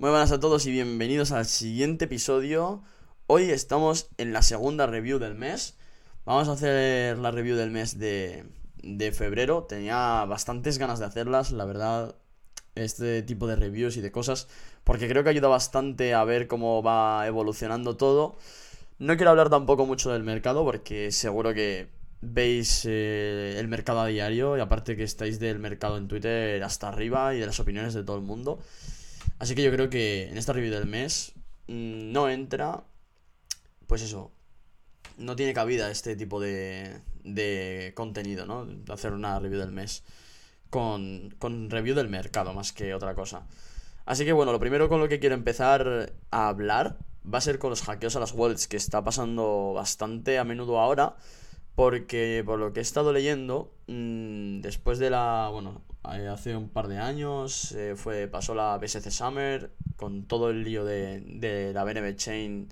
Muy 0.00 0.10
buenas 0.10 0.30
a 0.30 0.38
todos 0.38 0.64
y 0.66 0.70
bienvenidos 0.70 1.32
al 1.32 1.44
siguiente 1.44 2.04
episodio. 2.04 2.84
Hoy 3.26 3.50
estamos 3.50 4.08
en 4.16 4.32
la 4.32 4.42
segunda 4.42 4.86
review 4.86 5.18
del 5.18 5.34
mes. 5.34 5.76
Vamos 6.24 6.46
a 6.46 6.52
hacer 6.52 7.18
la 7.18 7.32
review 7.32 7.56
del 7.56 7.72
mes 7.72 7.98
de, 7.98 8.44
de 8.80 9.10
febrero. 9.10 9.64
Tenía 9.64 10.24
bastantes 10.24 10.78
ganas 10.78 11.00
de 11.00 11.06
hacerlas, 11.06 11.50
la 11.50 11.64
verdad, 11.64 12.14
este 12.76 13.24
tipo 13.24 13.48
de 13.48 13.56
reviews 13.56 13.96
y 13.96 14.00
de 14.00 14.12
cosas, 14.12 14.46
porque 14.84 15.08
creo 15.08 15.24
que 15.24 15.30
ayuda 15.30 15.48
bastante 15.48 16.14
a 16.14 16.22
ver 16.22 16.46
cómo 16.46 16.80
va 16.80 17.26
evolucionando 17.26 17.96
todo. 17.96 18.36
No 19.00 19.16
quiero 19.16 19.30
hablar 19.30 19.50
tampoco 19.50 19.84
mucho 19.84 20.12
del 20.12 20.22
mercado, 20.22 20.64
porque 20.64 21.10
seguro 21.10 21.52
que 21.54 21.88
veis 22.20 22.84
eh, 22.84 23.56
el 23.58 23.66
mercado 23.66 24.02
a 24.02 24.06
diario 24.06 24.56
y 24.56 24.60
aparte 24.60 24.96
que 24.96 25.02
estáis 25.02 25.40
del 25.40 25.58
mercado 25.58 25.96
en 25.98 26.06
Twitter 26.06 26.62
hasta 26.62 26.86
arriba 26.86 27.34
y 27.34 27.40
de 27.40 27.46
las 27.46 27.58
opiniones 27.58 27.94
de 27.94 28.04
todo 28.04 28.16
el 28.16 28.22
mundo. 28.22 28.60
Así 29.38 29.54
que 29.54 29.62
yo 29.62 29.70
creo 29.70 29.90
que 29.90 30.28
en 30.28 30.38
esta 30.38 30.52
review 30.52 30.72
del 30.72 30.86
mes 30.86 31.32
mm, 31.68 32.12
no 32.12 32.28
entra, 32.28 32.84
pues 33.86 34.02
eso, 34.02 34.32
no 35.16 35.36
tiene 35.36 35.54
cabida 35.54 35.90
este 35.90 36.16
tipo 36.16 36.40
de, 36.40 37.00
de 37.24 37.92
contenido, 37.94 38.46
¿no? 38.46 38.66
Hacer 38.92 39.12
una 39.12 39.38
review 39.38 39.60
del 39.60 39.72
mes 39.72 40.02
con, 40.70 41.34
con 41.38 41.70
review 41.70 41.94
del 41.94 42.08
mercado 42.08 42.52
más 42.52 42.72
que 42.72 42.94
otra 42.94 43.14
cosa. 43.14 43.46
Así 44.06 44.24
que 44.24 44.32
bueno, 44.32 44.52
lo 44.52 44.60
primero 44.60 44.88
con 44.88 45.00
lo 45.00 45.08
que 45.08 45.20
quiero 45.20 45.34
empezar 45.34 46.12
a 46.30 46.48
hablar 46.48 46.96
va 47.32 47.38
a 47.38 47.42
ser 47.42 47.58
con 47.58 47.70
los 47.70 47.82
hackeos 47.82 48.16
a 48.16 48.20
las 48.20 48.32
wallets, 48.32 48.68
que 48.68 48.76
está 48.76 49.04
pasando 49.04 49.72
bastante 49.74 50.38
a 50.38 50.44
menudo 50.44 50.80
ahora, 50.80 51.16
porque 51.74 52.42
por 52.44 52.58
lo 52.58 52.72
que 52.72 52.80
he 52.80 52.82
estado 52.82 53.12
leyendo, 53.12 53.72
mm, 53.86 54.60
después 54.60 54.98
de 54.98 55.10
la, 55.10 55.48
bueno, 55.52 55.82
hace 56.02 56.56
un 56.56 56.68
par 56.68 56.88
de 56.88 56.98
años 56.98 57.72
eh, 57.72 57.94
fue, 57.96 58.28
pasó 58.28 58.54
la 58.54 58.78
BSC 58.78 59.10
Summer 59.10 59.72
con 59.96 60.24
todo 60.24 60.50
el 60.50 60.64
lío 60.64 60.84
de, 60.84 61.20
de 61.20 61.72
la 61.72 61.84
BNB 61.84 62.16
Chain 62.16 62.68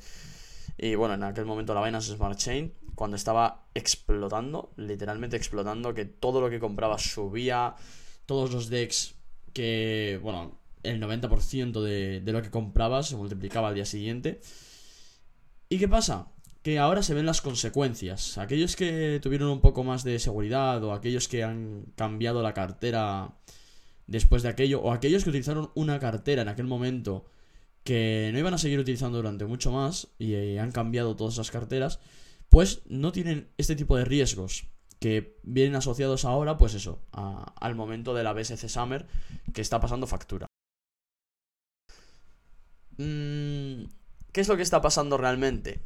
y 0.79 0.95
bueno, 0.95 1.15
en 1.15 1.23
aquel 1.23 1.47
momento 1.47 1.75
la 1.75 1.83
Binance 1.83 2.15
Smart 2.15 2.39
Chain, 2.39 2.73
cuando 2.95 3.17
estaba 3.17 3.67
explotando, 3.75 4.73
literalmente 4.77 5.37
explotando, 5.37 5.95
que 5.95 6.05
todo 6.05 6.41
lo 6.41 6.51
que 6.51 6.61
compraba 6.61 6.99
subía, 6.99 7.75
todos 8.27 8.53
los 8.53 8.69
decks 8.69 9.15
que, 9.53 10.21
bueno, 10.23 10.59
el 10.83 11.01
90% 11.01 11.83
de, 11.83 12.21
de 12.21 12.33
lo 12.33 12.43
que 12.43 12.51
comprabas 12.51 13.09
se 13.09 13.17
multiplicaba 13.17 13.69
al 13.69 13.75
día 13.75 13.87
siguiente. 13.87 14.41
¿Y 15.69 15.79
qué 15.79 15.89
pasa? 15.89 16.29
Que 16.67 16.81
ahora 16.81 17.05
se 17.05 17.15
ven 17.15 17.27
las 17.27 17.43
consecuencias. 17.43 18.39
Aquellos 18.39 18.75
que 18.75 19.21
tuvieron 19.23 19.51
un 19.51 19.61
poco 19.61 19.85
más 19.85 20.03
de 20.03 20.19
seguridad 20.19 20.83
o 20.83 20.93
aquellos 20.93 21.29
que 21.29 21.45
han 21.45 21.85
cambiado 21.95 22.43
la 22.43 22.55
cartera 22.55 23.37
después 24.09 24.43
de 24.43 24.49
aquello 24.49 24.83
o 24.83 24.91
aquellos 24.91 25.23
que 25.23 25.31
utilizaron 25.31 25.71
una 25.77 26.01
cartera 26.01 26.43
en 26.43 26.49
aquel 26.49 26.67
momento 26.67 27.25
que 27.85 28.31
no 28.33 28.41
iban 28.41 28.53
a 28.53 28.59
seguir 28.59 28.81
utilizando 28.81 29.19
durante 29.19 29.45
mucho 29.45 29.71
más 29.71 30.09
y 30.19 30.35
eh, 30.35 30.59
han 30.59 30.73
cambiado 30.73 31.15
todas 31.15 31.35
esas 31.35 31.53
carteras, 31.53 32.01
pues 32.49 32.83
no 32.87 33.13
tienen 33.13 33.49
este 33.59 33.77
tipo 33.77 33.97
de 33.97 34.05
riesgos 34.05 34.67
que 34.99 35.39
vienen 35.45 35.77
asociados 35.77 36.25
ahora, 36.25 36.59
pues 36.59 36.75
eso, 36.75 36.99
al 37.13 37.77
momento 37.77 38.13
de 38.13 38.25
la 38.25 38.33
BSC 38.33 38.69
Summer 38.69 39.07
que 39.55 39.61
está 39.63 39.79
pasando 39.79 40.09
factura. 40.09 40.49
Mm, 42.97 43.85
¿Qué 44.33 44.41
es 44.41 44.49
lo 44.49 44.57
que 44.57 44.65
está 44.65 44.81
pasando 44.81 45.17
realmente? 45.17 45.79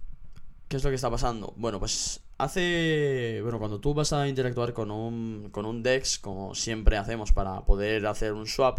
¿Qué 0.70 0.76
es 0.76 0.84
lo 0.84 0.90
que 0.90 0.94
está 0.94 1.10
pasando? 1.10 1.52
Bueno, 1.56 1.80
pues 1.80 2.20
hace. 2.38 3.40
Bueno, 3.42 3.58
cuando 3.58 3.80
tú 3.80 3.92
vas 3.92 4.12
a 4.12 4.28
interactuar 4.28 4.72
con 4.72 4.92
un, 4.92 5.48
con 5.50 5.66
un 5.66 5.82
DEX, 5.82 6.20
como 6.20 6.54
siempre 6.54 6.96
hacemos 6.96 7.32
para 7.32 7.64
poder 7.64 8.06
hacer 8.06 8.34
un 8.34 8.46
swap, 8.46 8.78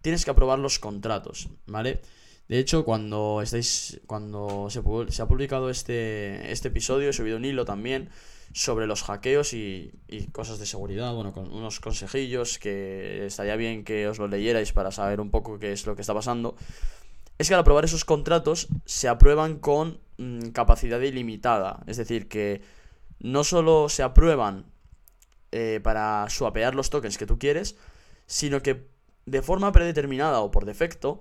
tienes 0.00 0.24
que 0.24 0.30
aprobar 0.30 0.58
los 0.58 0.78
contratos, 0.78 1.50
¿vale? 1.66 2.00
De 2.48 2.58
hecho, 2.58 2.82
cuando 2.82 3.42
estáis. 3.42 4.00
Cuando 4.06 4.70
se, 4.70 4.78
ha 4.78 5.26
publicado 5.26 5.68
este, 5.68 6.50
este 6.50 6.68
episodio, 6.68 7.10
he 7.10 7.12
subido 7.12 7.36
un 7.36 7.44
hilo 7.44 7.66
también 7.66 8.08
sobre 8.54 8.86
los 8.86 9.02
hackeos 9.02 9.52
y, 9.52 9.92
y, 10.08 10.28
cosas 10.28 10.58
de 10.58 10.64
seguridad, 10.64 11.12
bueno, 11.12 11.34
con 11.34 11.52
unos 11.52 11.78
consejillos 11.78 12.58
que 12.58 13.26
estaría 13.26 13.56
bien 13.56 13.84
que 13.84 14.08
os 14.08 14.18
lo 14.18 14.28
leyerais 14.28 14.72
para 14.72 14.92
saber 14.92 15.20
un 15.20 15.30
poco 15.30 15.58
qué 15.58 15.72
es 15.72 15.84
lo 15.84 15.94
que 15.94 16.00
está 16.00 16.14
pasando. 16.14 16.56
Es 17.36 17.48
que 17.48 17.54
al 17.54 17.60
aprobar 17.60 17.84
esos 17.84 18.06
contratos 18.06 18.68
se 18.86 19.08
aprueban 19.08 19.58
con 19.58 20.07
Mm, 20.18 20.50
capacidad 20.50 21.00
ilimitada. 21.00 21.84
Es 21.86 21.96
decir, 21.96 22.28
que 22.28 22.60
no 23.20 23.44
solo 23.44 23.88
se 23.88 24.02
aprueban 24.02 24.66
eh, 25.52 25.80
para 25.82 26.26
swapear 26.28 26.74
los 26.74 26.90
tokens 26.90 27.18
que 27.18 27.26
tú 27.26 27.38
quieres, 27.38 27.76
sino 28.26 28.60
que 28.60 28.88
de 29.26 29.42
forma 29.42 29.70
predeterminada 29.70 30.40
o 30.40 30.50
por 30.50 30.64
defecto, 30.64 31.20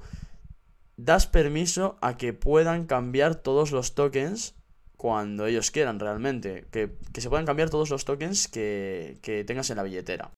das 0.98 1.28
permiso 1.28 1.98
a 2.02 2.18
que 2.18 2.34
puedan 2.34 2.88
cambiar 2.88 3.36
todos 3.36 3.72
los 3.72 3.94
tokens 3.94 4.56
cuando 4.98 5.46
ellos 5.46 5.70
quieran 5.70 6.00
realmente. 6.00 6.66
Que, 6.72 6.98
se 7.22 7.30
puedan 7.30 7.46
cambiar 7.46 7.70
todos 7.70 7.92
los 7.92 8.04
tokens 8.04 8.48
que, 8.48 9.20
que 9.22 9.44
tengas 9.44 9.70
en 9.70 9.78
la 9.78 9.84
billetera. 9.84 10.32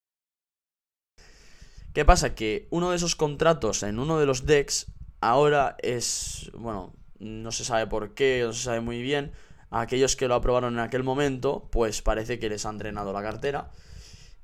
¿Qué 1.94 2.04
pasa? 2.04 2.36
Que 2.36 2.68
uno 2.72 2.90
de 2.90 2.98
esos 2.98 3.16
contratos 3.16 3.84
en 3.84 4.00
uno 4.00 4.20
de 4.20 4.26
los 4.26 4.46
decks 4.46 4.88
ahora 5.22 5.78
es, 5.80 6.52
bueno, 6.54 6.94
no 7.20 7.52
se 7.52 7.66
sabe 7.66 7.88
por 7.88 8.14
qué, 8.14 8.44
no 8.46 8.54
se 8.54 8.64
sabe 8.64 8.82
muy 8.82 9.02
bien. 9.02 9.32
Aquellos 9.72 10.16
que 10.16 10.28
lo 10.28 10.36
aprobaron 10.36 10.74
en 10.74 10.80
aquel 10.80 11.04
momento, 11.04 11.70
pues 11.72 12.02
parece 12.02 12.40
que 12.40 12.50
les 12.50 12.66
han 12.66 12.78
drenado 12.78 13.14
la 13.14 13.22
cartera. 13.22 13.72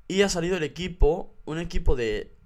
Y 0.08 0.22
ha 0.22 0.28
salido 0.28 0.56
el 0.56 0.62
equipo, 0.62 1.34
un 1.46 1.58
equipo 1.58 1.96
de. 1.96 2.36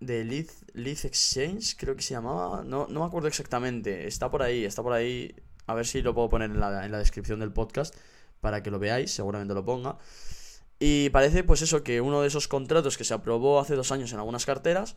de 0.00 0.24
Lead, 0.24 1.04
Exchange, 1.04 1.76
creo 1.76 1.96
que 1.96 2.02
se 2.02 2.14
llamaba. 2.14 2.64
No, 2.64 2.86
no 2.88 3.00
me 3.00 3.06
acuerdo 3.06 3.28
exactamente. 3.28 4.06
Está 4.06 4.30
por 4.30 4.42
ahí, 4.42 4.64
está 4.64 4.82
por 4.82 4.92
ahí. 4.92 5.34
A 5.66 5.74
ver 5.74 5.86
si 5.86 6.00
lo 6.00 6.14
puedo 6.14 6.30
poner 6.30 6.50
en 6.50 6.60
la, 6.60 6.86
en 6.86 6.92
la 6.92 6.98
descripción 6.98 7.40
del 7.40 7.52
podcast 7.52 7.94
para 8.40 8.62
que 8.62 8.70
lo 8.70 8.78
veáis, 8.78 9.10
seguramente 9.10 9.52
lo 9.52 9.64
ponga. 9.64 9.98
Y 10.78 11.10
parece, 11.10 11.44
pues 11.44 11.60
eso, 11.60 11.82
que 11.82 12.00
uno 12.00 12.22
de 12.22 12.28
esos 12.28 12.48
contratos 12.48 12.96
que 12.96 13.04
se 13.04 13.12
aprobó 13.12 13.60
hace 13.60 13.74
dos 13.74 13.92
años 13.92 14.12
en 14.12 14.18
algunas 14.18 14.46
carteras 14.46 14.96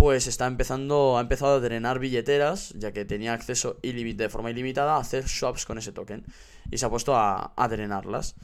pues 0.00 0.26
está 0.26 0.46
empezando, 0.46 1.18
ha 1.18 1.20
empezado 1.20 1.56
a 1.56 1.60
drenar 1.60 1.98
billeteras, 1.98 2.72
ya 2.78 2.90
que 2.90 3.04
tenía 3.04 3.34
acceso 3.34 3.76
de 3.82 4.28
forma 4.30 4.50
ilimitada 4.50 4.96
a 4.96 4.98
hacer 4.98 5.28
swaps 5.28 5.66
con 5.66 5.76
ese 5.76 5.92
token. 5.92 6.24
Y 6.70 6.78
se 6.78 6.86
ha 6.86 6.88
puesto 6.88 7.14
a, 7.14 7.52
drenarlas. 7.68 8.34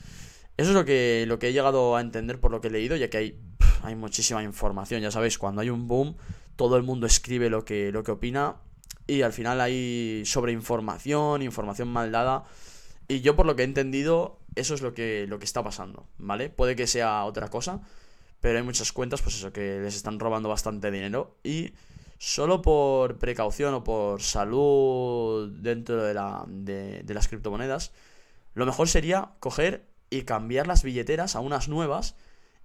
Eso 0.58 0.68
es 0.68 0.74
lo 0.74 0.84
que, 0.84 1.24
lo 1.26 1.38
que 1.38 1.48
he 1.48 1.52
llegado 1.54 1.96
a 1.96 2.02
entender 2.02 2.40
por 2.40 2.50
lo 2.50 2.60
que 2.60 2.68
he 2.68 2.70
leído, 2.70 2.94
ya 2.96 3.08
que 3.08 3.16
hay, 3.16 3.40
hay 3.82 3.94
muchísima 3.94 4.42
información. 4.42 5.00
Ya 5.00 5.10
sabéis, 5.10 5.38
cuando 5.38 5.62
hay 5.62 5.70
un 5.70 5.88
boom, 5.88 6.18
todo 6.56 6.76
el 6.76 6.82
mundo 6.82 7.06
escribe 7.06 7.48
lo 7.48 7.64
que, 7.64 7.90
lo 7.90 8.04
que 8.04 8.10
opina. 8.10 8.56
Y 9.06 9.22
al 9.22 9.32
final 9.32 9.58
hay 9.62 10.24
sobreinformación, 10.26 11.40
información 11.40 11.88
mal 11.88 12.12
dada. 12.12 12.44
Y 13.08 13.22
yo 13.22 13.34
por 13.34 13.46
lo 13.46 13.56
que 13.56 13.62
he 13.62 13.64
entendido, 13.64 14.40
eso 14.56 14.74
es 14.74 14.82
lo 14.82 14.92
que, 14.92 15.24
lo 15.26 15.38
que 15.38 15.46
está 15.46 15.64
pasando, 15.64 16.06
¿vale? 16.18 16.50
Puede 16.50 16.76
que 16.76 16.86
sea 16.86 17.24
otra 17.24 17.48
cosa, 17.48 17.80
pero 18.46 18.58
hay 18.60 18.64
muchas 18.64 18.92
cuentas, 18.92 19.22
pues 19.22 19.34
eso, 19.34 19.52
que 19.52 19.80
les 19.80 19.96
están 19.96 20.20
robando 20.20 20.48
bastante 20.48 20.92
dinero. 20.92 21.36
Y 21.42 21.72
solo 22.16 22.62
por 22.62 23.18
precaución 23.18 23.74
o 23.74 23.82
por 23.82 24.22
salud 24.22 25.50
dentro 25.50 26.04
de, 26.04 26.14
la, 26.14 26.44
de, 26.46 27.02
las 27.08 27.26
criptomonedas, 27.26 27.90
lo 28.54 28.64
mejor 28.64 28.86
sería 28.86 29.32
coger 29.40 29.88
y 30.10 30.22
cambiar 30.22 30.68
las 30.68 30.84
billeteras 30.84 31.34
a 31.34 31.40
unas 31.40 31.66
nuevas 31.66 32.14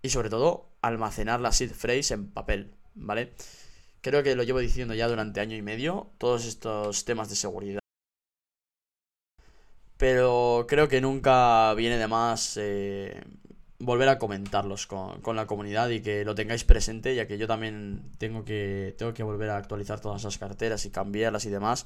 y 0.03 0.09
sobre 0.09 0.29
todo 0.29 0.69
almacenar 0.83 1.41
las 1.41 1.57
seed 1.57 1.71
phrase 1.71 2.13
en 2.13 2.27
papel, 2.29 2.75
¿vale? 2.93 3.33
Creo 4.01 4.21
que 4.21 4.35
lo 4.35 4.43
llevo 4.43 4.59
diciendo 4.59 4.93
ya 4.93 5.07
durante 5.07 5.39
año 5.39 5.57
y 5.57 5.63
medio, 5.63 6.11
todos 6.19 6.45
estos 6.45 7.05
temas 7.05 7.27
de 7.27 7.37
seguridad. 7.37 7.79
Pero 9.97 10.67
creo 10.69 10.87
que 10.87 11.01
nunca 11.01 11.73
viene 11.73 11.97
de 11.97 12.07
más 12.07 12.55
eh, 12.61 13.23
volver 13.81 14.09
a 14.09 14.17
comentarlos 14.17 14.87
con, 14.87 15.35
la 15.35 15.45
comunidad 15.47 15.89
y 15.89 16.01
que 16.01 16.23
lo 16.23 16.35
tengáis 16.35 16.63
presente, 16.63 17.15
ya 17.15 17.27
que 17.27 17.37
yo 17.37 17.47
también 17.47 18.03
tengo 18.17 18.45
que, 18.45 18.95
tengo 18.97 19.13
que 19.13 19.23
volver 19.23 19.49
a 19.49 19.57
actualizar 19.57 19.99
todas 19.99 20.21
esas 20.21 20.37
carteras 20.37 20.85
y 20.85 20.91
cambiarlas 20.91 21.45
y 21.45 21.49
demás. 21.49 21.85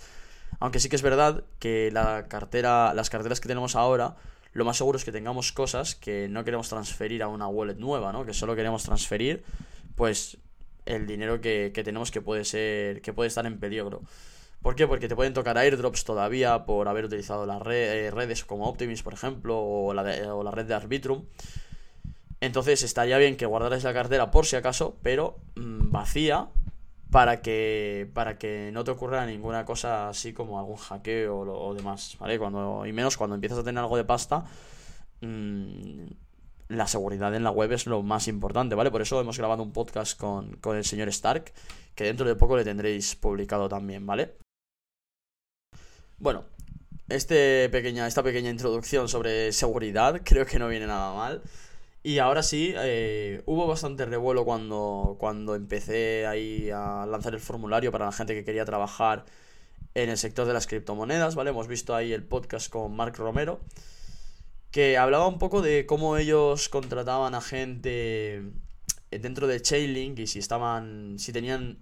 Aunque 0.59 0.79
sí 0.79 0.89
que 0.89 0.95
es 0.95 1.01
verdad 1.01 1.43
que 1.59 1.89
la 1.91 2.27
cartera, 2.27 2.93
las 2.93 3.09
carteras 3.09 3.39
que 3.39 3.47
tenemos 3.47 3.75
ahora, 3.75 4.15
lo 4.53 4.63
más 4.63 4.77
seguro 4.77 4.97
es 4.97 5.03
que 5.03 5.11
tengamos 5.11 5.51
cosas 5.51 5.95
que 5.95 6.27
no 6.29 6.45
queremos 6.45 6.69
transferir 6.69 7.23
a 7.23 7.27
una 7.27 7.47
wallet 7.47 7.75
nueva, 7.75 8.13
¿no? 8.13 8.25
Que 8.25 8.33
solo 8.33 8.55
queremos 8.55 8.83
transferir, 8.83 9.43
pues, 9.95 10.37
el 10.85 11.07
dinero 11.07 11.41
que, 11.41 11.71
tenemos 11.73 12.11
que 12.11 12.21
puede 12.21 12.45
ser, 12.45 13.01
que 13.01 13.11
puede 13.11 13.27
estar 13.27 13.45
en 13.45 13.59
peligro. 13.59 14.01
¿Por 14.61 14.75
qué? 14.75 14.87
Porque 14.87 15.07
te 15.07 15.15
pueden 15.15 15.33
tocar 15.33 15.57
airdrops 15.57 16.05
todavía 16.05 16.65
por 16.65 16.87
haber 16.87 17.05
utilizado 17.05 17.45
las 17.45 17.61
eh, 17.67 18.09
redes 18.13 18.45
como 18.45 18.67
Optimus, 18.67 19.03
por 19.03 19.13
ejemplo, 19.13 19.59
o 19.59 19.93
la, 19.93 20.03
o 20.33 20.43
la 20.43 20.51
red 20.51 20.65
de 20.65 20.73
Arbitrum. 20.73 21.25
Entonces 22.45 22.83
estaría 22.83 23.17
bien 23.17 23.37
que 23.37 23.45
guardarais 23.45 23.83
la 23.83 23.93
cartera 23.93 24.31
por 24.31 24.45
si 24.45 24.55
acaso, 24.55 24.97
pero 25.01 25.37
mm, 25.55 25.91
vacía 25.91 26.47
para 27.11 27.41
que 27.41 28.09
para 28.13 28.37
que 28.37 28.71
no 28.73 28.83
te 28.83 28.91
ocurra 28.91 29.25
ninguna 29.25 29.65
cosa 29.65 30.09
así 30.09 30.33
como 30.33 30.59
algún 30.59 30.77
hackeo 30.77 31.39
o, 31.39 31.73
demás, 31.73 32.15
¿vale? 32.19 32.37
Cuando 32.37 32.85
y 32.85 32.93
menos 32.93 33.17
cuando 33.17 33.35
empiezas 33.35 33.59
a 33.59 33.63
tener 33.63 33.79
algo 33.79 33.97
de 33.97 34.03
pasta, 34.03 34.45
mm, 35.21 36.05
la 36.69 36.87
seguridad 36.87 37.33
en 37.35 37.43
la 37.43 37.51
web 37.51 37.71
es 37.71 37.87
lo 37.87 38.03
más 38.03 38.27
importante, 38.27 38.75
¿vale? 38.75 38.91
Por 38.91 39.01
eso 39.01 39.19
hemos 39.19 39.37
grabado 39.37 39.63
un 39.63 39.71
podcast 39.71 40.19
con, 40.19 40.57
con 40.57 40.77
el 40.77 40.85
señor 40.85 41.07
Stark, 41.09 41.51
que 41.95 42.03
dentro 42.03 42.27
de 42.27 42.35
poco 42.35 42.57
le 42.57 42.63
tendréis 42.63 43.15
publicado 43.15 43.69
también, 43.69 44.05
¿vale? 44.05 44.35
Bueno, 46.17 46.45
este 47.09 47.69
pequeña, 47.69 48.07
esta 48.07 48.23
pequeña 48.23 48.49
introducción 48.49 49.07
sobre 49.07 49.51
seguridad 49.51 50.21
creo 50.25 50.45
que 50.45 50.59
no 50.59 50.67
viene 50.67 50.87
nada 50.87 51.13
mal. 51.13 51.41
Y 52.05 52.19
ahora 52.19 52.43
sí, 52.43 52.71
eh, 52.77 53.41
hubo 53.47 53.65
bastante 53.65 54.05
revuelo 54.05 54.45
cuando, 54.45 55.15
cuando 55.19 55.55
empecé 55.55 56.27
ahí 56.27 56.69
a 56.69 57.07
lanzar 57.07 57.33
el 57.33 57.39
formulario 57.39 57.91
para 57.91 58.05
la 58.05 58.11
gente 58.11 58.35
que 58.35 58.43
quería 58.43 58.63
trabajar 58.63 59.25
en 59.95 60.11
el 60.11 60.17
sector 60.19 60.45
de 60.45 60.53
las 60.53 60.67
criptomonedas, 60.67 61.33
¿vale? 61.33 61.49
Hemos 61.49 61.67
visto 61.67 61.95
ahí 61.95 62.13
el 62.13 62.21
podcast 62.23 62.69
con 62.69 62.95
Mark 62.95 63.15
Romero, 63.17 63.59
que 64.69 64.99
hablaba 64.99 65.27
un 65.27 65.39
poco 65.39 65.63
de 65.63 65.87
cómo 65.87 66.17
ellos 66.17 66.69
contrataban 66.69 67.33
a 67.33 67.41
gente 67.41 68.51
dentro 69.09 69.47
de 69.47 69.59
Chainlink 69.59 70.19
y 70.19 70.27
si 70.27 70.37
estaban, 70.37 71.17
si 71.17 71.33
tenían 71.33 71.79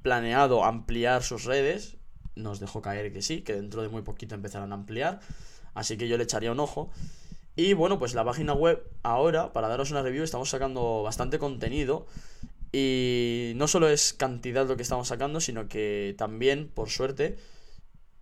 planeado 0.00 0.64
ampliar 0.64 1.22
sus 1.22 1.44
redes, 1.44 1.98
nos 2.34 2.60
dejó 2.60 2.80
caer 2.80 3.12
que 3.12 3.20
sí, 3.20 3.42
que 3.42 3.52
dentro 3.52 3.82
de 3.82 3.90
muy 3.90 4.00
poquito 4.00 4.34
empezarán 4.34 4.72
a 4.72 4.76
ampliar, 4.76 5.20
así 5.74 5.98
que 5.98 6.08
yo 6.08 6.16
le 6.16 6.24
echaría 6.24 6.50
un 6.50 6.60
ojo. 6.60 6.90
Y 7.56 7.72
bueno, 7.74 7.98
pues 7.98 8.14
la 8.14 8.24
página 8.24 8.52
web 8.52 8.82
ahora, 9.02 9.52
para 9.52 9.68
daros 9.68 9.90
una 9.90 10.02
review, 10.02 10.24
estamos 10.24 10.50
sacando 10.50 11.02
bastante 11.02 11.38
contenido. 11.38 12.06
Y 12.72 13.52
no 13.54 13.68
solo 13.68 13.88
es 13.88 14.12
cantidad 14.12 14.66
lo 14.66 14.76
que 14.76 14.82
estamos 14.82 15.06
sacando, 15.08 15.40
sino 15.40 15.68
que 15.68 16.14
también, 16.18 16.68
por 16.68 16.90
suerte, 16.90 17.36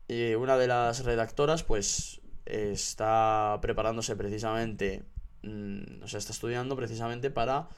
eh, 0.09 0.37
una 0.37 0.59
de 0.59 0.67
las 0.67 1.05
redactoras, 1.05 1.63
pues, 1.63 2.21
está 2.45 3.59
preparándose 3.63 4.17
precisamente, 4.17 5.05
mm, 5.43 6.03
o 6.03 6.09
sea, 6.09 6.19
está 6.19 6.33
estudiando 6.33 6.77
precisamente 6.77 7.31
para 7.31 7.69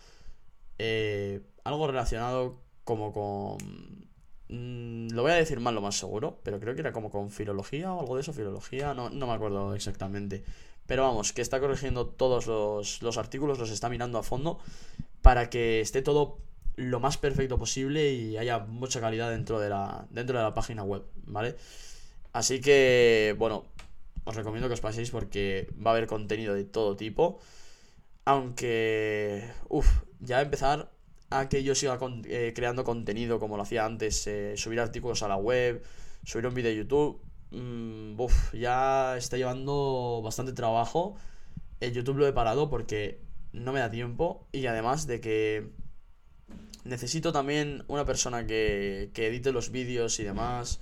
eh, 0.79 1.43
algo 1.65 1.87
relacionado 1.87 2.61
como 2.85 3.13
con... 3.13 4.09
Mm, 4.55 5.09
lo 5.15 5.23
voy 5.23 5.33
a 5.33 5.35
decir 5.35 5.59
mal 5.61 5.75
lo 5.75 5.81
más 5.81 5.99
seguro, 5.99 6.39
pero 6.45 6.61
creo 6.61 6.75
que 6.75 6.81
era 6.81 6.93
como 6.93 7.11
con 7.11 7.31
filología 7.31 7.93
o 7.93 8.01
algo 8.01 8.15
de 8.15 8.23
eso, 8.23 8.33
filología, 8.33 8.95
no, 8.95 9.11
no 9.11 9.27
me 9.27 9.33
acuerdo 9.33 9.75
exactamente. 9.75 10.45
Pero 10.87 11.03
vamos, 11.03 11.33
que 11.33 11.43
está 11.43 11.61
corrigiendo 11.61 12.07
todos 12.07 12.47
los, 12.47 13.19
artículos, 13.19 13.59
los 13.59 13.71
está 13.71 13.89
mirando 13.89 14.19
a 14.19 14.23
fondo 14.23 14.61
para 15.23 15.51
que 15.51 15.81
esté 15.81 16.03
todo 16.03 16.39
lo 16.77 17.01
más 17.01 17.17
perfecto 17.19 17.59
posible 17.59 18.13
y 18.13 18.37
haya 18.37 18.59
mucha 18.61 19.01
calidad 19.01 19.31
dentro 19.31 19.59
de 19.61 19.71
la, 19.71 20.07
dentro 20.11 20.39
de 20.39 20.45
la 20.45 20.55
página 20.55 20.83
web, 20.85 21.03
¿vale? 21.27 21.57
Así 22.33 22.61
que, 22.61 23.35
bueno, 23.39 23.65
os 24.25 24.37
recomiendo 24.37 24.69
que 24.69 24.75
os 24.75 24.81
paséis 24.81 25.11
porque 25.11 25.69
va 25.85 25.93
a 25.93 25.95
haber 25.95 26.07
contenido 26.07 26.55
de 26.55 26.65
todo 26.65 26.97
tipo. 26.97 27.41
Aunque, 28.25 29.51
uff, 29.69 30.03
ya 30.21 30.41
empezar 30.43 30.91
a 31.31 31.49
que 31.49 31.63
yo 31.63 31.75
siga 31.75 31.99
eh, 32.25 32.53
creando 32.55 32.85
contenido 32.85 33.39
como 33.39 33.57
lo 33.57 33.63
hacía 33.63 33.85
antes, 33.85 34.27
eh, 34.27 34.55
subir 34.57 34.81
artículos 34.81 35.23
a 35.23 35.29
la 35.29 35.37
web, 35.37 35.83
subir 36.25 36.47
un 36.47 36.55
vídeo 36.55 36.71
de 36.71 36.77
YouTube, 36.77 37.21
Mm, 37.55 38.17
ya 38.53 39.17
está 39.17 39.37
llevando 39.37 40.21
bastante 40.25 40.53
trabajo. 40.53 41.17
El 41.81 41.93
YouTube 41.93 42.19
lo 42.19 42.27
he 42.27 42.33
parado 42.33 42.69
porque 42.71 43.21
no 43.53 43.73
me 43.73 43.81
da 43.81 43.91
tiempo 43.91 44.47
y 44.53 44.67
además 44.67 45.07
de 45.07 45.21
que 45.21 45.71
necesito 46.85 47.33
también 47.33 47.85
una 47.89 48.05
persona 48.05 48.47
que, 48.47 49.11
que 49.15 49.29
edite 49.29 49.53
los 49.53 49.71
vídeos 49.71 50.19
y 50.21 50.25
demás. 50.25 50.81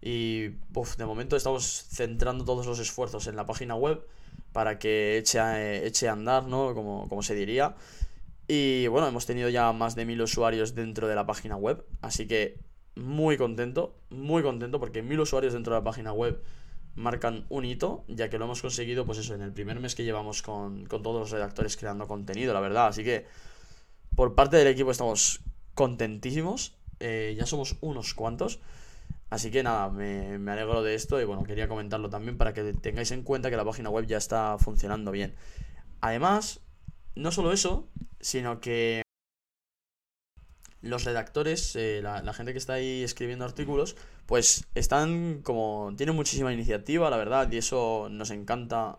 Y 0.00 0.48
de 0.48 1.06
momento 1.06 1.36
estamos 1.36 1.84
centrando 1.90 2.44
todos 2.44 2.66
los 2.66 2.78
esfuerzos 2.78 3.26
en 3.26 3.36
la 3.36 3.46
página 3.46 3.74
web 3.74 4.06
para 4.52 4.78
que 4.78 5.18
eche 5.18 5.38
a, 5.40 5.82
eche 5.84 6.08
a 6.08 6.12
andar, 6.12 6.46
¿no? 6.46 6.74
Como, 6.74 7.08
como 7.08 7.22
se 7.22 7.34
diría. 7.34 7.76
Y 8.48 8.86
bueno, 8.86 9.08
hemos 9.08 9.26
tenido 9.26 9.48
ya 9.48 9.72
más 9.72 9.96
de 9.96 10.04
mil 10.04 10.22
usuarios 10.22 10.74
dentro 10.74 11.08
de 11.08 11.14
la 11.14 11.26
página 11.26 11.56
web. 11.56 11.84
Así 12.00 12.26
que 12.26 12.60
muy 12.94 13.36
contento, 13.36 13.96
muy 14.10 14.42
contento 14.42 14.78
porque 14.78 15.02
mil 15.02 15.20
usuarios 15.20 15.52
dentro 15.52 15.74
de 15.74 15.80
la 15.80 15.84
página 15.84 16.12
web 16.12 16.42
marcan 16.94 17.44
un 17.50 17.64
hito, 17.64 18.04
ya 18.08 18.30
que 18.30 18.38
lo 18.38 18.46
hemos 18.46 18.62
conseguido, 18.62 19.04
pues 19.04 19.18
eso, 19.18 19.34
en 19.34 19.42
el 19.42 19.52
primer 19.52 19.80
mes 19.80 19.94
que 19.94 20.04
llevamos 20.04 20.42
con, 20.42 20.86
todos 20.86 21.20
los 21.20 21.30
redactores 21.30 21.76
creando 21.76 22.06
contenido, 22.06 22.54
la 22.54 22.60
verdad. 22.60 22.86
Así 22.86 23.04
que 23.04 23.26
por 24.14 24.34
parte 24.34 24.56
del 24.56 24.68
equipo 24.68 24.90
estamos 24.90 25.40
contentísimos, 25.74 26.74
eh, 27.00 27.34
ya 27.36 27.46
somos 27.46 27.76
unos 27.80 28.14
cuantos. 28.14 28.60
Así 29.28 29.50
que 29.50 29.64
nada, 29.64 29.90
me, 29.90 30.38
me 30.38 30.52
alegro 30.52 30.82
de 30.82 30.94
esto 30.94 31.20
y 31.20 31.24
bueno, 31.24 31.42
quería 31.42 31.68
comentarlo 31.68 32.08
también 32.08 32.38
para 32.38 32.54
que 32.54 32.72
tengáis 32.74 33.10
en 33.10 33.22
cuenta 33.22 33.50
que 33.50 33.56
la 33.56 33.64
página 33.64 33.90
web 33.90 34.06
ya 34.06 34.16
está 34.16 34.56
funcionando 34.58 35.10
bien. 35.10 35.34
Además, 36.00 36.60
no 37.16 37.32
solo 37.32 37.52
eso, 37.52 37.88
sino 38.20 38.60
que 38.60 39.02
los 40.82 41.04
redactores, 41.04 41.74
eh, 41.76 42.00
la, 42.02 42.32
gente 42.32 42.52
que 42.52 42.58
está 42.58 42.74
ahí 42.74 43.02
escribiendo 43.02 43.44
artículos, 43.44 43.96
pues 44.26 44.66
están 44.74 45.42
como. 45.42 45.92
tienen 45.96 46.16
muchísima 46.16 46.52
iniciativa, 46.52 47.10
la 47.10 47.16
verdad, 47.16 47.50
y 47.50 47.58
eso 47.58 48.08
nos 48.10 48.30
encanta 48.30 48.98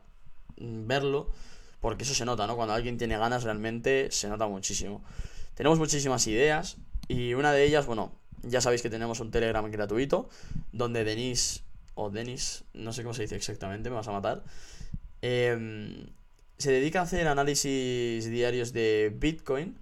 verlo, 0.58 1.32
porque 1.80 2.04
eso 2.04 2.14
se 2.14 2.26
nota, 2.26 2.48
¿no? 2.48 2.56
Cuando 2.56 2.74
alguien 2.74 2.98
tiene 2.98 3.18
ganas 3.18 3.44
realmente, 3.44 4.10
se 4.12 4.28
nota 4.28 4.48
muchísimo. 4.48 5.04
Tenemos 5.56 5.80
muchísimas 5.80 6.28
ideas, 6.28 6.78
y 7.08 7.34
una 7.34 7.52
de 7.52 7.64
ellas, 7.64 7.86
bueno, 7.86 8.12
ya 8.44 8.62
sabéis 8.62 8.82
que 8.82 8.90
tenemos 8.90 9.20
un 9.20 9.32
Telegram 9.32 9.70
gratuito, 9.72 10.30
donde 10.72 11.04
Denis, 11.04 11.64
o 11.96 12.10
Denis, 12.10 12.64
no 12.74 12.94
sé 12.94 13.04
cómo 13.04 13.14
se 13.14 13.24
dice 13.24 13.36
exactamente, 13.36 13.90
me 13.90 13.96
vas 13.96 14.08
a 14.08 14.12
matar, 14.12 14.44
em, 15.22 16.08
se 16.58 16.72
dedica 16.72 17.00
a 17.00 17.04
hacer 17.04 17.28
análisis 17.28 18.30
diarios 18.30 18.74
de 18.74 19.14
Bitcoin 19.16 19.78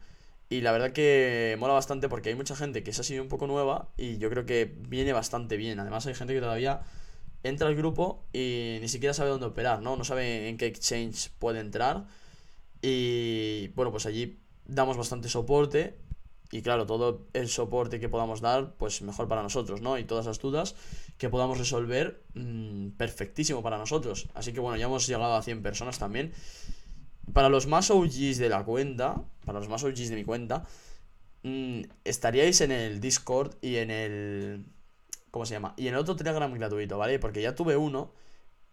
y 0.49 0.61
la 0.61 0.71
verdad 0.71 0.91
que 0.91 1.55
mola 1.59 1.73
bastante 1.73 2.09
porque 2.09 2.29
hay 2.29 2.35
mucha 2.35 2.55
gente 2.55 2.83
que 2.83 2.91
es 2.91 2.99
así 2.99 3.17
un 3.17 3.27
poco 3.27 3.47
nueva 3.47 3.89
y 3.97 4.17
yo 4.17 4.29
creo 4.29 4.45
que 4.45 4.75
viene 4.87 5.13
bastante 5.13 5.57
bien. 5.57 5.79
Además 5.79 6.05
hay 6.05 6.13
gente 6.13 6.33
que 6.33 6.41
todavía 6.41 6.81
entra 7.43 7.67
al 7.67 7.75
grupo 7.75 8.25
y 8.33 8.77
ni 8.81 8.87
siquiera 8.87 9.13
sabe 9.13 9.29
dónde 9.29 9.47
operar, 9.47 9.81
¿no? 9.81 9.95
No 9.95 10.03
sabe 10.03 10.49
en 10.49 10.57
qué 10.57 10.67
exchange 10.67 11.29
puede 11.39 11.59
entrar. 11.59 12.05
Y 12.81 13.69
bueno, 13.69 13.91
pues 13.91 14.05
allí 14.05 14.39
damos 14.65 14.97
bastante 14.97 15.29
soporte. 15.29 15.95
Y 16.51 16.61
claro, 16.61 16.85
todo 16.85 17.27
el 17.33 17.49
soporte 17.49 17.99
que 17.99 18.09
podamos 18.09 18.41
dar, 18.41 18.75
pues 18.77 19.01
mejor 19.01 19.27
para 19.27 19.41
nosotros, 19.41 19.81
¿no? 19.81 19.97
Y 19.97 20.03
todas 20.03 20.25
las 20.25 20.39
dudas 20.39 20.75
que 21.17 21.29
podamos 21.29 21.57
resolver, 21.57 22.23
mm, 22.33 22.89
perfectísimo 22.91 23.63
para 23.63 23.77
nosotros. 23.77 24.27
Así 24.33 24.53
que 24.53 24.59
bueno, 24.59 24.77
ya 24.77 24.85
hemos 24.85 25.07
llegado 25.07 25.35
a 25.35 25.41
100 25.41 25.61
personas 25.63 25.97
también. 25.97 26.33
Para 27.33 27.49
los 27.49 27.67
más 27.67 27.89
OGs 27.89 28.37
de 28.37 28.49
la 28.49 28.63
cuenta, 28.63 29.23
para 29.45 29.59
los 29.59 29.69
más 29.69 29.83
OGs 29.83 30.09
de 30.09 30.15
mi 30.15 30.23
cuenta, 30.23 30.65
mm, 31.43 31.81
estaríais 32.03 32.61
en 32.61 32.71
el 32.71 32.99
Discord 32.99 33.55
y 33.61 33.77
en 33.77 33.91
el... 33.91 34.65
¿Cómo 35.31 35.45
se 35.45 35.53
llama? 35.55 35.73
Y 35.77 35.87
en 35.87 35.95
el 35.95 35.99
otro 35.99 36.15
Telegram 36.15 36.51
gratuito, 36.53 36.97
¿vale? 36.97 37.19
Porque 37.19 37.41
ya 37.41 37.55
tuve 37.55 37.75
uno, 37.75 38.13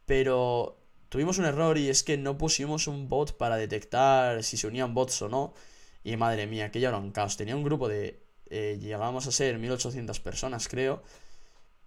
pero 0.06 0.78
tuvimos 1.08 1.38
un 1.38 1.46
error 1.46 1.76
y 1.78 1.88
es 1.88 2.02
que 2.04 2.16
no 2.16 2.38
pusimos 2.38 2.86
un 2.86 3.08
bot 3.08 3.36
para 3.36 3.56
detectar 3.56 4.42
si 4.44 4.56
se 4.56 4.66
unían 4.66 4.94
bots 4.94 5.22
o 5.22 5.28
no. 5.28 5.54
Y 6.04 6.16
madre 6.16 6.46
mía, 6.46 6.70
que 6.70 6.80
ya 6.80 6.88
era 6.88 6.98
un 6.98 7.12
caos. 7.12 7.36
Tenía 7.36 7.56
un 7.56 7.64
grupo 7.64 7.88
de... 7.88 8.22
Eh, 8.50 8.78
llegábamos 8.80 9.26
a 9.26 9.32
ser 9.32 9.58
1800 9.58 10.20
personas, 10.20 10.68
creo. 10.68 11.02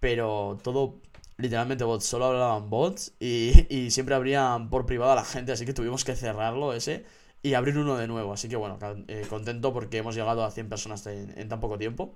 Pero 0.00 0.58
todo 0.62 1.00
literalmente 1.38 1.84
bots, 1.84 2.06
solo 2.06 2.26
hablaban 2.26 2.70
bots 2.70 3.14
y, 3.20 3.90
siempre 3.90 4.14
abrían 4.14 4.70
por 4.70 4.86
privado 4.86 5.12
a 5.12 5.16
la 5.16 5.24
gente, 5.24 5.52
así 5.52 5.66
que 5.66 5.72
tuvimos 5.72 6.04
que 6.04 6.16
cerrarlo 6.16 6.72
ese 6.72 7.04
y 7.42 7.54
abrir 7.54 7.78
uno 7.78 7.96
de 7.96 8.08
nuevo. 8.08 8.32
Así 8.32 8.48
que 8.48 8.56
bueno, 8.56 8.78
eh, 9.08 9.26
contento 9.28 9.72
porque 9.72 9.98
hemos 9.98 10.14
llegado 10.14 10.44
a 10.44 10.50
100 10.50 10.68
personas 10.68 11.06
en, 11.06 11.48
tan 11.48 11.60
poco 11.60 11.78
tiempo. 11.78 12.14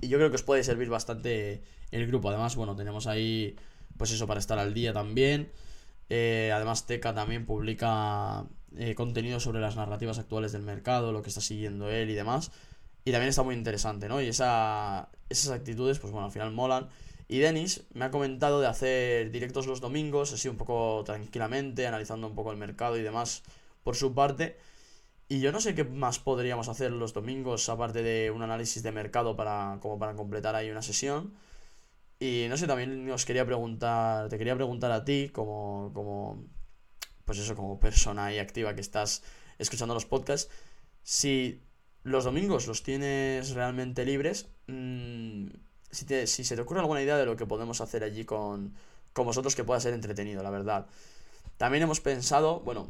Y 0.00 0.08
yo 0.08 0.18
creo 0.18 0.30
que 0.30 0.36
os 0.36 0.42
puede 0.42 0.64
servir 0.64 0.88
bastante 0.88 1.62
el 1.90 2.06
grupo. 2.06 2.28
Además, 2.28 2.56
bueno, 2.56 2.76
tenemos 2.76 3.06
ahí 3.06 3.56
pues 3.96 4.10
eso 4.12 4.26
para 4.26 4.40
estar 4.40 4.58
al 4.58 4.74
día 4.74 4.92
también. 4.92 5.50
Eh, 6.08 6.50
además, 6.54 6.86
Teca 6.86 7.14
también 7.14 7.46
publica 7.46 8.46
eh, 8.76 8.94
contenido 8.94 9.40
sobre 9.40 9.60
las 9.60 9.76
narrativas 9.76 10.18
actuales 10.18 10.52
del 10.52 10.62
mercado, 10.62 11.12
lo 11.12 11.22
que 11.22 11.28
está 11.28 11.40
siguiendo 11.40 11.90
él 11.90 12.10
y 12.10 12.14
demás. 12.14 12.52
Y 13.04 13.12
también 13.12 13.30
está 13.30 13.42
muy 13.42 13.54
interesante, 13.54 14.08
¿no? 14.08 14.20
Y 14.22 14.28
esa, 14.28 15.08
esas 15.28 15.50
actitudes, 15.52 15.98
pues 15.98 16.12
bueno, 16.12 16.26
al 16.26 16.32
final 16.32 16.52
molan. 16.52 16.88
Y 17.28 17.38
Denis 17.38 17.84
me 17.94 18.04
ha 18.04 18.10
comentado 18.10 18.60
de 18.60 18.66
hacer 18.66 19.30
directos 19.30 19.66
los 19.66 19.80
domingos, 19.80 20.32
así 20.32 20.48
un 20.48 20.56
poco 20.56 21.02
tranquilamente, 21.04 21.86
analizando 21.86 22.26
un 22.26 22.34
poco 22.34 22.52
el 22.52 22.58
mercado 22.58 22.96
y 22.96 23.02
demás 23.02 23.42
por 23.82 23.96
su 23.96 24.14
parte. 24.14 24.56
Y 25.28 25.40
yo 25.40 25.50
no 25.52 25.60
sé 25.60 25.74
qué 25.74 25.84
más 25.84 26.18
podríamos 26.18 26.68
hacer 26.68 26.92
los 26.92 27.14
domingos, 27.14 27.68
aparte 27.68 28.02
de 28.02 28.30
un 28.30 28.42
análisis 28.42 28.82
de 28.82 28.92
mercado 28.92 29.34
para, 29.36 29.78
como 29.80 29.98
para 29.98 30.14
completar 30.14 30.54
ahí 30.54 30.70
una 30.70 30.82
sesión. 30.82 31.32
Y 32.20 32.46
no 32.48 32.56
sé, 32.56 32.66
también 32.66 33.10
os 33.10 33.24
quería 33.24 33.44
preguntar, 33.46 34.28
te 34.28 34.38
quería 34.38 34.54
preguntar 34.54 34.92
a 34.92 35.04
ti, 35.04 35.30
como, 35.30 35.90
como, 35.94 36.44
pues 37.24 37.38
eso, 37.38 37.54
como 37.56 37.80
persona 37.80 38.26
ahí 38.26 38.38
activa 38.38 38.74
que 38.74 38.80
estás 38.80 39.22
escuchando 39.58 39.94
los 39.94 40.06
podcasts, 40.06 40.50
si 41.02 41.62
los 42.02 42.24
domingos 42.24 42.66
los 42.66 42.82
tienes 42.82 43.50
realmente 43.50 44.04
libres, 44.04 44.48
mmm, 44.66 45.46
si, 45.90 46.26
si 46.26 46.44
se 46.44 46.56
te 46.56 46.62
ocurre 46.62 46.80
alguna 46.80 47.02
idea 47.02 47.16
de 47.16 47.26
lo 47.26 47.36
que 47.36 47.46
podemos 47.46 47.80
hacer 47.80 48.02
allí 48.04 48.24
con, 48.24 48.74
con 49.12 49.26
vosotros 49.26 49.54
que 49.54 49.64
pueda 49.64 49.80
ser 49.80 49.94
entretenido, 49.94 50.42
la 50.42 50.50
verdad. 50.50 50.86
También 51.58 51.82
hemos 51.82 52.00
pensado, 52.00 52.60
bueno, 52.60 52.88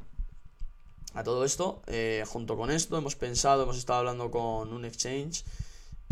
a 1.14 1.22
todo 1.24 1.44
esto, 1.44 1.82
eh, 1.86 2.24
junto 2.26 2.56
con 2.56 2.70
esto 2.70 2.96
hemos 2.96 3.16
pensado, 3.16 3.64
hemos 3.64 3.76
estado 3.76 4.00
hablando 4.00 4.30
con 4.30 4.72
un 4.72 4.84
exchange 4.84 5.44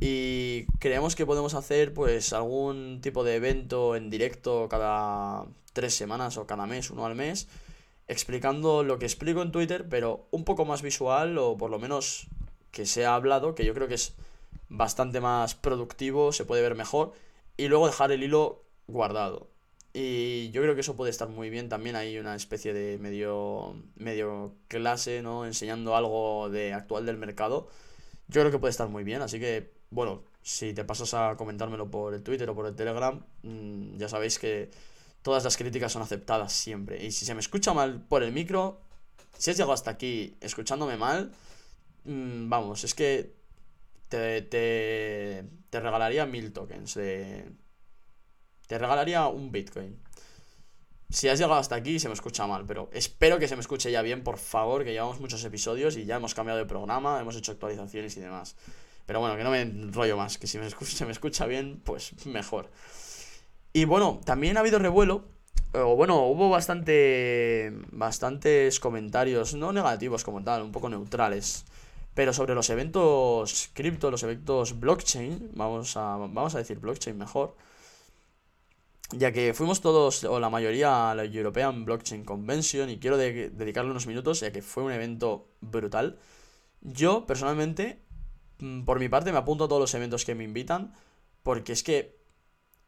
y 0.01 0.67
creemos 0.79 1.15
que 1.15 1.27
podemos 1.27 1.55
hacer 1.55 1.95
pues 1.95 2.33
algún 2.33 3.01
tipo 3.01 3.25
de 3.25 3.37
evento 3.37 3.97
en 3.97 4.11
directo 4.11 4.69
cada 4.69 5.47
tres 5.73 5.95
semanas 5.95 6.37
o 6.37 6.47
cada 6.47 6.67
mes, 6.67 6.91
uno 6.91 7.07
al 7.07 7.15
mes, 7.15 7.49
explicando 8.11 8.83
lo 8.83 8.99
que 8.99 9.07
explico 9.07 9.41
en 9.41 9.53
Twitter, 9.53 9.87
pero 9.89 10.27
un 10.33 10.45
poco 10.45 10.65
más 10.65 10.83
visual 10.83 11.39
o 11.39 11.57
por 11.57 11.71
lo 11.71 11.79
menos 11.79 12.27
que 12.73 12.85
sea 12.85 13.15
hablado, 13.15 13.55
que 13.55 13.65
yo 13.65 13.73
creo 13.73 13.87
que 13.87 13.95
es 13.95 14.15
bastante 14.69 15.21
más 15.21 15.55
productivo, 15.55 16.33
se 16.33 16.45
puede 16.45 16.61
ver 16.61 16.75
mejor, 16.75 17.13
y 17.57 17.69
luego 17.69 17.87
dejar 17.87 18.11
el 18.11 18.25
hilo 18.25 18.65
guardado. 18.89 19.49
Y 19.93 20.51
yo 20.51 20.61
creo 20.63 20.75
que 20.75 20.81
eso 20.81 20.97
puede 20.97 21.11
estar 21.11 21.29
muy 21.29 21.51
bien. 21.51 21.69
También 21.69 21.97
hay 21.97 22.19
una 22.19 22.35
especie 22.35 22.73
de 22.73 22.99
medio, 22.99 23.77
medio 23.97 24.55
clase, 24.69 25.23
¿no? 25.23 25.47
Enseñando 25.47 25.97
algo 25.97 26.49
de 26.51 26.73
actual 26.73 27.07
del 27.07 27.17
mercado. 27.17 27.69
Yo 28.29 28.41
creo 28.43 28.53
que 28.53 28.59
puede 28.59 28.71
estar 28.71 28.89
muy 28.89 29.05
bien. 29.05 29.23
Así 29.23 29.41
que, 29.41 29.73
bueno, 29.91 30.23
si 30.43 30.75
te 30.75 30.85
pasas 30.85 31.15
a 31.15 31.37
comentármelo 31.37 31.91
por 31.91 32.15
el 32.15 32.23
Twitter 32.23 32.49
o 32.51 32.55
por 32.55 32.67
el 32.67 32.77
Telegram, 32.77 33.25
mm, 33.43 33.97
ya 33.99 34.09
sabéis 34.09 34.39
que 34.39 34.71
todas 35.23 35.45
las 35.45 35.57
críticas 35.57 35.93
son 35.93 36.03
aceptadas 36.03 36.53
siempre. 36.53 37.05
Y 37.05 37.13
si 37.13 37.25
se 37.25 37.35
me 37.35 37.41
escucha 37.41 37.75
mal 37.75 38.03
por 38.03 38.23
el 38.23 38.33
micro, 38.33 38.81
si 39.39 39.51
has 39.51 39.57
llegado 39.57 39.73
hasta 39.73 39.91
aquí 39.91 40.37
escuchándome 40.41 40.97
mal, 40.97 41.33
mm, 42.05 42.49
vamos, 42.49 42.85
es 42.85 42.95
que 42.95 43.35
te, 44.09 44.43
te, 44.43 45.45
te 45.71 45.81
regalaría 45.81 46.27
mil 46.27 46.53
tokens 46.53 46.95
de 46.95 47.53
te 48.71 48.79
regalaría 48.79 49.27
un 49.27 49.51
Bitcoin. 49.51 50.01
Si 51.09 51.29
has 51.29 51.41
llegado 51.41 51.59
hasta 51.59 51.75
aquí 51.75 51.99
se 51.99 52.07
me 52.07 52.15
escucha 52.15 52.47
mal, 52.47 52.65
pero 52.67 52.89
espero 52.93 53.41
que 53.41 53.49
se 53.49 53.57
me 53.57 53.63
escuche 53.63 53.91
ya 53.91 54.01
bien, 54.01 54.23
por 54.23 54.39
favor, 54.39 54.85
que 54.85 54.93
llevamos 54.93 55.19
muchos 55.19 55.43
episodios 55.43 55.97
y 55.97 56.05
ya 56.05 56.17
hemos 56.17 56.35
cambiado 56.35 56.61
de 56.61 56.67
programa, 56.67 57.21
hemos 57.21 57.35
hecho 57.35 57.51
actualizaciones 57.51 58.17
y 58.17 58.21
demás. 58.21 58.55
Pero 59.07 59.19
bueno, 59.19 59.37
que 59.37 59.43
no 59.43 59.51
me 59.51 59.63
enrollo 59.63 60.17
más, 60.17 60.39
que 60.39 60.47
si 60.47 60.59
me 60.59 60.71
se 60.71 61.05
me 61.05 61.11
escucha 61.11 61.47
bien, 61.47 61.81
pues 61.85 62.27
mejor. 62.27 62.71
Y 63.73 63.85
bueno, 63.85 64.21
también 64.25 64.57
ha 64.57 64.61
habido 64.61 64.79
revuelo, 64.79 65.25
o 65.73 65.97
bueno, 65.97 66.27
hubo 66.27 66.51
bastante, 66.51 67.73
bastantes 67.93 68.81
comentarios, 68.81 69.55
no 69.55 69.73
negativos 69.73 70.25
como 70.25 70.43
tal, 70.43 70.63
un 70.63 70.73
poco 70.73 70.89
neutrales, 70.89 71.65
pero 72.15 72.33
sobre 72.33 72.55
los 72.55 72.69
eventos 72.71 73.71
cripto, 73.73 74.11
los 74.11 74.23
eventos 74.25 74.81
blockchain, 74.81 75.51
vamos 75.55 75.97
a, 75.97 76.17
vamos 76.17 76.55
a 76.55 76.59
decir 76.59 76.79
blockchain 76.79 77.17
mejor 77.17 77.55
ya 79.13 79.33
que 79.33 79.55
fuimos 79.55 79.81
todos, 79.81 80.25
o 80.25 80.39
la 80.39 80.51
mayoría, 80.51 81.11
a 81.11 81.15
la 81.15 81.25
European 81.25 81.85
Blockchain 81.85 82.25
Convention 82.25 82.91
y 82.91 82.99
quiero 82.99 83.17
dedicarle 83.17 83.91
unos 83.91 84.07
minutos, 84.07 84.41
ya 84.41 84.53
que 84.53 84.63
fue 84.63 84.83
un 84.83 84.93
evento 84.93 85.49
brutal. 85.61 86.19
Yo, 86.81 87.27
personalmente, 87.27 88.03
mm, 88.59 88.85
por 88.85 89.01
mi 89.01 89.09
parte, 89.09 89.33
me 89.33 89.39
apunto 89.39 89.65
a 89.65 89.69
todos 89.69 89.81
los 89.81 89.95
eventos 89.95 90.25
que 90.25 90.35
me 90.35 90.45
invitan, 90.45 90.95
porque 91.43 91.73
es 91.73 91.83
que 91.83 92.20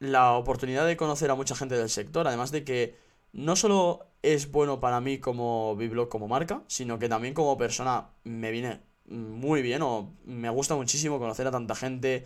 la 0.03 0.33
oportunidad 0.33 0.87
de 0.87 0.97
conocer 0.97 1.31
a 1.31 1.35
mucha 1.35 1.55
gente 1.55 1.77
del 1.77 1.89
sector, 1.89 2.27
además 2.27 2.51
de 2.51 2.65
que 2.65 2.97
no 3.33 3.57
solo 3.57 4.07
es 4.23 4.51
bueno 4.51 4.81
para 4.81 5.01
mí 5.01 5.19
como 5.19 5.77
Biblog, 5.77 6.09
como 6.09 6.29
marca, 6.29 6.63
sino 6.67 6.99
que 6.99 7.09
también 7.09 7.35
como 7.35 7.57
persona 7.57 8.09
me 8.25 8.51
viene 8.51 8.81
muy 9.07 9.63
bien 9.63 9.83
o 9.83 10.13
me 10.25 10.51
gusta 10.51 10.75
muchísimo 10.75 11.19
conocer 11.19 11.47
a 11.47 11.51
tanta 11.51 11.75
gente, 11.75 12.25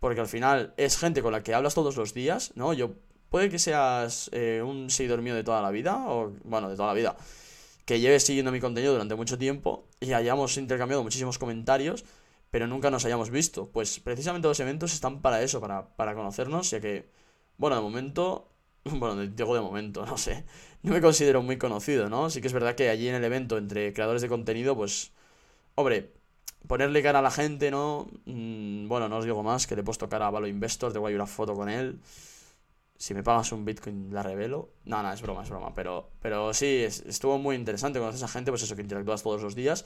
porque 0.00 0.20
al 0.20 0.28
final 0.28 0.74
es 0.76 0.98
gente 0.98 1.22
con 1.22 1.32
la 1.32 1.42
que 1.42 1.54
hablas 1.54 1.74
todos 1.74 1.96
los 1.96 2.14
días, 2.14 2.52
¿no? 2.56 2.72
Yo 2.72 2.94
Puede 3.34 3.50
que 3.50 3.58
seas 3.58 4.30
eh, 4.32 4.62
un 4.64 4.90
seguidor 4.90 5.20
mío 5.20 5.34
de 5.34 5.42
toda 5.42 5.60
la 5.60 5.72
vida, 5.72 6.04
o 6.06 6.32
bueno, 6.44 6.70
de 6.70 6.76
toda 6.76 6.86
la 6.86 6.94
vida, 6.94 7.16
que 7.84 7.98
lleves 7.98 8.22
siguiendo 8.22 8.52
mi 8.52 8.60
contenido 8.60 8.92
durante 8.92 9.16
mucho 9.16 9.36
tiempo 9.36 9.88
y 9.98 10.12
hayamos 10.12 10.56
intercambiado 10.56 11.02
muchísimos 11.02 11.36
comentarios, 11.36 12.04
pero 12.54 12.68
nunca 12.68 12.88
nos 12.88 13.04
hayamos 13.04 13.30
visto. 13.30 13.68
Pues 13.72 13.98
precisamente 13.98 14.46
los 14.46 14.60
eventos 14.60 14.94
están 14.94 15.20
para 15.22 15.42
eso, 15.42 15.60
para, 15.60 15.88
para 15.96 16.14
conocernos, 16.14 16.70
ya 16.70 16.80
que, 16.80 17.10
bueno, 17.58 17.74
de 17.74 17.82
momento, 17.82 18.48
bueno, 18.84 19.16
digo 19.26 19.56
de 19.56 19.60
momento, 19.60 20.06
no 20.06 20.16
sé, 20.16 20.44
no 20.82 20.92
me 20.92 21.00
considero 21.00 21.42
muy 21.42 21.58
conocido, 21.58 22.08
¿no? 22.08 22.30
Sí 22.30 22.40
que 22.40 22.46
es 22.46 22.52
verdad 22.52 22.76
que 22.76 22.90
allí 22.90 23.08
en 23.08 23.16
el 23.16 23.24
evento 23.24 23.58
entre 23.58 23.92
creadores 23.92 24.22
de 24.22 24.28
contenido, 24.28 24.76
pues, 24.76 25.10
hombre, 25.74 26.12
ponerle 26.68 27.02
cara 27.02 27.18
a 27.18 27.22
la 27.22 27.32
gente, 27.32 27.72
¿no? 27.72 28.06
Mm, 28.26 28.86
bueno, 28.86 29.08
no 29.08 29.16
os 29.16 29.24
digo 29.24 29.42
más, 29.42 29.66
que 29.66 29.74
le 29.74 29.80
he 29.80 29.84
puesto 29.84 30.08
cara 30.08 30.28
a 30.28 30.30
Valo 30.30 30.46
Investor, 30.46 30.92
te 30.92 31.00
voy 31.00 31.10
a 31.10 31.14
ir 31.14 31.16
una 31.16 31.26
foto 31.26 31.54
con 31.54 31.68
él 31.68 31.98
si 32.96 33.14
me 33.14 33.22
pagas 33.22 33.52
un 33.52 33.64
Bitcoin 33.64 34.14
la 34.14 34.22
revelo. 34.22 34.70
No, 34.84 35.02
no, 35.02 35.12
es 35.12 35.20
broma, 35.20 35.42
es 35.42 35.50
broma. 35.50 35.74
Pero, 35.74 36.10
pero 36.22 36.54
sí, 36.54 36.84
estuvo 36.84 37.38
muy 37.38 37.56
interesante 37.56 37.98
conocer 37.98 38.22
a 38.22 38.26
esa 38.26 38.28
gente, 38.28 38.50
pues 38.50 38.62
eso, 38.62 38.76
que 38.76 38.82
interactúas 38.82 39.22
todos 39.22 39.42
los 39.42 39.54
días. 39.54 39.84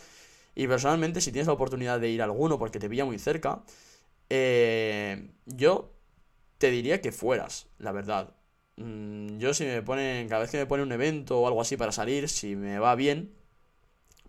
Y 0.59 0.67
personalmente, 0.67 1.21
si 1.21 1.31
tienes 1.31 1.47
la 1.47 1.53
oportunidad 1.53 2.00
de 2.00 2.11
ir 2.11 2.21
a 2.21 2.25
alguno 2.25 2.59
porque 2.59 2.81
te 2.81 2.91
pilla 2.91 3.05
muy 3.05 3.21
cerca, 3.21 3.62
eh, 4.29 5.31
yo 5.47 5.93
te 6.59 6.73
diría 6.73 7.00
que 7.00 7.12
fueras, 7.12 7.69
la 7.79 7.93
verdad. 7.93 8.35
Mm, 8.75 9.38
yo 9.38 9.55
si 9.55 9.65
me 9.65 9.83
ponen, 9.83 10.29
cada 10.29 10.41
vez 10.41 10.50
que 10.50 10.59
me 10.59 10.67
ponen 10.67 10.87
un 10.87 10.93
evento 10.93 11.38
o 11.41 11.47
algo 11.47 11.61
así 11.61 11.77
para 11.77 11.93
salir, 11.93 12.29
si 12.29 12.57
me 12.57 12.81
va 12.81 12.97
bien, 12.97 13.33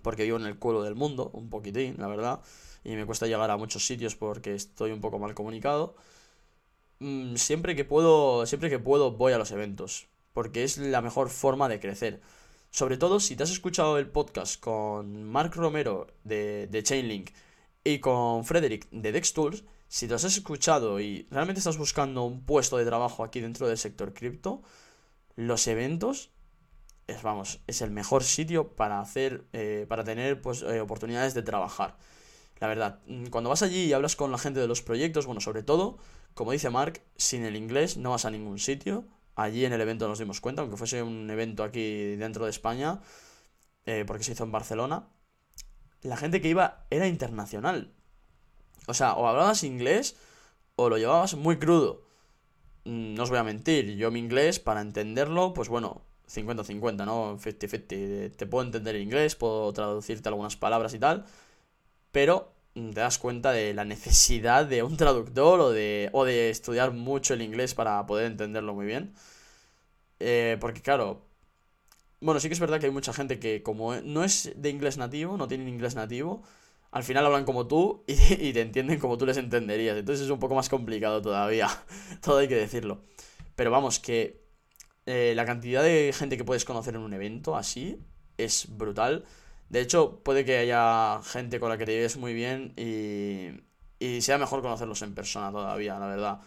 porque 0.04 0.24
vivo 0.24 0.38
en 0.38 0.46
el 0.46 0.60
culo 0.60 0.84
del 0.84 0.94
mundo, 0.94 1.32
un 1.34 1.50
poquitín, 1.50 1.96
la 1.98 2.08
verdad, 2.08 2.42
y 2.84 2.96
me 2.96 3.08
cuesta 3.08 3.26
llegar 3.26 3.50
a 3.50 3.58
muchos 3.58 3.88
sitios 3.88 4.16
porque 4.16 4.54
estoy 4.54 4.92
un 4.92 5.02
poco 5.02 5.18
mal 5.18 5.34
comunicado. 5.34 5.96
Mm, 7.00 7.38
siempre 7.38 7.76
que 7.76 7.86
puedo, 7.86 8.46
siempre 8.46 8.70
que 8.70 8.78
puedo 8.78 9.14
voy 9.14 9.34
a 9.34 9.40
los 9.40 9.52
eventos, 9.52 10.08
porque 10.34 10.64
es 10.64 10.78
la 10.78 11.02
mejor 11.02 11.30
forma 11.30 11.68
de 11.70 11.80
crecer. 11.80 12.22
Sobre 12.72 12.98
todo 12.98 13.20
si 13.20 13.36
te 13.36 13.44
has 13.44 13.52
escuchado 13.52 13.98
el 13.98 14.08
podcast 14.08 14.60
con 14.60 15.24
Mark 15.24 15.54
Romero 15.56 16.08
de, 16.24 16.68
de 16.68 16.84
Chainlink 16.84 17.32
y 17.84 18.00
con 18.00 18.46
Frederick 18.46 18.88
de 18.92 19.12
DexTools, 19.12 19.64
si 19.88 20.08
te 20.08 20.14
has 20.14 20.24
escuchado 20.24 21.00
y 21.00 21.28
realmente 21.32 21.60
estás 21.60 21.78
buscando 21.78 22.24
un 22.24 22.46
puesto 22.46 22.78
de 22.78 22.86
trabajo 22.86 23.24
aquí 23.24 23.40
dentro 23.40 23.68
del 23.68 23.78
sector 23.78 24.14
cripto, 24.14 24.62
los 25.36 25.66
eventos 25.68 26.30
es, 27.08 27.24
vamos, 27.24 27.60
es 27.68 27.82
el 27.82 27.92
mejor 27.92 28.24
sitio 28.24 28.76
para 28.76 29.00
hacer, 29.00 29.46
eh, 29.54 29.86
para 29.90 30.04
tener 30.04 30.42
pues, 30.42 30.62
eh, 30.62 30.80
oportunidades 30.80 31.34
de 31.34 31.42
trabajar. 31.42 31.98
La 32.60 32.68
verdad, 32.68 33.00
mm, 33.08 33.28
cuando 33.28 33.50
vas 33.50 33.64
allí 33.64 33.86
y 33.86 33.94
hablas 33.94 34.16
con 34.16 34.32
la 34.32 34.38
gente 34.38 34.60
de 34.60 34.68
los 34.68 34.82
proyectos, 34.82 35.26
bueno, 35.26 35.42
sobre 35.42 35.64
todo, 35.64 35.98
como 36.34 36.52
dice 36.52 36.70
Mark, 36.70 37.02
sin 37.18 37.44
el 37.46 37.56
inglés 37.56 37.98
no 37.98 38.12
vas 38.12 38.26
a 38.26 38.32
ningún 38.32 38.60
sitio. 38.60 39.06
Allí 39.36 39.66
en 39.66 39.74
el 39.74 39.82
evento 39.82 40.08
nos 40.08 40.20
dimos 40.20 40.42
cuenta, 40.42 40.62
aunque 40.62 40.78
fuese 40.78 41.02
un 41.02 41.30
evento 41.30 41.64
aquí 41.64 42.16
dentro 42.16 42.46
de 42.46 42.52
España, 42.52 43.02
eh, 43.86 44.04
porque 44.06 44.24
se 44.24 44.34
hizo 44.34 44.44
en 44.44 44.52
Barcelona, 44.52 45.08
la 46.02 46.18
gente 46.18 46.42
que 46.42 46.50
iba 46.50 46.86
era 46.90 47.08
internacional. 47.08 47.94
O 48.88 48.94
sea, 48.94 49.14
o 49.14 49.28
hablabas 49.28 49.64
inglés 49.64 50.16
o 50.76 50.90
lo 50.90 50.98
llevabas 50.98 51.36
muy 51.36 51.58
crudo. 51.58 52.04
Mm, 52.86 53.16
no 53.16 53.24
os 53.24 53.30
voy 53.30 53.40
a 53.40 53.44
mentir, 53.44 53.96
yo 53.98 54.12
mi 54.12 54.20
inglés, 54.20 54.60
para 54.60 54.82
entenderlo, 54.82 55.54
pues 55.54 55.70
bueno, 55.70 56.02
50-50, 56.28 57.06
¿no? 57.06 57.38
50-50. 57.38 58.36
Te 58.36 58.46
puedo 58.48 58.66
entender 58.66 58.96
el 58.96 59.02
inglés, 59.02 59.36
puedo 59.36 59.72
traducirte 59.74 60.30
algunas 60.30 60.56
palabras 60.58 60.94
y 60.94 61.00
tal, 61.00 61.26
pero 62.12 62.54
te 62.74 63.00
das 63.00 63.18
cuenta 63.18 63.52
de 63.52 63.74
la 63.74 63.86
necesidad 63.86 64.66
de 64.66 64.84
un 64.84 64.98
traductor 64.98 65.60
o 65.60 65.72
de, 65.72 66.10
o 66.14 66.26
de 66.26 66.50
estudiar 66.50 66.92
mucho 66.92 67.34
el 67.34 67.42
inglés 67.42 67.74
para 67.74 68.06
poder 68.06 68.28
entenderlo 68.28 68.74
muy 68.74 68.86
bien. 68.86 69.14
Eh, 70.20 70.58
porque 70.60 70.82
claro, 70.82 71.26
bueno, 72.22 72.40
sí 72.40 72.50
que 72.50 72.54
es 72.54 72.60
verdad 72.60 72.80
que 72.80 72.88
hay 72.88 72.92
mucha 72.92 73.14
gente 73.14 73.40
que 73.40 73.64
como 73.64 73.96
no 73.96 74.24
es 74.24 74.52
de 74.56 74.70
inglés 74.70 74.98
nativo, 74.98 75.38
no 75.38 75.48
tienen 75.48 75.68
inglés 75.70 75.96
nativo, 75.96 76.44
al 76.92 77.04
final 77.04 77.26
hablan 77.26 77.46
como 77.46 77.68
tú 77.68 78.04
y, 78.08 78.16
te 78.54 78.62
entienden 78.62 79.00
como 79.00 79.18
tú 79.18 79.26
les 79.26 79.38
entenderías. 79.38 79.98
Entonces 79.98 80.26
es 80.26 80.32
un 80.32 80.40
poco 80.40 80.56
más 80.56 80.70
complicado 80.70 81.22
todavía, 81.22 81.68
todo 82.22 82.40
hay 82.40 82.48
que 82.48 82.56
decirlo. 82.56 83.04
Pero 83.56 83.72
vamos, 83.72 84.00
que 84.00 84.44
eh, 85.06 85.34
la 85.36 85.46
cantidad 85.46 85.84
de 85.84 86.14
gente 86.14 86.38
que 86.38 86.44
puedes 86.46 86.66
conocer 86.66 86.96
en 86.96 87.02
un 87.02 87.14
evento 87.14 87.56
así 87.56 88.00
es 88.38 88.68
brutal. 88.78 89.26
De 89.70 89.82
hecho, 89.82 90.22
puede 90.24 90.46
que 90.46 90.58
haya 90.58 91.22
gente 91.24 91.60
con 91.60 91.70
la 91.70 91.78
que 91.78 91.86
te 91.86 91.94
lleves 91.94 92.18
muy 92.18 92.34
bien 92.34 92.74
y, 92.76 93.62
y 94.04 94.22
sea 94.22 94.38
mejor 94.38 94.62
conocerlos 94.62 95.02
en 95.04 95.14
persona 95.14 95.52
todavía, 95.52 96.00
la 96.00 96.08
verdad. 96.08 96.42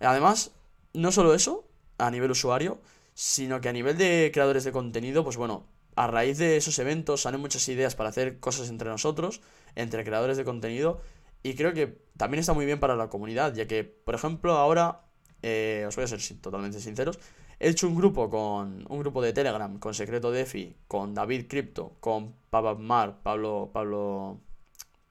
Además, 0.00 0.52
no 0.94 1.12
solo 1.12 1.34
eso, 1.34 1.68
a 1.98 2.10
nivel 2.10 2.30
usuario, 2.30 2.80
sino 3.14 3.60
que 3.60 3.68
a 3.68 3.72
nivel 3.72 3.98
de 3.98 4.30
creadores 4.32 4.64
de 4.64 4.72
contenido, 4.72 5.24
pues 5.24 5.36
bueno, 5.36 5.66
a 5.96 6.06
raíz 6.06 6.38
de 6.38 6.56
esos 6.56 6.78
eventos 6.78 7.22
salen 7.22 7.40
muchas 7.40 7.68
ideas 7.68 7.94
para 7.94 8.08
hacer 8.08 8.40
cosas 8.40 8.68
entre 8.70 8.88
nosotros, 8.88 9.40
entre 9.74 10.04
creadores 10.04 10.36
de 10.36 10.44
contenido, 10.44 11.00
y 11.42 11.54
creo 11.54 11.72
que 11.74 11.98
también 12.16 12.40
está 12.40 12.52
muy 12.52 12.66
bien 12.66 12.80
para 12.80 12.96
la 12.96 13.08
comunidad, 13.08 13.54
ya 13.54 13.66
que, 13.66 13.84
por 13.84 14.14
ejemplo, 14.14 14.52
ahora, 14.52 15.02
eh, 15.42 15.84
os 15.86 15.96
voy 15.96 16.04
a 16.04 16.08
ser 16.08 16.20
totalmente 16.40 16.80
sinceros, 16.80 17.18
He 17.62 17.68
hecho 17.68 17.86
un 17.86 17.94
grupo 17.94 18.30
con 18.30 18.86
un 18.88 18.98
grupo 19.00 19.20
de 19.20 19.34
Telegram 19.34 19.78
con 19.78 19.92
Secreto 19.92 20.32
Defi, 20.32 20.74
con 20.88 21.12
David 21.12 21.46
Crypto, 21.46 21.96
con 22.00 22.34
Mar, 22.78 23.20
Pablo, 23.22 23.70
Pablo, 23.70 24.40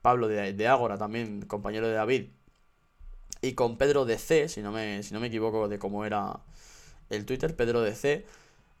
Pablo 0.02 0.26
de, 0.26 0.52
de 0.52 0.66
Ágora 0.66 0.98
también, 0.98 1.42
compañero 1.42 1.86
de 1.86 1.94
David, 1.94 2.30
y 3.40 3.52
con 3.52 3.78
Pedro 3.78 4.04
DC, 4.04 4.48
si 4.48 4.62
no 4.62 4.72
me, 4.72 5.02
si 5.04 5.14
no 5.14 5.20
me 5.20 5.28
equivoco 5.28 5.68
de 5.68 5.78
cómo 5.78 6.04
era 6.04 6.40
el 7.08 7.24
Twitter, 7.24 7.54
Pedro 7.54 7.82
DC, 7.82 8.26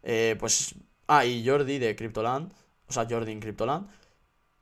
eh, 0.02 0.36
pues, 0.40 0.74
ah, 1.06 1.24
y 1.24 1.46
Jordi 1.46 1.78
de 1.78 1.94
Cryptoland, 1.94 2.52
o 2.88 2.92
sea, 2.92 3.06
Jordi 3.08 3.30
en 3.30 3.40
Cryptoland, 3.40 3.88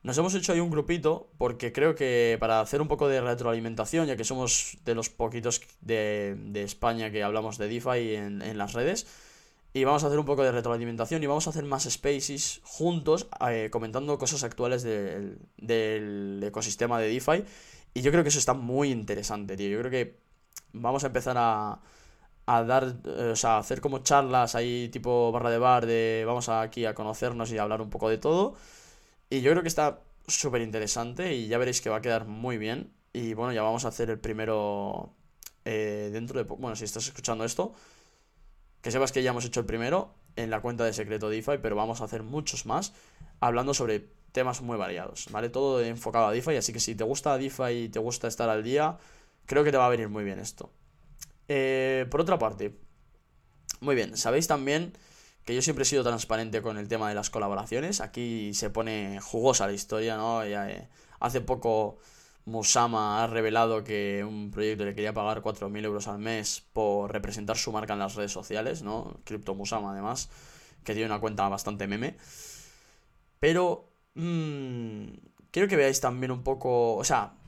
nos 0.02 0.17
hemos 0.17 0.35
hecho 0.35 0.52
ahí 0.52 0.61
un 0.61 0.71
grupito 0.71 1.31
porque 1.38 1.73
creo 1.73 1.95
que 1.95 2.37
para 2.40 2.61
hacer 2.61 2.81
un 2.81 2.88
poco 2.88 3.09
de 3.09 3.21
retroalimentación, 3.21 4.07
ya 4.07 4.17
que 4.17 4.25
somos 4.25 4.78
de 4.85 4.95
los 4.95 5.11
poquitos 5.11 5.61
de, 5.81 6.37
de 6.38 6.62
España 6.62 7.11
que 7.11 7.23
hablamos 7.23 7.59
de 7.59 7.69
DeFi 7.69 8.14
en, 8.14 8.43
en, 8.43 8.59
las 8.59 8.75
redes, 8.75 9.07
y 9.73 9.85
vamos 9.85 10.05
a 10.05 10.07
hacer 10.07 10.19
un 10.19 10.25
poco 10.25 10.43
de 10.45 10.52
retroalimentación 10.52 11.23
y 11.23 11.26
vamos 11.26 11.47
a 11.47 11.50
hacer 11.50 11.64
más 11.64 11.85
spaces 11.85 12.61
juntos 12.64 13.28
eh, 13.50 13.69
comentando 13.71 14.17
cosas 14.19 14.45
actuales 14.45 14.83
del, 14.83 15.38
del 15.57 16.43
ecosistema 16.43 16.99
de 17.00 17.09
DeFi. 17.09 17.45
Y 17.95 18.02
yo 18.02 18.11
creo 18.11 18.23
que 18.23 18.28
eso 18.28 18.38
está 18.38 18.55
muy 18.55 18.90
interesante, 18.90 19.57
tío. 19.57 19.69
Yo 19.69 19.78
creo 19.81 19.90
que 19.90 20.21
vamos 20.73 21.05
a 21.05 21.09
empezar 21.09 21.37
a, 21.38 21.81
a 22.47 22.64
dar, 22.64 22.97
eh, 23.05 23.31
o 23.33 23.37
sea, 23.37 23.59
hacer 23.59 23.81
como 23.81 23.99
charlas 24.00 24.55
ahí 24.55 24.88
tipo 24.88 25.31
barra 25.33 25.50
de 25.50 25.59
bar 25.59 25.87
de 25.87 26.25
vamos 26.26 26.49
aquí 26.49 26.87
a 26.87 26.95
conocernos 26.95 27.52
y 27.52 27.59
a 27.59 27.62
hablar 27.62 27.83
un 27.83 27.90
poco 27.90 28.09
de 28.09 28.19
todo. 28.19 28.55
Y 29.31 29.41
yo 29.41 29.51
creo 29.51 29.63
que 29.63 29.69
está 29.69 30.03
súper 30.27 30.63
interesante 30.63 31.35
y 31.35 31.49
ya 31.49 31.59
veréis 31.59 31.81
que 31.81 31.91
va 31.91 31.97
a 31.97 32.01
quedar 32.03 32.27
muy 32.27 32.59
bien. 32.59 32.93
Y 33.13 33.35
bueno, 33.35 33.53
ya 33.53 33.63
vamos 33.63 33.85
a 33.85 33.89
hacer 33.89 34.11
el 34.11 34.19
primero 34.19 35.15
eh, 35.65 36.11
dentro 36.13 36.43
de... 36.43 36.45
Bueno, 36.45 36.77
si 36.77 36.85
estás 36.85 37.07
escuchando 37.07 37.45
esto, 37.45 37.75
que 38.81 38.91
sepas 38.91 39.13
que 39.13 39.23
ya 39.23 39.31
hemos 39.31 39.45
hecho 39.45 39.61
el 39.61 39.67
primero 39.67 40.15
en 40.37 40.51
la 40.51 40.61
cuenta 40.61 40.85
de 40.85 40.93
Secreto 40.93 41.29
DeFi, 41.29 41.59
pero 41.61 41.77
vamos 41.77 42.01
a 42.01 42.05
hacer 42.05 42.23
muchos 42.23 42.65
más 42.67 42.93
hablando 43.41 43.75
sobre 43.75 44.09
temas 44.33 44.61
muy 44.63 44.77
variados, 44.77 45.27
¿vale? 45.31 45.49
Todo 45.49 45.83
enfocado 45.83 46.27
a 46.27 46.33
DeFi, 46.33 46.57
así 46.57 46.73
que 46.73 46.81
si 46.81 46.95
te 46.95 47.05
gusta 47.05 47.39
DeFi 47.39 47.85
y 47.85 47.89
te 47.89 47.99
gusta 47.99 48.29
estar 48.29 48.49
al 48.49 48.63
día, 48.63 48.99
creo 49.47 49.65
que 49.65 49.71
te 49.71 49.77
va 49.77 49.87
a 49.87 49.91
venir 49.91 50.09
muy 50.09 50.25
bien 50.25 50.39
esto. 50.39 50.71
Eh, 51.49 52.07
por 52.11 52.21
otra 52.21 52.39
parte, 52.39 52.77
muy 53.81 53.95
bien, 53.95 54.17
sabéis 54.17 54.47
también 54.47 54.93
que 55.49 55.55
yo 55.55 55.62
siempre 55.62 55.85
he 55.85 55.87
sido 55.87 56.05
transparente 56.05 56.61
con 56.61 56.76
el 56.76 56.88
tema 56.88 57.09
de 57.09 57.14
las 57.14 57.31
colaboraciones. 57.31 58.02
Aquí 58.02 58.52
se 58.52 58.69
pone 58.69 59.19
jugosa 59.19 59.67
la 59.67 59.73
historia, 59.73 60.14
¿no? 60.19 60.43
Eh, 60.43 60.88
hace 61.21 61.40
poco 61.40 61.97
Musama 62.45 63.25
ha 63.25 63.26
revelado 63.28 63.83
que 63.83 64.23
un 64.28 64.50
proyecto 64.50 64.85
le 64.85 64.95
quería 64.95 65.14
pagar 65.14 65.40
4.000 65.40 65.87
euros 65.87 66.07
al 66.07 66.19
mes 66.19 66.67
por 66.75 67.11
representar 67.11 67.57
su 67.57 67.73
marca 67.73 67.95
en 67.95 68.00
las 68.00 68.14
redes 68.14 68.31
sociales, 68.31 68.83
¿no? 68.83 69.21
Crypto 69.25 69.55
Musama, 69.55 69.93
además, 69.93 70.28
que 70.85 70.93
tiene 70.93 71.07
una 71.07 71.19
cuenta 71.19 71.49
bastante 71.49 71.87
meme. 71.87 72.19
Pero, 73.40 73.88
mmm, 74.17 75.05
quiero 75.50 75.67
que 75.67 75.76
veáis 75.76 76.02
también 76.02 76.31
un 76.31 76.43
poco, 76.43 76.95
o 76.97 77.05
sea, 77.05 77.38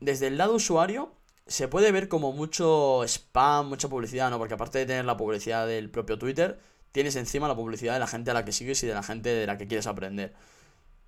desde 0.00 0.26
el 0.26 0.38
lado 0.38 0.56
usuario, 0.56 1.12
se 1.46 1.68
puede 1.68 1.92
ver 1.92 2.08
como 2.08 2.32
mucho 2.32 3.04
spam, 3.04 3.68
mucha 3.68 3.88
publicidad, 3.88 4.28
¿no? 4.30 4.38
Porque 4.38 4.54
aparte 4.54 4.78
de 4.80 4.86
tener 4.86 5.04
la 5.04 5.16
publicidad 5.16 5.68
del 5.68 5.88
propio 5.88 6.18
Twitter, 6.18 6.58
tienes 6.94 7.16
encima 7.16 7.48
la 7.48 7.56
publicidad 7.56 7.94
de 7.94 7.98
la 7.98 8.06
gente 8.06 8.30
a 8.30 8.34
la 8.34 8.44
que 8.44 8.52
sigues 8.52 8.80
y 8.84 8.86
de 8.86 8.94
la 8.94 9.02
gente 9.02 9.30
de 9.30 9.48
la 9.48 9.58
que 9.58 9.66
quieres 9.66 9.88
aprender. 9.88 10.32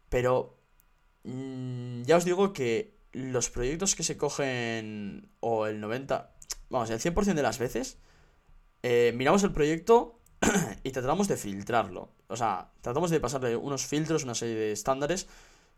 Pero 0.09 0.59
mmm, 1.23 2.03
ya 2.03 2.17
os 2.17 2.25
digo 2.25 2.53
que 2.53 2.99
los 3.13 3.51
proyectos 3.51 3.95
que 3.95 4.03
se 4.03 4.17
cogen, 4.17 5.31
o 5.39 5.67
el 5.69 5.81
90, 5.81 6.35
vamos, 6.71 6.91
el 6.91 6.99
100% 6.99 7.35
de 7.35 7.43
las 7.43 7.61
veces, 7.61 7.99
eh, 8.83 9.13
miramos 9.15 9.45
el 9.45 9.53
proyecto 9.53 10.19
y 10.83 10.91
tratamos 10.91 11.29
de 11.29 11.37
filtrarlo. 11.37 12.11
O 12.27 12.37
sea, 12.37 12.73
tratamos 12.81 13.11
de 13.11 13.21
pasarle 13.21 13.55
unos 13.55 13.87
filtros, 13.87 14.25
una 14.25 14.35
serie 14.35 14.57
de 14.57 14.73
estándares 14.73 15.29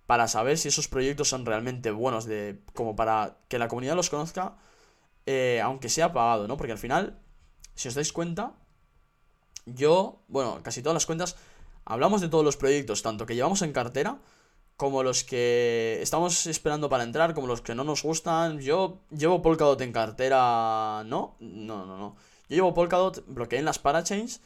para 0.06 0.26
saber 0.26 0.56
si 0.56 0.68
esos 0.68 0.88
proyectos 0.88 1.28
son 1.28 1.44
realmente 1.44 1.90
buenos, 1.90 2.24
de, 2.24 2.62
como 2.72 2.96
para 2.96 3.36
que 3.48 3.58
la 3.58 3.68
comunidad 3.68 3.94
los 3.94 4.08
conozca, 4.08 4.56
eh, 5.26 5.60
aunque 5.62 5.90
sea 5.90 6.14
pagado, 6.14 6.48
¿no? 6.48 6.56
Porque 6.56 6.72
al 6.72 6.78
final, 6.78 7.20
si 7.74 7.88
os 7.88 7.94
dais 7.94 8.10
cuenta, 8.10 8.54
yo, 9.74 10.22
bueno, 10.28 10.60
casi 10.62 10.82
todas 10.82 10.94
las 10.94 11.06
cuentas, 11.06 11.36
hablamos 11.84 12.20
de 12.20 12.28
todos 12.28 12.44
los 12.44 12.56
proyectos, 12.56 13.02
tanto 13.02 13.26
que 13.26 13.34
llevamos 13.34 13.62
en 13.62 13.72
cartera, 13.72 14.18
como 14.76 15.02
los 15.02 15.24
que 15.24 15.98
estamos 16.02 16.46
esperando 16.46 16.88
para 16.88 17.02
entrar, 17.02 17.34
como 17.34 17.48
los 17.48 17.60
que 17.62 17.74
no 17.74 17.82
nos 17.82 18.04
gustan. 18.04 18.60
Yo 18.60 19.00
llevo 19.10 19.42
Polkadot 19.42 19.80
en 19.80 19.92
cartera, 19.92 21.02
¿no? 21.04 21.36
No, 21.40 21.84
no, 21.84 21.98
no. 21.98 22.16
Yo 22.48 22.56
llevo 22.56 22.74
Polkadot, 22.74 23.24
bloqueé 23.26 23.58
en 23.58 23.64
las 23.64 23.80
parachains 23.80 24.40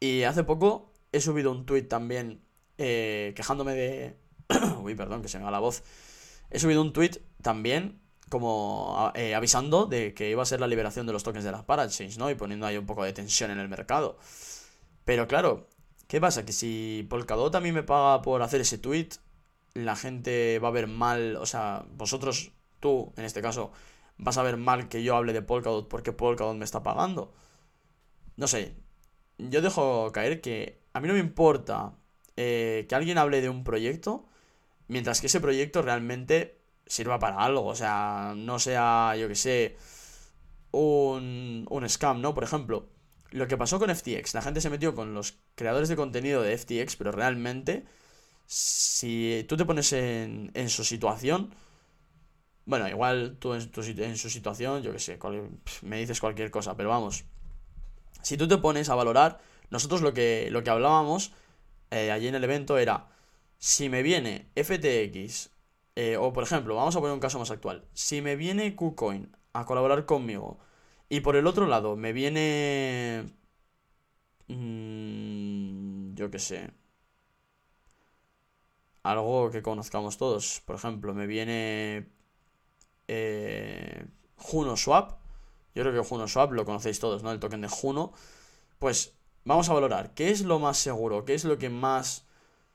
y 0.00 0.22
hace 0.22 0.42
poco 0.42 0.90
he 1.12 1.20
subido 1.20 1.50
un 1.50 1.66
tweet 1.66 1.82
también 1.82 2.42
eh, 2.78 3.34
quejándome 3.36 3.74
de... 3.74 4.16
Uy, 4.82 4.94
perdón, 4.94 5.20
que 5.20 5.28
se 5.28 5.38
me 5.38 5.44
va 5.44 5.50
la 5.50 5.58
voz. 5.58 5.82
He 6.50 6.58
subido 6.58 6.80
un 6.80 6.94
tweet 6.94 7.22
también 7.42 8.00
como 8.30 9.12
eh, 9.14 9.34
avisando 9.34 9.86
de 9.86 10.14
que 10.14 10.30
iba 10.30 10.42
a 10.42 10.46
ser 10.46 10.60
la 10.60 10.66
liberación 10.66 11.06
de 11.06 11.12
los 11.12 11.22
tokens 11.22 11.44
de 11.44 11.52
las 11.52 11.64
parachains, 11.64 12.18
¿no? 12.18 12.30
Y 12.30 12.34
poniendo 12.34 12.66
ahí 12.66 12.76
un 12.76 12.86
poco 12.86 13.04
de 13.04 13.12
tensión 13.12 13.50
en 13.50 13.58
el 13.58 13.68
mercado. 13.68 14.18
Pero 15.04 15.28
claro, 15.28 15.68
¿qué 16.08 16.20
pasa? 16.20 16.44
Que 16.44 16.52
si 16.52 17.06
Polkadot 17.10 17.54
a 17.54 17.60
mí 17.60 17.72
me 17.72 17.82
paga 17.82 18.22
por 18.22 18.42
hacer 18.42 18.60
ese 18.60 18.78
tweet, 18.78 19.10
la 19.74 19.96
gente 19.96 20.58
va 20.60 20.68
a 20.68 20.70
ver 20.72 20.86
mal, 20.88 21.36
o 21.36 21.46
sea, 21.46 21.84
vosotros, 21.96 22.52
tú, 22.80 23.12
en 23.16 23.24
este 23.24 23.42
caso, 23.42 23.72
vas 24.18 24.38
a 24.38 24.42
ver 24.42 24.56
mal 24.56 24.88
que 24.88 25.02
yo 25.02 25.16
hable 25.16 25.32
de 25.32 25.42
Polkadot 25.42 25.88
porque 25.88 26.12
Polkadot 26.12 26.56
me 26.56 26.64
está 26.64 26.82
pagando. 26.82 27.32
No 28.36 28.46
sé, 28.48 28.74
yo 29.38 29.62
dejo 29.62 30.10
caer 30.12 30.40
que 30.40 30.82
a 30.92 31.00
mí 31.00 31.08
no 31.08 31.14
me 31.14 31.20
importa 31.20 31.94
eh, 32.36 32.86
que 32.88 32.94
alguien 32.94 33.18
hable 33.18 33.40
de 33.40 33.48
un 33.48 33.64
proyecto 33.64 34.26
mientras 34.88 35.20
que 35.20 35.28
ese 35.28 35.40
proyecto 35.40 35.82
realmente 35.82 36.60
sirva 36.86 37.18
para 37.20 37.38
algo, 37.38 37.66
o 37.66 37.76
sea, 37.76 38.34
no 38.36 38.58
sea, 38.60 39.16
yo 39.16 39.28
que 39.28 39.36
sé, 39.36 39.76
un, 40.72 41.66
un 41.70 41.88
scam, 41.88 42.20
¿no? 42.20 42.34
Por 42.34 42.44
ejemplo, 42.44 42.88
lo 43.34 43.48
que 43.48 43.56
pasó 43.56 43.80
con 43.80 43.90
FTX, 43.90 44.32
la 44.34 44.42
gente 44.42 44.60
se 44.60 44.70
metió 44.70 44.94
con 44.94 45.12
los 45.12 45.38
creadores 45.56 45.88
de 45.88 45.96
contenido 45.96 46.40
de 46.40 46.56
FTX, 46.56 46.94
pero 46.94 47.10
realmente, 47.10 47.84
si 48.46 49.44
tú 49.48 49.56
te 49.56 49.64
pones 49.64 49.92
en, 49.92 50.52
su 50.68 50.84
situación, 50.84 51.52
bueno, 52.64 52.88
igual 52.88 53.36
tú 53.40 53.54
en, 53.54 53.68
tu, 53.72 53.82
su 53.82 54.30
situación, 54.30 54.84
yo 54.84 54.92
que 54.92 55.00
sé, 55.00 55.18
cual, 55.18 55.50
me 55.82 55.98
dices 55.98 56.20
cualquier 56.20 56.52
cosa, 56.52 56.76
pero 56.76 56.90
vamos, 56.90 57.24
si 58.22 58.36
tú 58.36 58.46
te 58.46 58.56
pones 58.58 58.88
a 58.88 58.94
valorar, 58.94 59.40
nosotros 59.68 60.00
lo 60.00 60.14
que, 60.14 60.46
lo 60.52 60.62
que 60.62 60.70
hablábamos 60.70 61.32
eh, 61.90 62.12
allí 62.12 62.28
en 62.28 62.36
el 62.36 62.44
evento 62.44 62.78
era, 62.78 63.08
si 63.58 63.88
me 63.88 64.04
viene 64.04 64.48
FTX, 64.54 65.50
eh, 65.96 66.16
o 66.16 66.32
por 66.32 66.44
ejemplo, 66.44 66.76
vamos 66.76 66.94
a 66.94 67.00
poner 67.00 67.14
un 67.14 67.20
caso 67.20 67.40
más 67.40 67.50
actual, 67.50 67.84
si 67.94 68.22
me 68.22 68.36
viene 68.36 68.76
KuCoin 68.76 69.36
a 69.54 69.66
colaborar 69.66 70.06
conmigo, 70.06 70.60
y 71.08 71.20
por 71.20 71.36
el 71.36 71.46
otro 71.46 71.66
lado 71.66 71.96
me 71.96 72.12
viene... 72.12 73.24
Mmm, 74.48 76.14
yo 76.14 76.30
qué 76.30 76.38
sé. 76.38 76.70
Algo 79.02 79.50
que 79.50 79.62
conozcamos 79.62 80.16
todos. 80.18 80.62
Por 80.64 80.76
ejemplo, 80.76 81.14
me 81.14 81.26
viene... 81.26 82.08
Eh, 83.08 84.06
Juno 84.36 84.76
Swap. 84.76 85.18
Yo 85.74 85.82
creo 85.82 85.92
que 85.92 86.08
Juno 86.08 86.28
Swap 86.28 86.52
lo 86.52 86.64
conocéis 86.64 87.00
todos, 87.00 87.22
¿no? 87.22 87.32
El 87.32 87.40
token 87.40 87.60
de 87.60 87.68
Juno. 87.68 88.12
Pues 88.78 89.14
vamos 89.44 89.68
a 89.68 89.74
valorar 89.74 90.14
qué 90.14 90.30
es 90.30 90.42
lo 90.42 90.58
más 90.58 90.78
seguro, 90.78 91.24
qué 91.24 91.34
es 91.34 91.44
lo 91.44 91.58
que 91.58 91.70
más 91.70 92.24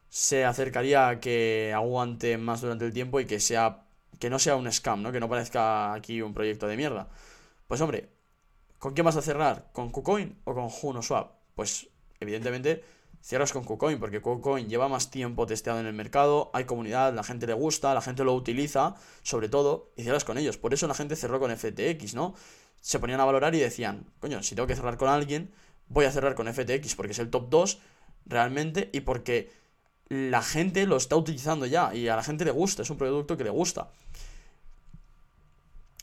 se 0.10 0.46
acercaría 0.46 1.08
a 1.08 1.20
que 1.20 1.72
aguante 1.74 2.38
más 2.38 2.62
durante 2.62 2.86
el 2.86 2.94
tiempo 2.94 3.20
y 3.20 3.26
que 3.26 3.39
sea 3.39 3.86
que 4.20 4.30
no 4.30 4.39
sea 4.39 4.56
un 4.56 4.72
scam, 4.72 5.02
¿no? 5.02 5.12
Que 5.12 5.20
no 5.20 5.30
parezca 5.30 5.94
aquí 5.94 6.22
un 6.22 6.34
proyecto 6.34 6.68
de 6.68 6.78
mierda. 6.78 7.10
Pues 7.68 7.82
hombre, 7.82 8.10
¿Con 8.80 8.94
quién 8.94 9.06
vas 9.06 9.18
a 9.18 9.22
cerrar? 9.22 9.70
¿Con 9.74 9.92
KuCoin 9.92 10.39
o 10.46 10.54
con 10.54 10.70
JunoSwap? 10.70 11.34
Pues 11.54 11.89
evidentemente 12.20 12.84
cierras 13.22 13.52
con 13.52 13.65
KuCoin 13.65 14.00
porque 14.00 14.22
KuCoin 14.22 14.70
lleva 14.70 14.88
más 14.88 15.12
tiempo 15.12 15.46
testeado 15.46 15.80
en 15.80 15.86
el 15.86 15.94
mercado, 15.94 16.50
hay 16.54 16.63
comunidad, 16.63 17.13
la 17.13 17.24
gente 17.24 17.46
le 17.46 17.54
gusta, 17.54 17.94
la 17.94 18.02
gente 18.02 18.24
lo 18.24 18.34
utiliza, 18.34 18.96
sobre 19.22 19.50
todo, 19.50 19.92
y 19.98 20.04
cierras 20.04 20.24
con 20.24 20.38
ellos. 20.38 20.58
Por 20.58 20.74
eso 20.74 20.88
la 20.88 20.94
gente 20.94 21.18
cerró 21.18 21.39
con 21.42 21.56
FTX, 21.56 22.15
¿no? 22.15 22.36
Se 22.80 23.00
ponían 23.00 23.20
a 23.20 23.26
valorar 23.26 23.54
y 23.54 23.60
decían, 23.60 24.06
coño, 24.20 24.42
si 24.42 24.56
tengo 24.56 24.68
que 24.68 24.76
cerrar 24.76 24.98
con 24.98 25.10
alguien, 25.10 25.52
voy 25.89 26.06
a 26.06 26.12
cerrar 26.12 26.36
con 26.36 26.48
FTX 26.48 26.96
porque 26.96 27.12
es 27.12 27.20
el 27.20 27.30
top 27.30 27.50
2 27.50 27.80
realmente 28.26 28.89
y 28.94 29.02
porque 29.02 29.52
la 30.08 30.42
gente 30.42 30.86
lo 30.86 30.96
está 30.96 31.18
utilizando 31.18 31.65
ya 31.65 31.94
y 31.94 32.08
a 32.08 32.15
la 32.15 32.24
gente 32.24 32.46
le 32.46 32.52
gusta, 32.52 32.84
es 32.84 32.89
un 32.89 32.98
producto 32.98 33.36
que 33.36 33.44
le 33.44 33.50
gusta. 33.50 33.92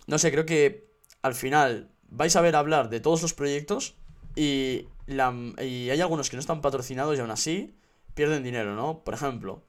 No 0.06 0.18
sé, 0.18 0.30
creo 0.30 0.44
que 0.44 0.90
al 1.22 1.34
final 1.34 1.95
vais 2.08 2.34
a 2.36 2.40
ver 2.40 2.56
hablar 2.56 2.88
de 2.88 3.00
todos 3.00 3.22
los 3.22 3.34
proyectos 3.34 3.96
y, 4.34 4.88
hay 5.08 6.00
algunos 6.00 6.30
que 6.30 6.36
no 6.36 6.40
están 6.40 6.60
patrocinados 6.60 7.16
y 7.16 7.20
aún 7.20 7.30
así 7.30 7.74
pierden 8.14 8.42
dinero, 8.42 8.74
¿no? 8.74 9.04
Por 9.04 9.14
ejemplo, 9.14 9.62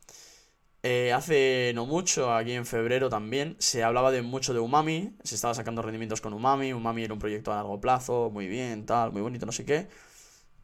eh, 0.83 1.13
hace 1.13 1.71
no 1.75 1.85
mucho, 1.85 2.33
aquí 2.33 2.53
en 2.53 2.65
febrero 2.65 3.09
también, 3.09 3.55
se 3.59 3.83
hablaba 3.83 4.11
de 4.11 4.21
mucho 4.21 4.53
de 4.53 4.59
Umami, 4.59 5.15
se 5.23 5.35
estaba 5.35 5.53
sacando 5.53 5.81
rendimientos 5.81 6.21
con 6.21 6.33
Umami, 6.33 6.73
Umami 6.73 7.03
era 7.03 7.13
un 7.13 7.19
proyecto 7.19 7.51
a 7.51 7.55
largo 7.55 7.79
plazo, 7.79 8.29
muy 8.31 8.47
bien, 8.47 8.85
tal, 8.85 9.11
muy 9.11 9.21
bonito, 9.21 9.45
no 9.45 9.51
sé 9.51 9.65
qué. 9.65 9.87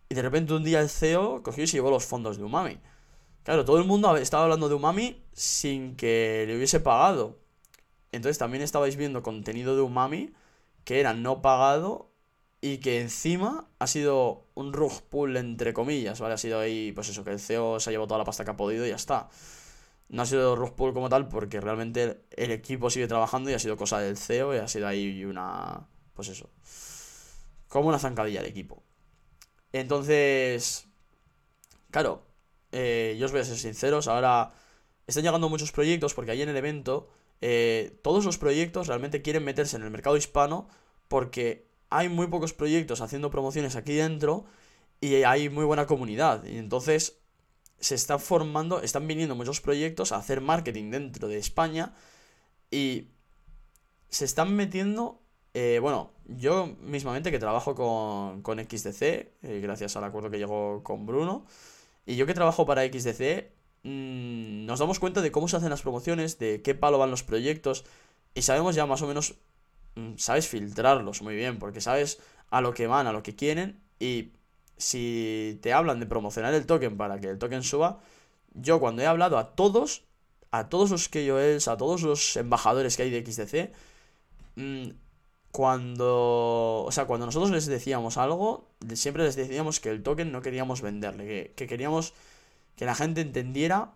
Y 0.09 0.15
de 0.15 0.21
repente 0.21 0.53
un 0.53 0.63
día 0.63 0.81
el 0.81 0.89
CEO 0.89 1.43
cogió 1.43 1.63
y 1.63 1.67
se 1.67 1.77
llevó 1.77 1.89
los 1.89 2.05
fondos 2.05 2.37
de 2.37 2.43
Umami. 2.43 2.79
Claro, 3.43 3.65
todo 3.65 3.77
el 3.77 3.85
mundo 3.85 4.15
estaba 4.17 4.43
hablando 4.43 4.69
de 4.69 4.75
Umami 4.75 5.23
sin 5.33 5.95
que 5.95 6.45
le 6.47 6.55
hubiese 6.55 6.79
pagado. 6.79 7.39
Entonces 8.11 8.37
también 8.37 8.63
estabais 8.63 8.95
viendo 8.95 9.23
contenido 9.23 9.75
de 9.75 9.81
Umami 9.81 10.33
que 10.83 10.99
era 10.99 11.13
no 11.13 11.41
pagado 11.41 12.11
y 12.61 12.77
que 12.77 13.01
encima 13.01 13.67
ha 13.79 13.87
sido 13.87 14.47
un 14.55 14.71
rug 14.73 14.91
entre 15.35 15.73
comillas, 15.73 16.19
¿vale? 16.19 16.35
Ha 16.35 16.37
sido 16.37 16.59
ahí, 16.59 16.91
pues 16.93 17.09
eso, 17.09 17.23
que 17.23 17.31
el 17.31 17.39
CEO 17.39 17.79
se 17.79 17.89
ha 17.89 17.91
llevado 17.91 18.07
toda 18.07 18.19
la 18.19 18.23
pasta 18.25 18.45
que 18.45 18.51
ha 18.51 18.57
podido 18.57 18.85
y 18.85 18.89
ya 18.89 18.95
está. 18.95 19.29
No 20.09 20.21
ha 20.21 20.25
sido 20.25 20.55
rug 20.55 20.75
pull 20.75 20.93
como 20.93 21.09
tal 21.09 21.27
porque 21.27 21.59
realmente 21.59 22.23
el 22.31 22.51
equipo 22.51 22.89
sigue 22.89 23.07
trabajando 23.07 23.49
y 23.49 23.53
ha 23.53 23.59
sido 23.59 23.77
cosa 23.77 23.99
del 23.99 24.17
CEO 24.17 24.55
y 24.55 24.59
ha 24.59 24.67
sido 24.67 24.87
ahí 24.87 25.25
una... 25.25 25.87
Pues 26.13 26.29
eso. 26.29 26.49
Como 27.67 27.89
una 27.89 27.99
zancadilla 27.99 28.41
de 28.41 28.49
equipo. 28.49 28.83
Entonces... 29.73 30.87
Claro, 31.91 32.25
eh, 32.71 33.15
yo 33.19 33.25
os 33.25 33.31
voy 33.31 33.41
a 33.41 33.45
ser 33.45 33.57
sinceros, 33.57 34.07
ahora 34.07 34.53
están 35.05 35.23
llegando 35.23 35.49
muchos 35.49 35.71
proyectos 35.71 36.13
porque 36.13 36.31
ahí 36.31 36.41
en 36.41 36.49
el 36.49 36.57
evento 36.57 37.09
eh, 37.45 37.99
todos 38.01 38.23
los 38.23 38.37
proyectos 38.37 38.87
realmente 38.87 39.21
quieren 39.21 39.43
meterse 39.43 39.75
en 39.75 39.83
el 39.83 39.91
mercado 39.91 40.15
hispano 40.15 40.69
porque 41.09 41.67
hay 41.89 42.07
muy 42.07 42.27
pocos 42.27 42.53
proyectos 42.53 43.01
haciendo 43.01 43.29
promociones 43.29 43.75
aquí 43.75 43.93
dentro 43.93 44.45
y 45.01 45.15
hay 45.23 45.49
muy 45.49 45.65
buena 45.65 45.85
comunidad. 45.85 46.45
Y 46.45 46.57
entonces 46.57 47.17
se 47.81 47.95
están 47.95 48.21
formando, 48.21 48.81
están 48.81 49.05
viniendo 49.07 49.35
muchos 49.35 49.59
proyectos 49.59 50.13
a 50.13 50.15
hacer 50.15 50.39
marketing 50.39 50.89
dentro 50.89 51.27
de 51.27 51.37
España 51.37 51.93
y 52.71 53.09
se 54.07 54.23
están 54.23 54.55
metiendo, 54.55 55.21
eh, 55.53 55.79
bueno, 55.81 56.13
yo 56.25 56.77
mismamente 56.79 57.29
que 57.29 57.39
trabajo 57.39 57.75
con, 57.75 58.41
con 58.41 58.57
XDC, 58.57 59.01
eh, 59.01 59.59
gracias 59.61 59.97
al 59.97 60.05
acuerdo 60.05 60.29
que 60.29 60.37
llegó 60.37 60.81
con 60.81 61.05
Bruno, 61.05 61.45
y 62.05 62.15
yo 62.15 62.25
que 62.25 62.33
trabajo 62.33 62.65
para 62.65 62.85
XDC, 62.85 63.51
mmm, 63.83 64.65
nos 64.65 64.79
damos 64.79 64.99
cuenta 64.99 65.21
de 65.21 65.31
cómo 65.31 65.47
se 65.47 65.57
hacen 65.57 65.69
las 65.69 65.81
promociones, 65.81 66.39
de 66.39 66.61
qué 66.61 66.75
palo 66.75 66.97
van 66.97 67.11
los 67.11 67.23
proyectos, 67.23 67.85
y 68.35 68.41
sabemos 68.41 68.75
ya 68.75 68.85
más 68.85 69.01
o 69.01 69.07
menos, 69.07 69.35
mmm, 69.95 70.15
sabes 70.17 70.47
filtrarlos 70.47 71.21
muy 71.21 71.35
bien, 71.35 71.59
porque 71.59 71.81
sabes 71.81 72.19
a 72.49 72.61
lo 72.61 72.73
que 72.73 72.87
van, 72.87 73.07
a 73.07 73.13
lo 73.13 73.23
que 73.23 73.35
quieren, 73.35 73.81
y 73.99 74.33
si 74.77 75.59
te 75.61 75.73
hablan 75.73 75.99
de 75.99 76.05
promocionar 76.05 76.53
el 76.53 76.65
token 76.65 76.97
para 76.97 77.19
que 77.19 77.29
el 77.29 77.37
token 77.37 77.63
suba, 77.63 77.99
yo 78.53 78.79
cuando 78.79 79.01
he 79.01 79.05
hablado 79.05 79.37
a 79.37 79.55
todos, 79.55 80.03
a 80.51 80.69
todos 80.69 80.91
los 80.91 81.09
KOLs, 81.09 81.67
a 81.67 81.77
todos 81.77 82.03
los 82.03 82.35
embajadores 82.37 82.97
que 82.97 83.03
hay 83.03 83.09
de 83.11 83.25
XDC, 83.25 83.71
mmm, 84.55 84.89
cuando, 85.51 86.83
o 86.83 86.91
sea, 86.91 87.05
cuando 87.05 87.27
nosotros 87.27 87.51
les 87.51 87.67
decíamos 87.67 88.17
algo, 88.17 88.71
siempre 88.95 89.23
les 89.23 89.35
decíamos 89.35 89.79
que 89.79 89.89
el 89.89 90.01
token 90.01 90.31
no 90.31 90.41
queríamos 90.41 90.81
venderle, 90.81 91.53
que, 91.55 91.67
queríamos 91.67 92.13
que 92.75 92.85
la 92.85 92.95
gente 92.95 93.21
entendiera 93.21 93.93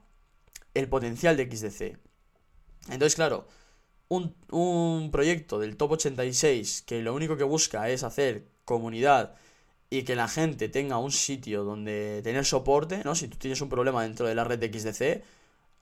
el 0.74 0.88
potencial 0.88 1.38
de 1.38 1.50
XDC. 1.50 1.98
Entonces, 2.90 3.16
claro, 3.16 3.48
un, 4.08 4.36
un, 4.52 5.12
proyecto 5.12 5.60
del 5.60 5.78
top 5.78 5.94
86 5.94 6.84
que 6.84 7.02
lo 7.02 7.13
único 7.13 7.38
que 7.38 7.44
busca 7.44 7.90
es 7.90 8.04
hacer 8.04 8.48
comunidad 8.66 9.36
y 9.90 10.04
que 10.04 10.16
la 10.16 10.28
gente 10.28 10.70
tenga 10.70 10.98
un 10.98 11.12
sitio 11.12 11.63
donde 11.63 12.22
tener 12.24 12.46
soporte, 12.46 13.04
¿no? 13.04 13.16
Si 13.16 13.28
tú 13.28 13.38
tienes 13.38 13.62
un 13.62 13.70
problema 13.70 14.04
dentro 14.04 14.28
de 14.28 14.36
la 14.36 14.44
red 14.44 14.60
de 14.60 14.72
XDC, 14.72 15.24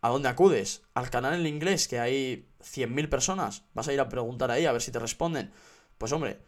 ¿a 0.02 0.10
dónde 0.10 0.30
acudes? 0.30 0.84
Al 0.94 1.10
canal 1.10 1.34
en 1.40 1.48
inglés, 1.48 1.88
que 1.88 2.00
hay 2.00 2.48
100.000 2.62 3.10
personas. 3.10 3.64
Vas 3.74 3.88
a 3.88 3.94
ir 3.94 4.00
a 4.00 4.10
preguntar 4.10 4.52
ahí 4.52 4.66
a 4.66 4.72
ver 4.72 4.82
si 4.82 4.92
te 4.92 5.00
responden. 5.00 5.52
Pues 5.98 6.12
hombre, 6.12 6.40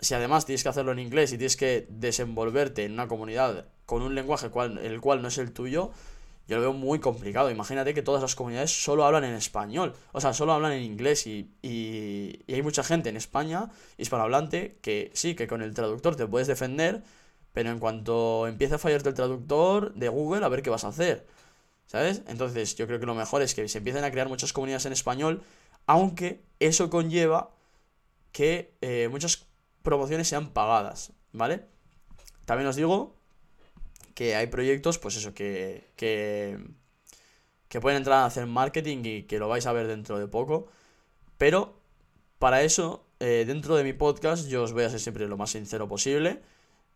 si 0.00 0.14
además 0.14 0.46
tienes 0.46 0.62
que 0.62 0.68
hacerlo 0.68 0.92
en 0.92 0.98
inglés 0.98 1.32
y 1.32 1.38
tienes 1.38 1.56
que 1.56 1.86
desenvolverte 1.90 2.84
en 2.84 2.92
una 2.92 3.08
comunidad 3.08 3.66
con 3.86 4.02
un 4.02 4.14
lenguaje 4.14 4.50
cual, 4.50 4.78
el 4.78 5.00
cual 5.00 5.22
no 5.22 5.28
es 5.28 5.38
el 5.38 5.52
tuyo, 5.52 5.90
yo 6.46 6.56
lo 6.56 6.62
veo 6.62 6.72
muy 6.72 6.98
complicado. 6.98 7.50
Imagínate 7.50 7.94
que 7.94 8.02
todas 8.02 8.22
las 8.22 8.34
comunidades 8.34 8.70
solo 8.70 9.04
hablan 9.04 9.24
en 9.24 9.34
español, 9.34 9.94
o 10.12 10.20
sea, 10.20 10.32
solo 10.32 10.52
hablan 10.52 10.72
en 10.72 10.82
inglés 10.82 11.26
y, 11.26 11.50
y, 11.62 12.42
y 12.46 12.54
hay 12.54 12.62
mucha 12.62 12.82
gente 12.82 13.08
en 13.10 13.16
España, 13.16 13.70
hispanohablante, 13.98 14.78
que 14.80 15.10
sí, 15.14 15.34
que 15.34 15.46
con 15.46 15.62
el 15.62 15.74
traductor 15.74 16.16
te 16.16 16.26
puedes 16.26 16.48
defender, 16.48 17.02
pero 17.52 17.70
en 17.70 17.78
cuanto 17.78 18.46
empiece 18.46 18.76
a 18.76 18.78
fallarte 18.78 19.08
el 19.08 19.14
traductor 19.14 19.94
de 19.94 20.08
Google, 20.08 20.44
a 20.44 20.48
ver 20.48 20.62
qué 20.62 20.70
vas 20.70 20.84
a 20.84 20.88
hacer. 20.88 21.26
¿Sabes? 21.86 22.22
Entonces 22.28 22.76
yo 22.76 22.86
creo 22.86 23.00
que 23.00 23.06
lo 23.06 23.14
mejor 23.14 23.40
es 23.40 23.54
que 23.54 23.66
se 23.66 23.78
empiecen 23.78 24.04
a 24.04 24.10
crear 24.10 24.28
muchas 24.28 24.52
comunidades 24.52 24.84
en 24.86 24.92
español, 24.92 25.42
aunque 25.86 26.42
eso 26.60 26.90
conlleva 26.90 27.50
que 28.30 28.74
eh, 28.82 29.08
muchas 29.10 29.47
promociones 29.82 30.28
sean 30.28 30.52
pagadas, 30.52 31.12
¿vale? 31.32 31.66
También 32.44 32.68
os 32.68 32.76
digo 32.76 33.16
que 34.14 34.34
hay 34.34 34.48
proyectos, 34.48 34.98
pues 34.98 35.16
eso, 35.16 35.34
que, 35.34 35.90
que, 35.96 36.58
que 37.68 37.80
pueden 37.80 37.98
entrar 37.98 38.18
a 38.18 38.26
hacer 38.26 38.46
marketing 38.46 38.98
y 39.04 39.22
que 39.24 39.38
lo 39.38 39.48
vais 39.48 39.66
a 39.66 39.72
ver 39.72 39.86
dentro 39.86 40.18
de 40.18 40.26
poco, 40.26 40.68
pero 41.36 41.80
para 42.38 42.62
eso, 42.62 43.06
eh, 43.20 43.44
dentro 43.46 43.76
de 43.76 43.84
mi 43.84 43.92
podcast, 43.92 44.48
yo 44.48 44.62
os 44.62 44.72
voy 44.72 44.84
a 44.84 44.90
ser 44.90 45.00
siempre 45.00 45.28
lo 45.28 45.36
más 45.36 45.50
sincero 45.50 45.88
posible. 45.88 46.40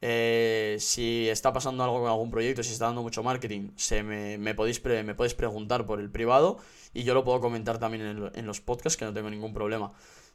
Eh, 0.01 0.79
si 0.81 1.29
está 1.29 1.53
pasando 1.53 1.85
algo 1.85 2.01
con 2.01 2.09
algún 2.11 2.31
proyecto, 2.31 2.63
si 2.65 2.73
está 2.73 2.87
dando 2.87 3.03
mucho 3.03 3.23
marketing, 3.23 3.71
se 3.77 4.03
me, 4.03 4.37
me 4.37 4.55
podéis 4.55 4.85
me 4.85 5.15
podéis 5.15 5.35
preguntar 5.35 5.87
por 5.87 6.01
el 6.01 6.11
privado 6.11 6.59
y 6.93 7.05
yo 7.05 7.15
lo 7.15 7.23
puedo 7.23 7.41
comentar 7.41 7.79
también 7.79 8.03
en, 8.05 8.31
en, 8.35 8.47
los 8.47 8.61
podcasts, 8.61 8.97
que 8.97 9.05
no 9.05 9.13
tengo 9.13 9.31
ningún 9.31 9.55
problema. 9.55 9.93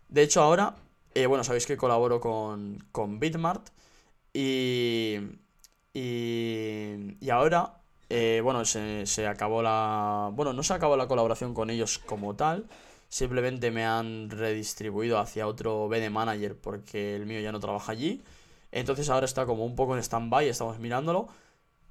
De 0.08 0.22
hecho, 0.24 0.42
ahora, 0.42 0.78
eh, 1.18 1.26
bueno, 1.26 1.44
sabéis 1.44 1.66
que 1.66 1.78
colaboro 1.78 2.20
con, 2.20 2.78
con 2.92 3.20
Bitmart 3.20 3.70
y, 4.34 5.18
y, 5.94 7.18
y 7.20 7.30
ahora, 7.32 7.82
eh, 8.10 8.40
bueno, 8.44 8.64
se, 8.66 9.08
se 9.08 9.26
acabó 9.26 9.64
la... 9.64 10.30
Bueno, 10.34 10.54
no 10.54 10.62
se 10.62 10.74
acabó 10.76 10.96
la 10.96 11.08
colaboración 11.08 11.56
con 11.56 11.72
ellos 11.72 11.98
como 12.00 12.36
tal, 12.36 12.68
simplemente 13.10 13.72
me 13.72 13.84
han 13.84 14.30
redistribuido 14.30 15.18
hacia 15.18 15.48
otro 15.48 15.88
BD 15.88 16.12
Manager 16.12 16.56
porque 16.56 17.16
el 17.16 17.26
mío 17.26 17.40
ya 17.40 17.52
no 17.52 17.60
trabaja 17.60 17.94
allí. 17.94 18.22
Entonces 18.72 19.10
ahora 19.10 19.26
está 19.26 19.48
como 19.48 19.66
un 19.66 19.76
poco 19.76 19.96
en 19.96 20.04
stand-by, 20.04 20.48
estamos 20.48 20.78
mirándolo. 20.80 21.30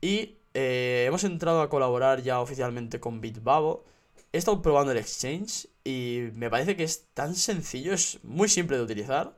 Y 0.00 0.36
eh, 0.54 1.04
hemos 1.08 1.24
entrado 1.24 1.62
a 1.62 1.68
colaborar 1.70 2.22
ya 2.22 2.40
oficialmente 2.40 3.00
con 3.00 3.20
Bitbabo. 3.20 3.84
He 4.32 4.38
estado 4.38 4.62
probando 4.62 4.92
el 4.92 4.98
exchange 4.98 5.68
y 5.86 6.32
me 6.34 6.50
parece 6.50 6.76
que 6.76 6.82
es 6.84 7.06
tan 7.14 7.36
sencillo, 7.36 7.92
es 7.94 8.18
muy 8.24 8.48
simple 8.48 8.76
de 8.76 8.82
utilizar. 8.82 9.36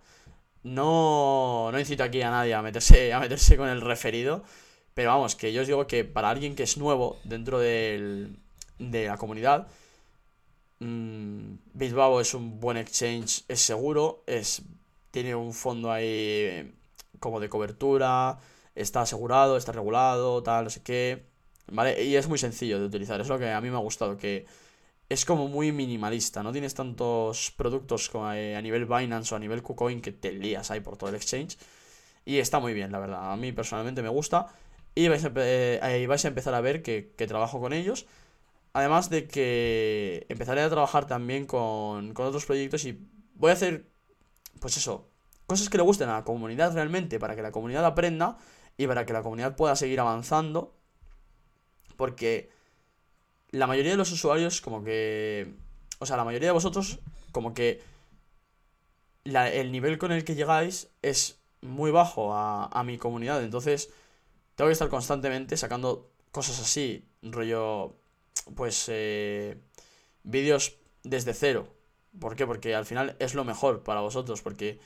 No, 0.63 1.71
no 1.71 1.79
incito 1.79 2.03
aquí 2.03 2.23
a 2.23 2.31
nadie 2.31 2.55
a 2.55 2.63
meterse, 2.63 3.13
a 3.13 3.21
meterse 3.21 3.57
con 3.59 3.69
el 3.69 3.83
referido. 3.83 4.43
Pero 4.95 5.11
vamos, 5.11 5.37
que 5.37 5.53
yo 5.53 5.61
os 5.63 5.67
digo 5.67 5.87
que 5.87 6.05
para 6.05 6.31
alguien 6.31 6.57
que 6.57 6.63
es 6.65 6.79
nuevo 6.79 7.19
dentro 7.25 7.59
del, 7.59 8.39
de 8.79 9.07
la 9.07 9.19
comunidad, 9.19 9.69
mmm, 10.81 11.55
es 12.21 12.35
un 12.35 12.61
buen 12.61 12.79
exchange, 12.79 13.45
es 13.49 13.61
seguro, 13.61 14.25
es, 14.27 14.63
tiene 15.11 15.35
un 15.35 15.53
fondo 15.53 15.93
ahí 15.93 16.75
como 17.21 17.41
de 17.41 17.49
cobertura, 17.51 18.39
está 18.75 19.03
asegurado, 19.03 19.57
está 19.57 19.73
regulado, 19.73 20.43
tal, 20.43 20.65
no 20.65 20.71
sé 20.71 20.83
qué. 20.83 21.27
¿Vale? 21.71 22.03
Y 22.03 22.17
es 22.17 22.27
muy 22.29 22.39
sencillo 22.39 22.81
de 22.81 22.87
utilizar, 22.87 23.21
es 23.21 23.29
lo 23.29 23.39
que 23.39 23.51
a 23.51 23.61
mí 23.61 23.69
me 23.71 23.77
ha 23.77 23.81
gustado, 23.81 24.17
que 24.17 24.47
es 25.09 25.25
como 25.25 25.49
muy 25.49 25.73
minimalista, 25.73 26.43
no 26.43 26.53
tienes 26.53 26.75
tantos 26.75 27.53
productos 27.57 28.11
como 28.11 28.31
eh, 28.33 28.57
a 28.57 28.63
nivel 28.63 28.85
Binance 28.85 29.35
o 29.35 29.37
a 29.37 29.41
nivel 29.41 29.63
KuCoin 29.63 30.03
que 30.03 30.13
te 30.13 30.33
lías 30.33 30.71
ahí 30.71 30.81
por 30.81 30.97
todo 30.97 31.11
el 31.11 31.17
exchange. 31.17 31.57
Y 32.27 32.39
está 32.39 32.61
muy 32.61 32.75
bien, 32.75 32.93
la 32.93 32.99
verdad, 32.99 33.33
a 33.33 33.37
mí 33.37 33.53
personalmente 33.53 34.03
me 34.03 34.11
gusta. 34.11 34.49
Y 34.95 35.09
vais 35.09 35.25
a, 35.25 35.33
eh, 35.37 36.07
vais 36.07 36.25
a 36.25 36.29
empezar 36.29 36.55
a 36.55 36.61
ver 36.61 36.83
que, 36.83 37.15
que, 37.17 37.27
trabajo 37.27 37.61
con 37.61 37.73
ellos. 37.73 38.07
Además 38.75 39.09
de 39.09 39.27
que 39.27 40.27
empezaré 40.29 40.61
a 40.61 40.69
trabajar 40.69 41.07
también 41.07 41.47
con, 41.47 42.13
con 42.13 42.27
otros 42.27 42.45
proyectos 42.45 42.85
y 42.85 42.99
voy 43.35 43.51
a 43.51 43.55
hacer, 43.55 43.89
pues 44.61 44.77
eso, 44.77 45.09
cosas 45.47 45.71
que 45.71 45.79
le 45.79 45.85
gusten 45.85 46.11
a 46.11 46.15
la 46.15 46.25
comunidad 46.25 46.75
realmente, 46.75 47.19
para 47.19 47.35
que 47.35 47.43
la 47.43 47.53
comunidad 47.53 47.85
aprenda 47.87 48.37
y 48.77 48.87
para 48.87 49.07
que 49.07 49.15
la 49.15 49.23
comunidad 49.23 49.57
pueda 49.57 49.75
seguir 49.75 50.01
avanzando. 50.01 50.77
Porque 51.97 52.51
la 53.51 53.67
mayoría 53.67 53.93
de 53.93 53.97
los 53.97 54.13
usuarios, 54.13 54.61
como 54.61 54.85
que. 54.85 55.55
O 55.99 56.07
sea, 56.07 56.17
la 56.17 56.25
mayoría 56.25 56.49
de 56.49 56.53
vosotros, 56.53 57.01
como 57.33 57.55
que. 57.55 57.83
El 59.25 59.73
nivel 59.73 59.99
con 59.99 60.13
el 60.13 60.25
que 60.25 60.35
llegáis 60.35 60.89
es 61.03 61.39
muy 61.61 61.91
bajo 61.91 62.35
a, 62.35 62.67
a 62.67 62.85
mi 62.85 62.99
comunidad. 62.99 63.43
Entonces, 63.43 63.91
tengo 64.55 64.69
que 64.69 64.73
estar 64.73 64.89
constantemente 64.89 65.57
sacando 65.57 66.11
cosas 66.31 66.61
así, 66.61 67.09
rollo. 67.23 67.97
Pues. 68.55 68.87
Eh, 68.89 69.59
vídeos 70.23 70.77
desde 71.03 71.35
cero. 71.35 71.69
¿Por 72.19 72.37
qué? 72.37 72.47
Porque 72.47 72.75
al 72.75 72.87
final 72.87 73.17
es 73.19 73.35
lo 73.35 73.45
mejor 73.45 73.83
para 73.83 74.01
vosotros. 74.01 74.43
Porque 74.43 74.79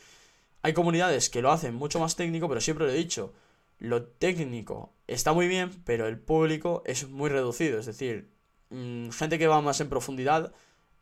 hay 0.62 0.72
comunidades 0.72 1.31
que 1.31 1.42
lo 1.42 1.51
hacen 1.51 1.75
mucho 1.75 1.98
más 1.98 2.16
técnico, 2.16 2.48
pero 2.48 2.61
siempre 2.61 2.87
lo 2.87 2.92
he 2.92 2.96
dicho, 2.96 3.33
lo 3.79 4.05
técnico 4.05 4.92
está 5.09 5.33
muy 5.33 5.48
bien, 5.48 5.70
pero 5.85 6.07
el 6.07 6.18
público 6.18 6.83
es 6.87 7.09
muy 7.09 7.31
reducido. 7.31 7.79
Es 7.79 7.87
decir, 7.87 8.31
mmm, 8.73 9.11
gente 9.11 9.39
que 9.39 9.47
va 9.47 9.61
más 9.61 9.81
en 9.81 9.89
profundidad 9.89 10.53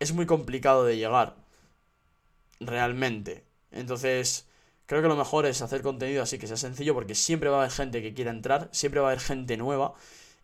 es 0.01 0.13
muy 0.13 0.27
complicado 0.27 0.85
de 0.85 0.97
llegar. 0.97 1.37
Realmente. 2.61 3.45
Entonces, 3.71 4.49
creo 4.87 5.03
que 5.03 5.09
lo 5.09 5.17
mejor 5.17 5.47
es 5.47 5.63
hacer 5.63 5.83
contenido 5.83 6.23
así 6.23 6.39
que 6.39 6.47
sea 6.47 6.57
sencillo 6.57 6.95
porque 6.95 7.15
siempre 7.15 7.49
va 7.49 7.59
a 7.59 7.61
haber 7.61 7.73
gente 7.73 8.03
que 8.03 8.15
quiera 8.15 8.31
entrar, 8.31 8.69
siempre 8.73 9.01
va 9.01 9.09
a 9.09 9.11
haber 9.13 9.23
gente 9.23 9.57
nueva 9.57 9.95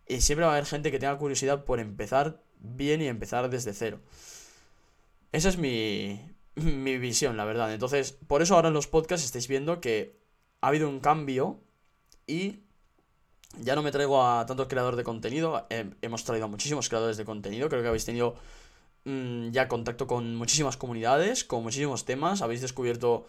y 0.07 0.21
siempre 0.21 0.45
va 0.45 0.53
a 0.53 0.55
haber 0.55 0.65
gente 0.65 0.91
que 0.91 0.99
tenga 0.99 1.17
curiosidad 1.17 1.65
por 1.65 1.79
empezar 1.79 2.41
bien 2.59 3.01
y 3.01 3.07
empezar 3.07 3.49
desde 3.49 3.73
cero. 3.73 3.99
Esa 5.31 5.49
es 5.49 5.57
mi, 5.57 6.21
mi 6.55 6.97
visión, 6.97 7.37
la 7.37 7.45
verdad. 7.45 7.73
Entonces, 7.73 8.13
por 8.13 8.41
eso 8.41 8.55
ahora 8.55 8.69
en 8.69 8.73
los 8.73 8.87
podcasts 8.87 9.25
estáis 9.25 9.47
viendo 9.47 9.81
que 9.81 10.17
ha 10.61 10.69
habido 10.69 10.89
un 10.89 10.99
cambio 10.99 11.59
y 12.25 12.61
Ya 13.61 13.75
no 13.75 13.81
me 13.81 13.91
traigo 13.91 14.23
a 14.23 14.45
tanto 14.45 14.67
creador 14.67 14.95
de 14.95 15.03
contenido, 15.03 15.65
hemos 16.01 16.23
traído 16.23 16.45
a 16.45 16.47
muchísimos 16.47 16.89
creadores 16.89 17.17
de 17.17 17.25
contenido, 17.25 17.69
creo 17.69 17.81
que 17.81 17.87
habéis 17.87 18.05
tenido 18.05 18.35
mm, 19.05 19.49
ya 19.49 19.67
contacto 19.67 20.07
con 20.07 20.35
muchísimas 20.35 20.77
comunidades, 20.77 21.43
con 21.43 21.63
muchísimos 21.63 22.05
temas, 22.05 22.41
habéis 22.41 22.61
descubierto 22.61 23.27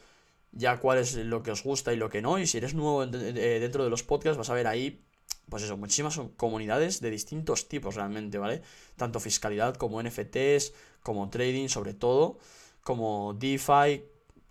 ya 0.53 0.79
cuál 0.81 0.99
es 0.99 1.15
lo 1.15 1.43
que 1.43 1.51
os 1.51 1.63
gusta 1.63 1.93
y 1.93 1.97
lo 1.97 2.11
que 2.11 2.23
no, 2.23 2.39
y 2.39 2.47
si 2.47 2.59
eres 2.59 2.75
nuevo 2.75 3.05
eh, 3.05 3.59
dentro 3.61 3.85
de 3.85 3.91
los 3.91 4.03
podcasts 4.03 4.37
vas 4.39 4.51
a 4.51 4.55
ver 4.55 4.67
ahí, 4.67 5.03
pues 5.49 5.63
eso, 5.63 5.77
muchísimas 5.77 6.21
comunidades 6.37 7.01
de 7.01 7.11
distintos 7.11 7.69
tipos 7.69 7.95
realmente, 7.95 8.39
¿vale? 8.39 8.63
Tanto 8.97 9.21
fiscalidad 9.21 9.77
como 9.77 10.01
NFTs, 10.03 10.75
como 11.03 11.31
trading 11.31 11.69
sobre 11.69 11.95
todo, 11.95 12.39
como 12.83 13.35
DeFi, 13.35 14.05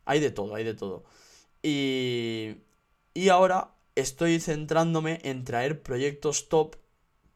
hay 0.06 0.20
de 0.20 0.32
todo, 0.32 0.56
hay 0.56 0.64
de 0.64 0.74
todo. 0.74 1.04
Y, 1.62 2.56
y 3.14 3.30
ahora 3.30 3.77
estoy 4.00 4.40
centrándome 4.40 5.20
en 5.24 5.44
traer 5.44 5.82
proyectos 5.82 6.50
top 6.50 6.76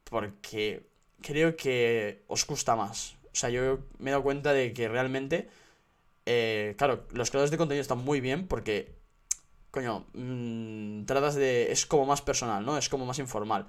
porque 0.04 0.86
creo 1.20 1.56
que 1.56 2.24
os 2.28 2.46
gusta 2.46 2.76
más. 2.76 3.16
O 3.26 3.34
sea, 3.34 3.50
yo 3.50 3.80
me 3.98 4.10
he 4.10 4.12
dado 4.12 4.22
cuenta 4.22 4.52
de 4.52 4.72
que 4.72 4.88
realmente, 4.88 5.48
eh, 6.26 6.74
claro, 6.78 7.06
los 7.12 7.30
creadores 7.30 7.50
de 7.50 7.58
contenido 7.58 7.82
están 7.82 7.98
muy 7.98 8.20
bien 8.20 8.46
porque, 8.46 8.94
coño, 9.70 10.06
mm, 10.12 11.04
tratas 11.04 11.34
de... 11.34 11.72
es 11.72 11.86
como 11.86 12.06
más 12.06 12.22
personal, 12.22 12.64
¿no? 12.64 12.76
Es 12.78 12.88
como 12.88 13.06
más 13.06 13.18
informal. 13.18 13.66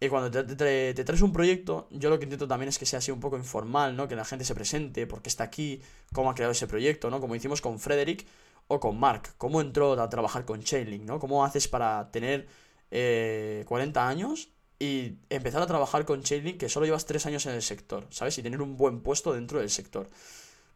Y 0.00 0.08
cuando 0.08 0.30
te, 0.30 0.94
te, 0.94 1.04
traes 1.04 1.22
un 1.22 1.32
proyecto, 1.32 1.86
yo 1.90 2.10
lo 2.10 2.18
que 2.18 2.24
intento 2.24 2.48
también 2.48 2.68
es 2.68 2.78
que 2.78 2.86
sea 2.86 2.98
así 2.98 3.12
un 3.12 3.20
poco 3.20 3.36
informal, 3.36 3.96
¿no? 3.96 4.08
Que 4.08 4.16
la 4.16 4.24
gente 4.24 4.44
se 4.44 4.54
presente, 4.54 5.06
porque 5.06 5.28
está 5.28 5.44
aquí, 5.44 5.80
cómo 6.12 6.30
ha 6.30 6.34
creado 6.34 6.52
ese 6.52 6.66
proyecto, 6.66 7.08
¿no? 7.10 7.20
Como 7.20 7.36
hicimos 7.36 7.60
con 7.60 7.78
Frederick, 7.78 8.26
o 8.68 8.80
con 8.80 8.98
Mark, 8.98 9.34
cómo 9.38 9.60
entró 9.60 10.00
a 10.00 10.08
trabajar 10.08 10.44
con 10.44 10.62
Chainlink, 10.62 11.04
¿no? 11.04 11.18
¿Cómo 11.18 11.44
haces 11.44 11.68
para 11.68 12.10
tener 12.10 12.46
40 12.90 12.90
eh, 12.90 14.02
años 14.02 14.48
y 14.78 15.18
empezar 15.30 15.62
a 15.62 15.66
trabajar 15.66 16.04
con 16.04 16.22
Chainlink 16.22 16.58
que 16.58 16.68
solo 16.68 16.86
llevas 16.86 17.06
3 17.06 17.26
años 17.26 17.46
en 17.46 17.54
el 17.54 17.62
sector, 17.62 18.06
¿sabes? 18.10 18.36
Y 18.38 18.42
tener 18.42 18.60
un 18.60 18.76
buen 18.76 19.00
puesto 19.00 19.32
dentro 19.32 19.60
del 19.60 19.70
sector. 19.70 20.08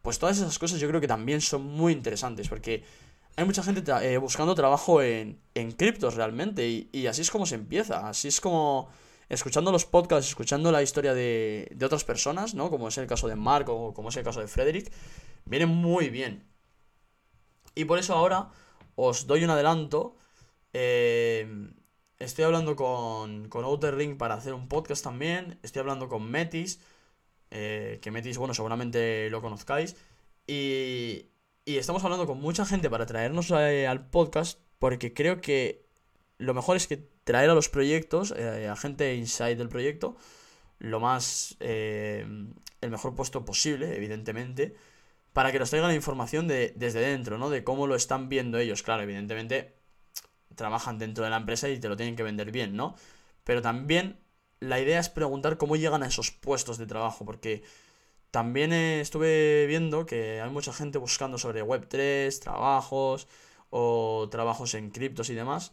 Pues 0.01 0.19
todas 0.19 0.37
esas 0.37 0.57
cosas 0.59 0.79
yo 0.79 0.87
creo 0.87 1.01
que 1.01 1.07
también 1.07 1.41
son 1.41 1.63
muy 1.63 1.93
interesantes 1.93 2.47
porque 2.47 2.83
hay 3.35 3.45
mucha 3.45 3.61
gente 3.61 3.83
eh, 4.01 4.17
buscando 4.17 4.55
trabajo 4.55 5.01
en, 5.01 5.39
en 5.53 5.71
criptos 5.71 6.15
realmente 6.15 6.87
y, 6.91 7.07
así 7.07 7.21
es 7.21 7.29
como 7.29 7.45
se 7.45 7.55
empieza, 7.55 8.07
así 8.09 8.27
es 8.27 8.41
como 8.41 8.89
escuchando 9.29 9.71
los 9.71 9.85
podcasts, 9.85 10.29
escuchando 10.29 10.71
la 10.71 10.81
historia 10.81 11.13
de, 11.13 11.69
de 11.75 11.85
otras 11.85 12.03
personas, 12.03 12.55
¿no? 12.55 12.69
Como 12.71 12.87
es 12.87 12.97
el 12.97 13.05
caso 13.05 13.27
de 13.27 13.35
Mark 13.35 13.69
o 13.69 13.93
como 13.93 14.09
es 14.09 14.17
el 14.17 14.23
caso 14.23 14.39
de 14.39 14.47
Frederick, 14.47 14.91
viene 15.45 15.67
muy 15.67 16.09
bien. 16.09 16.47
Y 17.77 17.85
por 17.85 17.99
eso 17.99 18.15
ahora 18.15 18.49
os 18.95 19.27
doy 19.27 19.43
un 19.43 19.51
adelanto. 19.51 20.15
Eh, 20.73 21.47
estoy 22.17 22.43
hablando 22.43 22.75
con, 22.75 23.49
con 23.49 23.63
Outer 23.63 23.95
Ring 23.95 24.17
para 24.17 24.33
hacer 24.33 24.55
un 24.55 24.67
podcast 24.67 25.03
también. 25.03 25.59
Estoy 25.61 25.81
hablando 25.81 26.09
con 26.09 26.27
Metis. 26.27 26.81
Eh, 27.51 27.99
que 28.01 28.09
Metis, 28.09 28.39
bueno, 28.39 28.55
seguramente 28.55 29.29
lo 29.29 29.41
conozcáis. 29.41 29.95
Y, 30.47 31.27
y 31.65 31.77
estamos 31.77 32.03
hablando 32.03 32.25
con 32.25 32.41
mucha 32.41 32.65
gente 32.65 32.89
para 32.89 33.05
traernos 33.05 33.51
eh, 33.51 33.85
al 33.85 34.09
podcast. 34.09 34.59
Porque 34.79 35.13
creo 35.13 35.39
que 35.39 35.85
lo 36.39 36.55
mejor 36.55 36.77
es 36.77 36.87
que 36.87 36.97
traer 37.23 37.51
a 37.51 37.53
los 37.53 37.69
proyectos, 37.69 38.31
a 38.31 38.75
gente 38.75 39.15
inside 39.15 39.55
del 39.55 39.69
proyecto, 39.69 40.17
lo 40.79 40.99
más. 40.99 41.57
el 41.59 42.55
mejor 42.89 43.13
puesto 43.13 43.45
posible, 43.45 43.95
evidentemente 43.95 44.75
para 45.37 45.51
que 45.51 45.59
nos 45.59 45.69
traigan 45.69 45.89
la 45.89 45.95
información 45.95 46.47
de, 46.47 46.73
desde 46.77 46.99
dentro, 46.99 47.37
¿no? 47.37 47.51
De 47.51 47.63
cómo 47.63 47.85
lo 47.85 47.93
están 47.93 48.27
viendo 48.27 48.57
ellos. 48.57 48.81
Claro, 48.81 49.03
evidentemente 49.03 49.75
trabajan 50.55 50.97
dentro 50.97 51.23
de 51.23 51.29
la 51.29 51.37
empresa 51.37 51.69
y 51.69 51.79
te 51.79 51.89
lo 51.89 51.95
tienen 51.95 52.15
que 52.15 52.23
vender 52.23 52.51
bien, 52.51 52.75
¿no? 52.75 52.95
Pero 53.43 53.61
también 53.61 54.19
la 54.59 54.79
idea 54.79 54.99
es 54.99 55.09
preguntar 55.09 55.59
cómo 55.59 55.75
llegan 55.75 56.01
a 56.01 56.07
esos 56.07 56.31
puestos 56.31 56.79
de 56.79 56.87
trabajo, 56.87 57.23
porque 57.23 57.61
también 58.31 58.73
estuve 58.73 59.67
viendo 59.67 60.07
que 60.07 60.41
hay 60.41 60.49
mucha 60.49 60.73
gente 60.73 60.97
buscando 60.97 61.37
sobre 61.37 61.63
Web3, 61.63 62.39
trabajos 62.39 63.27
o 63.69 64.29
trabajos 64.31 64.73
en 64.73 64.89
criptos 64.89 65.29
y 65.29 65.35
demás. 65.35 65.71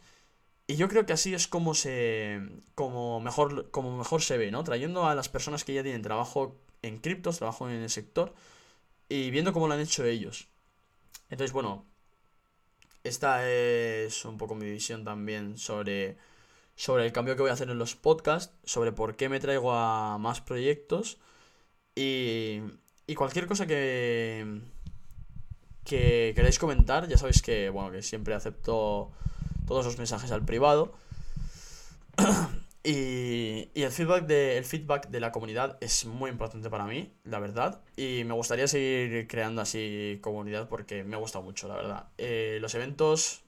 Y 0.67 0.75
yo 0.75 0.87
creo 0.89 1.07
que 1.07 1.13
así 1.13 1.33
es 1.33 1.47
como 1.47 1.73
se 1.73 2.39
mejor 3.19 3.71
como 3.71 3.97
mejor 3.97 4.21
se 4.21 4.37
ve, 4.37 4.51
¿no? 4.51 4.63
Trayendo 4.63 5.07
a 5.07 5.15
las 5.15 5.27
personas 5.27 5.63
que 5.63 5.73
ya 5.73 5.81
tienen 5.81 6.03
trabajo 6.03 6.55
en 6.83 6.99
criptos, 6.99 7.39
trabajo 7.39 7.67
en 7.67 7.77
el 7.77 7.89
sector 7.89 8.35
y 9.09 9.31
viendo 9.31 9.53
cómo 9.53 9.67
lo 9.67 9.73
han 9.73 9.79
hecho 9.79 10.05
ellos. 10.05 10.47
Entonces, 11.29 11.53
bueno, 11.53 11.85
esta 13.03 13.49
es 13.49 14.25
un 14.25 14.37
poco 14.37 14.55
mi 14.55 14.69
visión 14.69 15.03
también 15.03 15.57
sobre, 15.57 16.17
sobre 16.75 17.05
el 17.05 17.11
cambio 17.11 17.35
que 17.35 17.41
voy 17.41 17.51
a 17.51 17.53
hacer 17.53 17.69
en 17.69 17.77
los 17.77 17.95
podcasts, 17.95 18.53
sobre 18.63 18.91
por 18.91 19.15
qué 19.15 19.29
me 19.29 19.39
traigo 19.39 19.73
a 19.73 20.17
más 20.17 20.41
proyectos 20.41 21.19
y, 21.95 22.61
y 23.07 23.15
cualquier 23.15 23.47
cosa 23.47 23.67
que, 23.67 24.61
que 25.83 26.33
queráis 26.35 26.59
comentar, 26.59 27.07
ya 27.07 27.17
sabéis 27.17 27.41
que, 27.41 27.69
bueno, 27.69 27.91
que 27.91 28.01
siempre 28.01 28.33
acepto 28.33 29.11
todos 29.67 29.85
los 29.85 29.97
mensajes 29.97 30.31
al 30.31 30.43
privado. 30.43 30.93
Y, 32.85 33.71
el, 33.73 33.91
feedback 33.91 34.27
de, 34.27 34.57
el 34.59 34.63
feedback 34.63 35.07
de 35.09 35.19
la 35.19 35.31
comunidad 35.31 35.77
es 35.81 36.05
muy 36.05 36.29
importante 36.29 36.69
para 36.69 36.85
mí, 36.85 37.11
la 37.23 37.39
verdad. 37.39 37.81
Y 37.97 38.23
me 38.25 38.35
gustaría 38.35 38.67
seguir 38.67 39.27
creando 39.27 39.61
así 39.63 40.19
comunidad 40.21 40.69
porque 40.69 41.03
me 41.03 41.17
gusta 41.17 41.41
mucho, 41.41 41.67
la 41.67 41.75
verdad. 41.75 42.09
Eh, 42.19 42.59
los 42.61 42.75
eventos, 42.75 43.41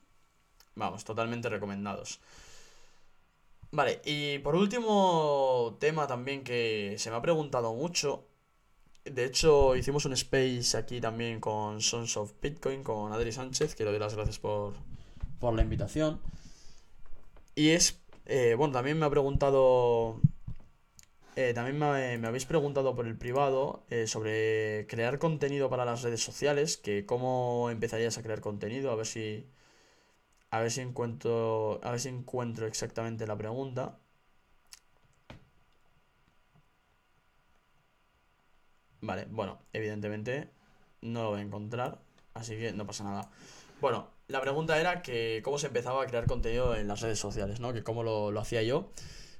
vamos, 0.75 1.03
totalmente 1.03 1.49
recomendados. 1.49 2.19
Vale, 3.71 4.01
y 4.05 4.39
por 4.39 4.55
último 4.55 5.77
tema 5.79 6.07
también 6.07 6.43
que 6.43 6.95
se 6.97 7.11
me 7.11 7.17
ha 7.17 7.21
preguntado 7.21 7.73
mucho. 7.75 8.25
De 9.05 9.23
hecho, 9.25 9.75
hicimos 9.75 10.05
un 10.05 10.13
space 10.13 10.75
aquí 10.77 10.99
también 10.99 11.39
con 11.39 11.81
Sons 11.81 12.17
of 12.17 12.33
Bitcoin, 12.41 12.83
con 12.83 13.13
Adri 13.13 13.31
Sánchez, 13.31 13.75
que 13.75 13.83
le 13.83 13.91
doy 13.91 13.99
las 13.99 14.15
gracias 14.15 14.39
por, 14.39 14.73
por 15.39 15.53
la 15.53 15.61
invitación. 15.61 16.19
Y 17.55 17.69
es 17.69 17.99
eh, 18.27 18.55
bueno, 18.55 18.73
también 18.73 18.99
me 18.99 19.05
ha 19.05 19.09
preguntado. 19.09 20.21
Eh, 21.35 21.53
también 21.53 21.77
me, 21.77 22.27
habéis 22.27 22.45
preguntado 22.45 22.95
por 22.95 23.05
el 23.07 23.15
privado 23.17 23.83
eh, 23.89 24.07
sobre 24.07 24.87
crear 24.87 25.19
contenido 25.19 25.69
para 25.69 25.85
las 25.85 26.01
redes 26.01 26.23
sociales, 26.23 26.77
que 26.77 27.05
cómo 27.05 27.69
empezarías 27.69 28.17
a 28.17 28.23
crear 28.23 28.41
contenido, 28.41 28.91
a 28.91 28.95
ver 28.95 29.05
si. 29.05 29.47
A 30.49 30.59
ver 30.61 30.71
si 30.71 30.81
encuentro. 30.81 31.79
A 31.83 31.91
ver 31.91 31.99
si 31.99 32.09
encuentro 32.09 32.67
exactamente 32.67 33.27
la 33.27 33.37
pregunta. 33.37 33.99
Vale, 39.01 39.25
bueno, 39.29 39.59
evidentemente 39.73 40.49
no 41.01 41.23
lo 41.23 41.29
voy 41.31 41.39
a 41.39 41.43
encontrar, 41.43 41.99
así 42.33 42.57
que 42.57 42.73
no 42.73 42.85
pasa 42.85 43.03
nada. 43.03 43.29
Bueno, 43.79 44.09
la 44.27 44.41
pregunta 44.41 44.79
era 44.79 45.01
que 45.01 45.41
cómo 45.43 45.57
se 45.57 45.67
empezaba 45.67 46.03
a 46.03 46.07
crear 46.07 46.25
contenido 46.25 46.75
en 46.75 46.87
las 46.87 47.01
redes 47.01 47.19
sociales, 47.19 47.59
¿no? 47.59 47.73
Que 47.73 47.83
cómo 47.83 48.03
lo, 48.03 48.39
hacía 48.39 48.61
yo. 48.63 48.91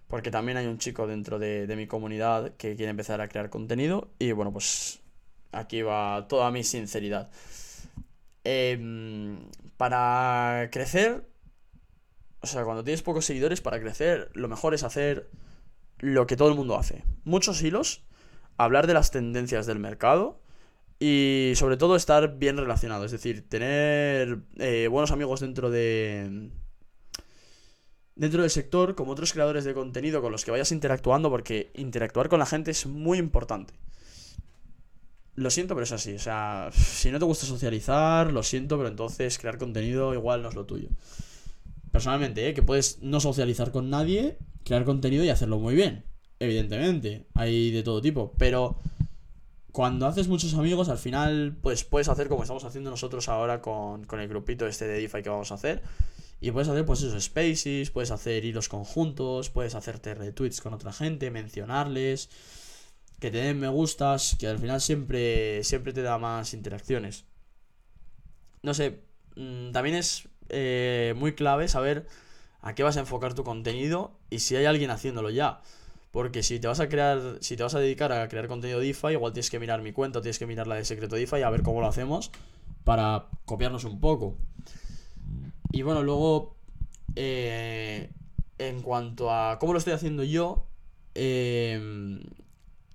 Porque 0.07 0.31
también 0.31 0.57
hay 0.57 0.67
un 0.67 0.77
chico 0.77 1.07
dentro 1.07 1.39
de, 1.39 1.73
mi 1.75 1.87
comunidad 1.87 2.55
que 2.55 2.75
quiere 2.77 2.91
empezar 2.91 3.19
a 3.19 3.27
crear 3.27 3.49
contenido. 3.49 4.09
Y 4.19 4.31
bueno, 4.31 4.53
pues 4.53 5.01
aquí 5.51 5.81
va 5.81 6.27
toda 6.29 6.51
mi 6.51 6.63
sinceridad. 6.63 7.29
Em, 8.45 9.39
para 9.75 10.69
crecer, 10.71 11.27
o 12.39 12.47
sea, 12.47 12.63
cuando 12.63 12.83
tienes 12.85 13.01
pocos 13.01 13.25
seguidores, 13.25 13.59
para 13.59 13.81
crecer, 13.81 14.31
lo 14.33 14.47
mejor 14.47 14.73
es 14.73 14.83
hacer 14.83 15.29
lo 15.99 16.25
que 16.27 16.37
todo 16.37 16.47
el 16.47 16.55
mundo 16.55 16.77
hace. 16.77 17.03
Muchos 17.25 17.61
hilos, 17.61 18.03
hablar 18.55 18.87
de 18.87 18.93
las 18.93 19.11
tendencias 19.11 19.65
del 19.65 19.79
mercado 19.79 20.39
y 20.99 21.53
sobre 21.55 21.77
todo 21.77 21.95
estar 21.95 22.37
bien 22.37 22.57
relacionado, 22.57 23.05
es 23.05 23.11
decir, 23.11 23.47
tener 23.47 24.39
eh, 24.57 24.87
buenos 24.89 25.11
amigos 25.11 25.41
dentro 25.41 25.69
de... 25.69 26.49
Dentro 28.15 28.41
del 28.41 28.49
sector, 28.49 28.95
como 28.95 29.11
otros 29.11 29.31
creadores 29.31 29.63
de 29.63 29.75
contenido 29.75 30.23
con 30.23 30.31
los 30.31 30.43
que 30.43 30.49
vayas 30.49 30.71
interactuando, 30.71 31.29
porque 31.29 31.69
interactuar 31.75 32.29
con 32.29 32.39
la 32.39 32.47
gente 32.47 32.71
es 32.71 32.87
muy 32.87 33.19
importante. 33.19 33.75
Lo 35.35 35.51
siento, 35.51 35.75
pero 35.75 35.83
es 35.83 35.91
así. 35.91 36.15
O 36.15 36.19
sea, 36.19 36.71
si 36.73 37.11
no 37.11 37.19
te 37.19 37.25
gusta 37.25 37.45
socializar, 37.45 38.33
lo 38.33 38.41
siento, 38.41 38.75
pero 38.77 38.89
entonces 38.89 39.37
crear 39.37 39.59
contenido 39.59 40.15
igual 40.15 40.41
no 40.41 40.49
es 40.49 40.55
lo 40.55 40.65
tuyo. 40.65 40.89
Personalmente, 41.91 42.49
¿eh? 42.49 42.55
que 42.55 42.63
puedes 42.63 43.03
no 43.03 43.19
socializar 43.19 43.71
con 43.71 43.91
nadie, 43.91 44.39
crear 44.63 44.83
contenido 44.83 45.23
y 45.23 45.29
hacerlo 45.29 45.59
muy 45.59 45.75
bien. 45.75 46.03
Evidentemente, 46.39 47.27
hay 47.35 47.69
de 47.69 47.83
todo 47.83 48.01
tipo. 48.01 48.33
Pero 48.39 48.79
cuando 49.77 50.07
haces 50.07 50.27
muchos 50.27 50.55
amigos, 50.55 50.89
al 50.89 50.97
final, 50.97 51.55
pues 51.61 51.83
puedes 51.83 52.09
hacer 52.09 52.29
como 52.29 52.41
estamos 52.41 52.63
haciendo 52.63 52.89
nosotros 52.89 53.29
ahora 53.29 53.61
con, 53.61 54.07
el 54.09 54.27
grupito 54.27 54.65
este 54.65 54.87
de 54.87 55.01
DeFi 55.01 55.21
que 55.21 55.29
vamos 55.29 55.51
a 55.51 55.53
hacer. 55.53 55.83
Y 56.41 56.49
puedes 56.49 56.67
hacer 56.67 56.83
pues 56.83 57.03
esos 57.03 57.23
spaces, 57.23 57.91
puedes 57.91 58.09
hacer 58.09 58.43
hilos 58.43 58.69
conjuntos, 58.69 59.51
puedes 59.51 59.75
hacerte 59.75 60.15
retweets 60.15 60.61
con 60.61 60.73
otra 60.73 60.91
gente, 60.91 61.29
mencionarles, 61.29 62.31
que 63.19 63.29
te 63.29 63.37
den 63.37 63.59
me 63.59 63.67
gustas, 63.67 64.35
que 64.39 64.47
al 64.47 64.57
final 64.57 64.81
siempre, 64.81 65.63
siempre 65.63 65.93
te 65.93 66.01
da 66.01 66.17
más 66.17 66.55
interacciones. 66.55 67.25
No 68.63 68.73
sé, 68.73 69.03
mm, 69.35 69.73
también 69.73 69.95
es 69.95 70.27
eh, 70.49 71.13
muy 71.17 71.35
clave 71.35 71.67
saber 71.67 72.07
a 72.61 72.73
qué 72.73 72.81
vas 72.81 72.97
a 72.97 73.01
enfocar 73.01 73.35
tu 73.35 73.43
contenido 73.43 74.17
y 74.31 74.39
si 74.39 74.55
hay 74.55 74.65
alguien 74.65 74.89
haciéndolo 74.89 75.29
ya. 75.29 75.61
Porque 76.17 76.41
si 76.41 76.59
te 76.59 76.67
vas 76.67 76.79
a 76.79 76.89
crear, 76.89 77.37
si 77.41 77.55
te 77.55 77.61
vas 77.61 77.75
a 77.75 77.79
dedicar 77.79 78.11
a 78.11 78.27
crear 78.27 78.47
contenido 78.47 78.79
DeFi, 78.79 79.09
igual 79.09 79.33
tienes 79.33 79.51
que 79.51 79.59
mirar 79.59 79.83
mi 79.83 79.91
cuenta, 79.91 80.19
tienes 80.19 80.39
que 80.39 80.47
mirar 80.47 80.65
la 80.65 80.73
de 80.73 80.83
Secreto 80.83 81.15
DeFi 81.15 81.43
a 81.43 81.51
ver 81.51 81.61
cómo 81.61 81.79
lo 81.79 81.85
hacemos 81.85 82.31
para 82.83 83.27
copiarnos 83.45 83.83
un 83.83 83.99
poco. 83.99 84.35
Y 85.71 85.83
bueno, 85.83 86.01
luego, 86.01 86.57
eh, 87.15 88.09
en 88.57 88.81
cuanto 88.81 89.31
a 89.31 89.59
cómo 89.59 89.73
lo 89.73 89.77
estoy 89.77 89.93
haciendo 89.93 90.23
yo, 90.23 90.65
eh, 91.13 92.19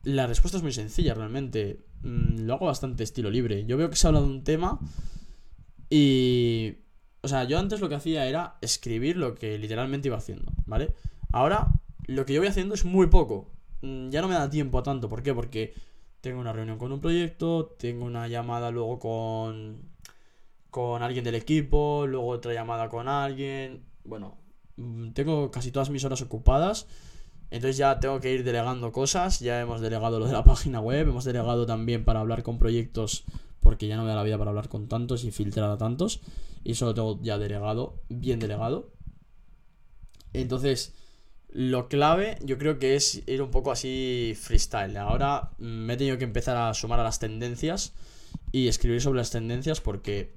la 0.02 0.26
respuesta 0.26 0.56
es 0.56 0.64
muy 0.64 0.72
sencilla 0.72 1.14
realmente. 1.14 1.78
Mm, 2.02 2.40
lo 2.40 2.54
hago 2.54 2.66
bastante 2.66 3.04
estilo 3.04 3.30
libre. 3.30 3.64
Yo 3.66 3.76
veo 3.76 3.88
que 3.88 3.94
se 3.94 4.08
habla 4.08 4.18
de 4.18 4.26
un 4.26 4.42
tema 4.42 4.80
y... 5.88 6.74
O 7.20 7.28
sea, 7.28 7.44
yo 7.44 7.60
antes 7.60 7.78
lo 7.78 7.88
que 7.88 7.94
hacía 7.94 8.26
era 8.26 8.56
escribir 8.62 9.16
lo 9.16 9.36
que 9.36 9.56
literalmente 9.58 10.08
iba 10.08 10.16
haciendo, 10.16 10.50
¿vale? 10.66 10.92
Ahora 11.30 11.68
lo 12.06 12.26
que 12.26 12.34
yo 12.34 12.40
voy 12.40 12.48
haciendo 12.48 12.74
es 12.74 12.84
muy 12.84 13.06
poco. 13.06 13.50
Mm, 13.82 14.10
ya 14.10 14.20
no 14.20 14.28
me 14.28 14.34
da 14.34 14.50
tiempo 14.50 14.78
a 14.78 14.82
tanto. 14.82 15.08
¿Por 15.08 15.22
qué? 15.22 15.34
Porque 15.34 15.74
tengo 16.20 16.40
una 16.40 16.52
reunión 16.52 16.78
con 16.78 16.92
un 16.92 17.00
proyecto, 17.00 17.74
tengo 17.78 18.04
una 18.04 18.28
llamada 18.28 18.70
luego 18.70 18.98
con, 18.98 19.82
con 20.70 21.02
alguien 21.02 21.24
del 21.24 21.34
equipo, 21.34 22.06
luego 22.06 22.28
otra 22.28 22.54
llamada 22.54 22.88
con 22.88 23.08
alguien. 23.08 23.84
Bueno, 24.04 24.36
mm, 24.76 25.10
tengo 25.10 25.50
casi 25.50 25.70
todas 25.70 25.90
mis 25.90 26.04
horas 26.04 26.22
ocupadas. 26.22 26.86
Entonces 27.50 27.76
ya 27.76 28.00
tengo 28.00 28.18
que 28.20 28.32
ir 28.32 28.44
delegando 28.44 28.92
cosas. 28.92 29.40
Ya 29.40 29.60
hemos 29.60 29.80
delegado 29.80 30.18
lo 30.18 30.26
de 30.26 30.32
la 30.32 30.44
página 30.52 30.80
web, 30.80 31.08
hemos 31.08 31.24
delegado 31.24 31.66
también 31.66 32.04
para 32.04 32.20
hablar 32.20 32.42
con 32.42 32.58
proyectos, 32.58 33.24
porque 33.60 33.86
ya 33.86 33.96
no 33.96 34.04
me 34.04 34.08
da 34.08 34.16
la 34.16 34.22
vida 34.22 34.38
para 34.38 34.50
hablar 34.50 34.68
con 34.68 34.88
tantos 34.88 35.24
y 35.24 35.30
filtrar 35.30 35.70
a 35.70 35.76
tantos. 35.76 36.20
Y 36.64 36.72
eso 36.72 36.86
lo 36.86 36.94
tengo 36.94 37.20
ya 37.22 37.38
delegado, 37.38 38.00
bien 38.08 38.38
delegado. 38.38 38.92
Entonces, 40.32 40.94
lo 41.52 41.88
clave 41.88 42.38
yo 42.42 42.56
creo 42.56 42.78
que 42.78 42.96
es 42.96 43.22
ir 43.26 43.42
un 43.42 43.50
poco 43.50 43.70
así 43.70 44.34
freestyle. 44.40 44.96
Ahora 44.96 45.50
me 45.58 45.94
he 45.94 45.96
tenido 45.96 46.18
que 46.18 46.24
empezar 46.24 46.56
a 46.56 46.72
sumar 46.74 47.00
a 47.00 47.04
las 47.04 47.18
tendencias 47.18 47.92
y 48.52 48.68
escribir 48.68 49.00
sobre 49.00 49.18
las 49.18 49.30
tendencias 49.30 49.80
porque 49.80 50.34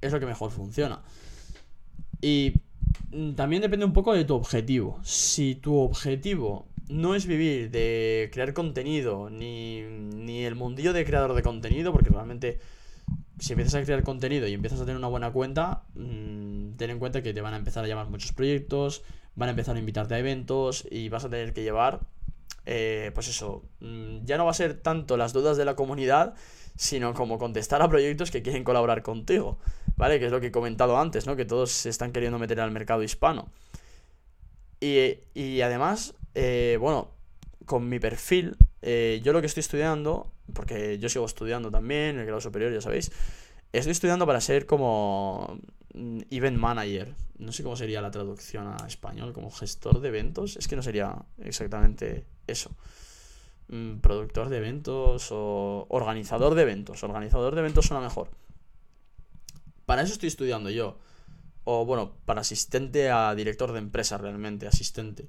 es 0.00 0.12
lo 0.12 0.20
que 0.20 0.26
mejor 0.26 0.50
funciona. 0.50 1.02
Y 2.20 2.54
también 3.36 3.62
depende 3.62 3.86
un 3.86 3.92
poco 3.92 4.12
de 4.14 4.24
tu 4.24 4.34
objetivo. 4.34 4.98
Si 5.02 5.54
tu 5.54 5.76
objetivo 5.76 6.66
no 6.88 7.14
es 7.14 7.26
vivir 7.26 7.70
de 7.70 8.30
crear 8.32 8.52
contenido, 8.52 9.30
ni, 9.30 9.82
ni 9.82 10.44
el 10.44 10.54
mundillo 10.54 10.92
de 10.92 11.04
creador 11.04 11.34
de 11.34 11.42
contenido, 11.42 11.92
porque 11.92 12.10
realmente 12.10 12.58
si 13.38 13.52
empiezas 13.52 13.74
a 13.74 13.84
crear 13.84 14.02
contenido 14.02 14.46
y 14.46 14.54
empiezas 14.54 14.80
a 14.80 14.84
tener 14.84 14.96
una 14.96 15.08
buena 15.08 15.32
cuenta, 15.32 15.84
mm, 15.94 16.76
ten 16.76 16.90
en 16.90 16.98
cuenta 16.98 17.22
que 17.22 17.34
te 17.34 17.40
van 17.40 17.54
a 17.54 17.56
empezar 17.56 17.84
a 17.84 17.88
llamar 17.88 18.08
muchos 18.08 18.32
proyectos, 18.32 19.02
van 19.36 19.48
a 19.48 19.50
empezar 19.50 19.76
a 19.76 19.78
invitarte 19.78 20.14
a 20.14 20.18
eventos 20.18 20.86
y 20.90 21.08
vas 21.08 21.24
a 21.24 21.30
tener 21.30 21.52
que 21.52 21.62
llevar, 21.62 22.00
eh, 22.64 23.12
pues 23.14 23.28
eso, 23.28 23.62
mm, 23.80 24.24
ya 24.24 24.36
no 24.36 24.44
va 24.44 24.50
a 24.50 24.54
ser 24.54 24.74
tanto 24.74 25.16
las 25.16 25.32
dudas 25.32 25.56
de 25.56 25.64
la 25.64 25.76
comunidad, 25.76 26.34
sino 26.74 27.14
como 27.14 27.38
contestar 27.38 27.80
a 27.82 27.88
proyectos 27.88 28.30
que 28.30 28.42
quieren 28.42 28.64
colaborar 28.64 29.02
contigo, 29.02 29.58
¿vale? 29.96 30.18
Que 30.18 30.26
es 30.26 30.32
lo 30.32 30.40
que 30.40 30.48
he 30.48 30.52
comentado 30.52 30.98
antes, 30.98 31.26
¿no? 31.26 31.36
Que 31.36 31.44
todos 31.44 31.70
se 31.70 31.90
están 31.90 32.12
queriendo 32.12 32.38
meter 32.38 32.60
al 32.60 32.70
mercado 32.70 33.02
hispano. 33.02 33.48
Y, 34.80 35.60
además, 35.62 36.14
eh, 36.34 36.76
bueno, 36.80 37.10
con 37.64 37.88
mi 37.88 37.98
perfil, 37.98 38.56
eh, 38.82 39.20
yo 39.24 39.32
lo 39.32 39.40
que 39.40 39.46
estoy 39.46 39.62
estudiando, 39.62 40.30
porque 40.52 40.98
yo 40.98 41.08
sigo 41.08 41.24
estudiando 41.24 41.70
también, 41.70 42.18
el 42.18 42.26
grado 42.26 42.40
superior, 42.40 42.72
ya 42.72 42.80
sabéis, 42.80 43.10
estoy 43.78 43.92
estudiando 43.92 44.26
para 44.26 44.40
ser 44.40 44.66
como 44.66 45.58
mm, 45.94 46.20
event 46.30 46.58
manager. 46.58 47.14
No 47.38 47.52
sé 47.52 47.62
cómo 47.62 47.76
sería 47.76 48.00
la 48.00 48.10
traducción 48.10 48.66
a 48.66 48.86
español, 48.86 49.32
como 49.32 49.50
gestor 49.50 50.00
de 50.00 50.08
eventos. 50.08 50.56
Es 50.56 50.68
que 50.68 50.76
no 50.76 50.82
sería 50.82 51.24
exactamente 51.38 52.26
eso. 52.46 52.70
Mm, 53.68 53.98
productor 53.98 54.48
de 54.48 54.58
eventos 54.58 55.28
o 55.30 55.86
organizador 55.90 56.54
de 56.54 56.62
eventos. 56.62 57.02
Organizador 57.02 57.54
de 57.54 57.60
eventos 57.60 57.86
suena 57.86 58.02
mejor. 58.02 58.30
Para 59.84 60.02
eso 60.02 60.12
estoy 60.12 60.28
estudiando 60.28 60.70
yo. 60.70 60.98
O 61.64 61.84
bueno, 61.84 62.16
para 62.24 62.42
asistente 62.42 63.10
a 63.10 63.34
director 63.34 63.72
de 63.72 63.78
empresa 63.78 64.18
realmente, 64.18 64.66
asistente. 64.66 65.28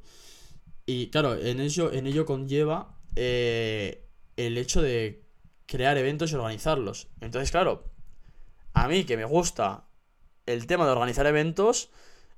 Y 0.85 1.09
claro, 1.09 1.35
en 1.35 1.59
ello, 1.59 1.91
en 1.91 2.07
ello 2.07 2.25
conlleva 2.25 2.95
eh, 3.15 4.05
el 4.37 4.57
hecho 4.57 4.81
de 4.81 5.23
crear 5.65 5.97
eventos 5.97 6.31
y 6.31 6.35
organizarlos. 6.35 7.07
Entonces, 7.19 7.51
claro, 7.51 7.83
a 8.83 8.87
mí 8.87 9.03
que 9.05 9.17
me 9.17 9.25
gusta 9.25 9.85
el 10.45 10.67
tema 10.67 10.85
de 10.85 10.91
organizar 10.91 11.25
eventos, 11.25 11.89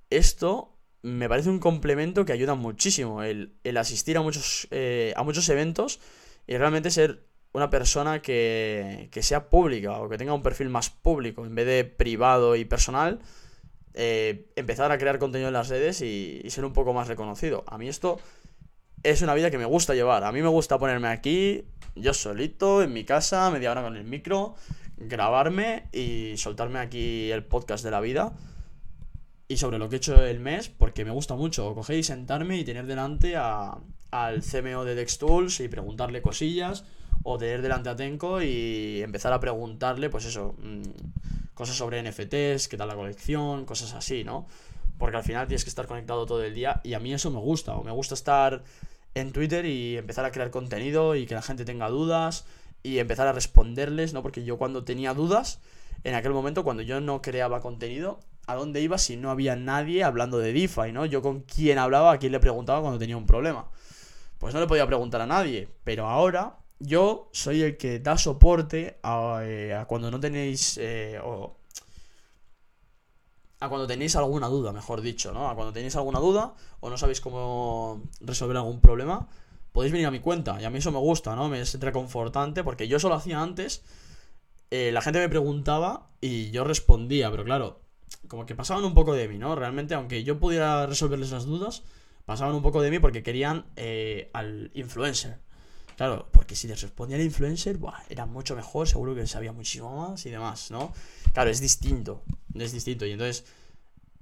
esto 0.10 0.75
me 1.02 1.30
parece 1.30 1.49
un 1.49 1.60
complemento 1.60 2.25
que 2.25 2.34
ayuda 2.34 2.56
muchísimo. 2.56 3.23
El, 3.23 3.54
asistir 3.78 4.17
a 4.17 4.21
muchos, 4.21 4.67
eh, 4.71 5.13
a 5.15 5.23
muchos 5.23 5.47
eventos 5.49 5.99
y 6.47 6.58
realmente 6.58 6.91
ser 6.91 7.25
una 7.52 7.69
persona 7.69 8.21
que, 8.21 9.10
que, 9.12 9.23
sea 9.23 9.49
pública 9.49 9.99
o 9.99 10.10
que 10.10 10.17
tenga 10.17 10.34
un 10.34 10.43
perfil 10.43 10.69
más 10.69 10.89
público 10.89 11.45
en 11.45 11.56
vez 11.56 11.65
de 11.65 11.84
privado 11.84 12.56
y 12.56 12.65
personal. 12.65 13.19
Eh, 13.93 14.52
empezar 14.56 14.91
a 14.91 14.97
crear 14.97 15.19
contenido 15.19 15.49
en 15.49 15.54
las 15.54 15.67
redes 15.67 16.02
y, 16.02 16.41
y 16.43 16.49
ser 16.52 16.63
un 16.63 16.73
poco 16.73 16.93
más 16.93 17.08
reconocido. 17.08 17.63
A 17.67 17.78
mí 17.78 17.89
esto 17.89 18.19
es 19.04 19.21
una 19.21 19.34
vida 19.34 19.52
que 19.52 19.58
me 19.58 19.65
gusta 19.65 19.93
llevar. 19.93 20.23
A 20.23 20.32
mí 20.32 20.41
me 20.41 20.47
gusta 20.47 20.78
ponerme 20.78 21.08
aquí, 21.10 21.65
yo 21.95 22.13
solito, 22.13 22.82
en 22.84 22.93
mi 22.93 23.04
casa, 23.04 23.49
media 23.52 23.71
hora 23.71 23.82
con 23.82 23.95
el 23.95 24.04
micro, 24.04 24.56
grabarme 25.00 25.88
y 25.92 26.38
soltarme 26.38 26.80
aquí 26.80 27.32
el 27.32 27.44
podcast 27.44 27.84
de 27.84 27.92
la 27.92 28.02
vida. 28.02 28.34
Y 29.48 29.58
sobre 29.58 29.80
lo 29.80 29.90
que 29.90 29.96
he 29.96 29.98
hecho 29.98 30.24
el 30.24 30.40
mes, 30.40 30.70
porque 30.70 31.06
me 31.06 31.12
gusta 31.12 31.36
mucho 31.36 31.74
coger 31.74 31.98
y 31.98 32.04
sentarme 32.04 32.58
y 32.58 32.64
tener 32.64 32.86
delante 32.86 33.36
a, 33.36 33.78
al 34.12 34.44
CMO 34.44 34.86
de 34.86 34.96
Dextools 34.96 35.60
y 35.62 35.68
preguntarle 35.68 36.22
cosillas. 36.22 36.86
O 37.24 37.38
tener 37.38 37.62
delante 37.62 37.90
a 37.90 37.96
Tenko 37.96 38.42
y 38.42 39.02
empezar 39.02 39.34
a 39.34 39.40
preguntarle, 39.42 40.10
pues 40.10 40.24
eso, 40.26 40.56
mm, 40.60 40.84
cosas 41.54 41.76
sobre 41.76 42.02
NFTs, 42.02 42.70
qué 42.70 42.78
tal 42.78 42.88
la 42.88 42.96
colección, 42.96 43.66
cosas 43.66 43.94
así, 43.94 44.24
¿no? 44.24 44.48
Porque 44.98 45.18
al 45.18 45.24
final 45.24 45.48
tienes 45.48 45.66
que 45.66 45.70
estar 45.70 45.86
conectado 45.86 46.26
todo 46.26 46.44
el 46.44 46.54
día 46.54 46.80
y 46.84 46.94
a 46.94 47.00
mí 47.00 47.14
eso 47.14 47.30
me 47.32 47.40
gusta. 47.40 47.76
O 47.76 47.84
me 47.84 47.92
gusta 47.92 48.14
estar 48.14 48.64
en 49.16 49.32
Twitter 49.32 49.66
y 49.66 49.98
empezar 49.98 50.24
a 50.26 50.32
crear 50.32 50.52
contenido 50.52 51.16
y 51.16 51.26
que 51.26 51.36
la 51.36 51.42
gente 51.42 51.66
tenga 51.66 51.90
dudas 51.90 52.46
y 52.84 53.00
empezar 53.00 53.28
a 53.28 53.34
responderles, 53.34 54.13
¿no? 54.13 54.22
Porque 54.22 54.44
yo 54.44 54.58
cuando 54.58 54.84
tenía 54.84 55.13
dudas, 55.13 55.60
en 56.04 56.15
aquel 56.15 56.32
momento 56.32 56.63
cuando 56.63 56.84
yo 56.84 57.02
no 57.02 57.22
creaba 57.22 57.62
contenido, 57.62 58.20
¿a 58.48 58.56
dónde 58.56 58.82
iba 58.82 58.98
si 58.98 59.18
no 59.18 59.32
había 59.32 59.56
nadie 59.56 60.04
hablando 60.04 60.38
de 60.39 60.54
DeFi, 60.54 60.92
¿no? 60.92 61.06
Yo 61.06 61.22
con 61.22 61.42
quién 61.42 61.78
hablaba, 61.78 62.13
a 62.13 62.18
quién 62.20 62.32
le 62.32 62.39
preguntaba 62.39 62.82
cuando 62.82 63.00
tenía 63.00 63.18
un 63.18 63.26
problema. 63.26 63.70
Pues 64.38 64.54
no 64.54 64.60
le 64.60 64.68
podía 64.68 64.88
preguntar 64.88 65.22
a 65.22 65.28
nadie, 65.28 65.70
pero 65.84 66.08
ahora 66.08 66.58
yo 66.80 67.30
soy 67.34 67.62
el 67.62 67.78
que 67.78 68.00
da 68.00 68.18
soporte 68.18 69.00
a, 69.04 69.42
eh, 69.44 69.84
cuando 69.88 70.10
no 70.10 70.20
tenéis 70.20 70.78
eh, 70.82 71.20
o, 71.22 71.58
a 73.60 73.68
cuando 73.68 73.88
tenéis 73.88 74.15
alguna 74.15 74.48
duda, 74.48 74.72
mejor 74.72 75.02
dicho, 75.02 75.34
¿no? 75.34 75.50
A 75.50 75.56
cuando 75.56 75.74
tenéis 75.74 75.96
alguna 75.96 76.20
duda 76.20 76.54
o 76.80 76.89
no 76.89 76.98
sabéis 76.98 77.20
cómo 77.20 78.04
resolver 78.22 78.56
algún 78.56 78.80
problema, 78.80 79.28
podéis 79.80 79.94
venir 79.94 80.08
a 80.08 80.12
mi 80.12 80.20
cuenta. 80.20 80.62
Y 80.62 80.65
a 80.65 80.70
mí 80.70 80.80
eso 80.80 80.92
me 80.92 80.98
gusta, 80.98 81.38
¿no? 81.38 81.48
Me 81.48 81.62
es 81.62 81.80
reconfortante 81.80 82.65
porque 82.65 82.89
yo 82.89 82.98
eso 82.98 83.08
lo 83.08 83.15
hacía 83.15 83.42
antes. 83.42 83.82
Eh, 84.72 84.92
la 84.92 85.00
gente 85.00 85.20
me 85.20 85.30
preguntaba 85.30 86.10
y 86.20 86.52
yo 86.52 86.65
respondía, 86.65 87.32
pero 87.32 87.46
claro, 87.46 87.80
como 88.28 88.46
que 88.46 88.56
pasaban 88.56 88.84
un 88.84 88.94
poco 88.94 89.13
de 89.13 89.30
mí, 89.30 89.38
¿no? 89.38 89.56
Realmente, 89.56 89.94
aunque 89.94 90.26
yo 90.26 90.38
pudiera 90.38 90.86
resolverles 90.86 91.32
las 91.32 91.46
dudas, 91.46 91.84
pasaban 92.26 92.56
un 92.56 92.62
poco 92.62 92.82
de 92.82 92.92
mí 92.92 93.00
porque 93.00 93.24
querían 93.24 93.68
eh, 93.78 94.30
al 94.34 94.70
influencer. 94.74 95.39
Claro, 95.96 96.28
porque 96.34 96.58
si 96.58 96.68
les 96.68 96.82
respondía 96.82 97.15
el 97.15 97.24
influencer, 97.24 97.78
buah, 97.78 98.04
era 98.10 98.26
mucho 98.26 98.58
mejor, 98.58 98.86
seguro 98.86 99.15
que 99.15 99.26
sabía 99.28 99.54
muchísimo 99.54 100.10
más 100.10 100.26
y 100.26 100.30
demás, 100.30 100.72
¿no? 100.72 100.92
Claro, 101.32 101.52
es 101.52 101.62
distinto, 101.62 102.22
es 102.54 102.74
distinto. 102.74 103.06
Y 103.06 103.13
entonces, 103.13 103.46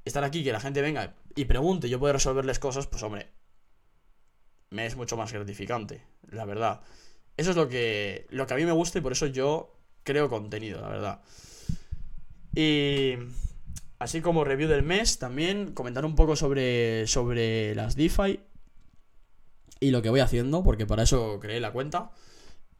estar 0.06 0.24
aquí, 0.24 0.44
que 0.44 0.52
la 0.52 0.60
gente 0.60 0.84
venga 0.84 1.16
y 1.36 1.46
pregunte, 1.46 1.90
yo 1.90 1.98
puedo 1.98 2.14
resolverles 2.14 2.60
cosas, 2.60 2.86
pues 2.86 3.02
hombre, 3.02 3.32
me 4.70 4.86
es 4.86 4.96
mucho 4.96 5.18
más 5.18 5.32
gratificante, 5.32 6.02
la 6.30 6.46
verdad. 6.46 6.82
Eso 7.38 7.52
es 7.52 7.56
lo 7.56 7.70
que, 7.70 8.26
lo 8.30 8.48
que 8.48 8.54
a 8.54 8.58
mí 8.58 8.66
me 8.66 8.72
gusta 8.72 9.00
y 9.00 9.02
por 9.02 9.12
eso 9.12 9.28
yo 9.28 9.76
creo 10.04 10.30
contenido, 10.30 10.82
la 10.82 10.90
verdad. 10.90 11.22
Y 12.56 13.14
así 14.00 14.22
como 14.22 14.44
review 14.44 14.68
del 14.68 14.84
mes, 14.84 15.20
también 15.20 15.74
comentar 15.74 16.06
un 16.06 16.16
poco 16.16 16.36
sobre, 16.36 17.06
sobre 17.08 17.76
las 17.76 17.96
DeFi 17.96 18.40
y 19.80 19.92
lo 19.92 20.02
que 20.02 20.10
voy 20.10 20.22
haciendo, 20.22 20.64
porque 20.64 20.86
para 20.86 21.04
eso 21.04 21.40
creé 21.40 21.60
la 21.60 21.72
cuenta. 21.72 22.12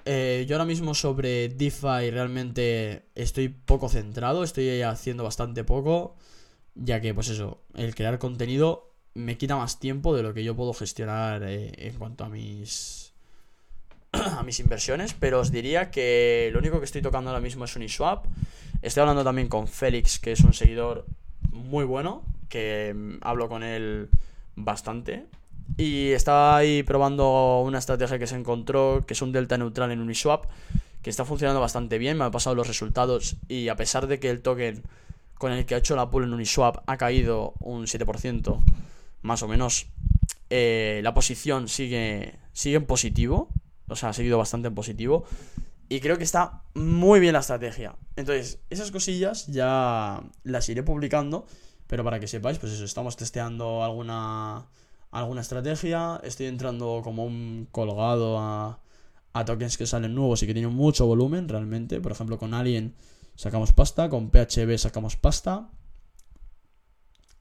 Eh, 0.06 0.46
yo 0.48 0.56
ahora 0.56 0.66
mismo 0.66 0.94
sobre 0.94 1.50
DeFi 1.50 2.12
realmente 2.12 3.10
estoy 3.14 3.50
poco 3.50 3.90
centrado, 3.90 4.44
estoy 4.44 4.82
haciendo 4.82 5.24
bastante 5.24 5.64
poco, 5.64 6.16
ya 6.76 7.02
que 7.02 7.14
pues 7.14 7.28
eso, 7.30 7.62
el 7.76 7.94
crear 7.94 8.18
contenido 8.18 8.87
me 9.18 9.38
quita 9.38 9.56
más 9.56 9.80
tiempo 9.80 10.16
de 10.16 10.24
lo 10.24 10.34
que 10.34 10.44
yo 10.44 10.56
puedo 10.56 10.74
gestionar 10.74 11.44
eh, 11.44 11.72
en 11.78 11.96
cuanto 11.96 12.24
a 12.24 12.30
mis 12.30 13.14
a 14.12 14.44
mis 14.44 14.60
inversiones, 14.60 15.14
pero 15.14 15.40
os 15.40 15.52
diría 15.52 15.92
que 15.92 16.50
lo 16.54 16.60
único 16.60 16.80
que 16.80 16.86
estoy 16.86 17.02
tocando 17.02 17.30
ahora 17.30 17.42
mismo 17.42 17.66
es 17.66 17.76
Uniswap. 17.76 18.26
Estoy 18.82 19.02
hablando 19.02 19.24
también 19.24 19.48
con 19.48 19.68
Félix, 19.68 20.20
que 20.20 20.32
es 20.32 20.42
un 20.42 20.54
seguidor 20.54 21.06
muy 21.52 21.84
bueno, 21.84 22.24
que 22.48 22.94
mm, 22.96 23.18
hablo 23.22 23.50
con 23.50 23.64
él 23.64 24.10
bastante. 24.56 25.26
Y 25.78 26.12
estaba 26.12 26.56
ahí 26.56 26.84
probando 26.84 27.62
una 27.62 27.80
estrategia 27.80 28.20
que 28.20 28.28
se 28.28 28.36
encontró, 28.36 29.04
que 29.06 29.14
es 29.14 29.22
un 29.22 29.32
delta 29.32 29.58
neutral 29.58 29.92
en 29.92 30.00
Uniswap, 30.00 30.46
que 31.02 31.10
está 31.10 31.26
funcionando 31.26 31.60
bastante 31.60 31.98
bien, 31.98 32.18
me 32.18 32.26
ha 32.26 32.32
pasado 32.32 32.56
los 32.56 32.68
resultados 32.68 33.36
y 33.48 33.68
a 33.70 33.76
pesar 33.76 34.08
de 34.08 34.20
que 34.20 34.30
el 34.30 34.42
token 34.42 34.84
con 35.36 35.52
el 35.52 35.66
que 35.66 35.76
ha 35.76 35.78
hecho 35.78 35.96
la 35.96 36.10
pool 36.10 36.24
en 36.24 36.34
Uniswap 36.34 36.84
ha 36.86 36.98
caído 36.98 37.54
un 37.60 37.86
7%, 37.86 38.60
más 39.22 39.44
o 39.44 39.48
menos, 39.48 39.88
eh, 40.50 41.02
la 41.04 41.14
posición 41.14 41.68
sigue, 41.68 42.40
sigue 42.54 42.78
en 42.78 42.86
positivo, 42.86 43.50
o 43.88 43.96
sea, 43.96 44.10
ha 44.10 44.14
seguido 44.14 44.38
bastante 44.38 44.68
en 44.68 44.76
positivo. 44.76 45.26
Y 45.90 46.02
creo 46.02 46.18
que 46.18 46.24
está 46.26 46.64
muy 46.74 47.20
bien 47.20 47.34
la 47.34 47.40
estrategia. 47.40 47.96
Entonces, 48.18 48.60
esas 48.70 48.92
cosillas 48.92 49.48
ya 49.48 50.22
las 50.44 50.68
iré 50.68 50.84
publicando. 50.84 51.46
Pero 51.88 52.04
para 52.04 52.20
que 52.20 52.28
sepáis, 52.28 52.60
pues 52.60 52.74
eso, 52.74 52.84
estamos 52.84 53.16
testeando 53.16 53.84
alguna, 53.84 54.68
alguna 55.12 55.42
estrategia. 55.42 56.20
Estoy 56.24 56.48
entrando 56.48 57.02
como 57.04 57.24
un 57.24 57.68
colgado 57.72 58.38
a, 58.38 58.80
a 59.32 59.46
tokens 59.46 59.78
que 59.78 59.88
salen 59.88 60.14
nuevos 60.14 60.44
y 60.44 60.48
que 60.48 60.54
tienen 60.54 60.74
mucho 60.74 61.06
volumen 61.06 61.48
realmente. 61.48 62.02
Por 62.02 62.12
ejemplo, 62.12 62.38
con 62.38 62.54
Alien 62.54 62.94
sacamos 63.36 63.72
pasta, 63.72 64.10
con 64.10 64.30
PHB 64.30 64.78
sacamos 64.78 65.16
pasta. 65.16 65.70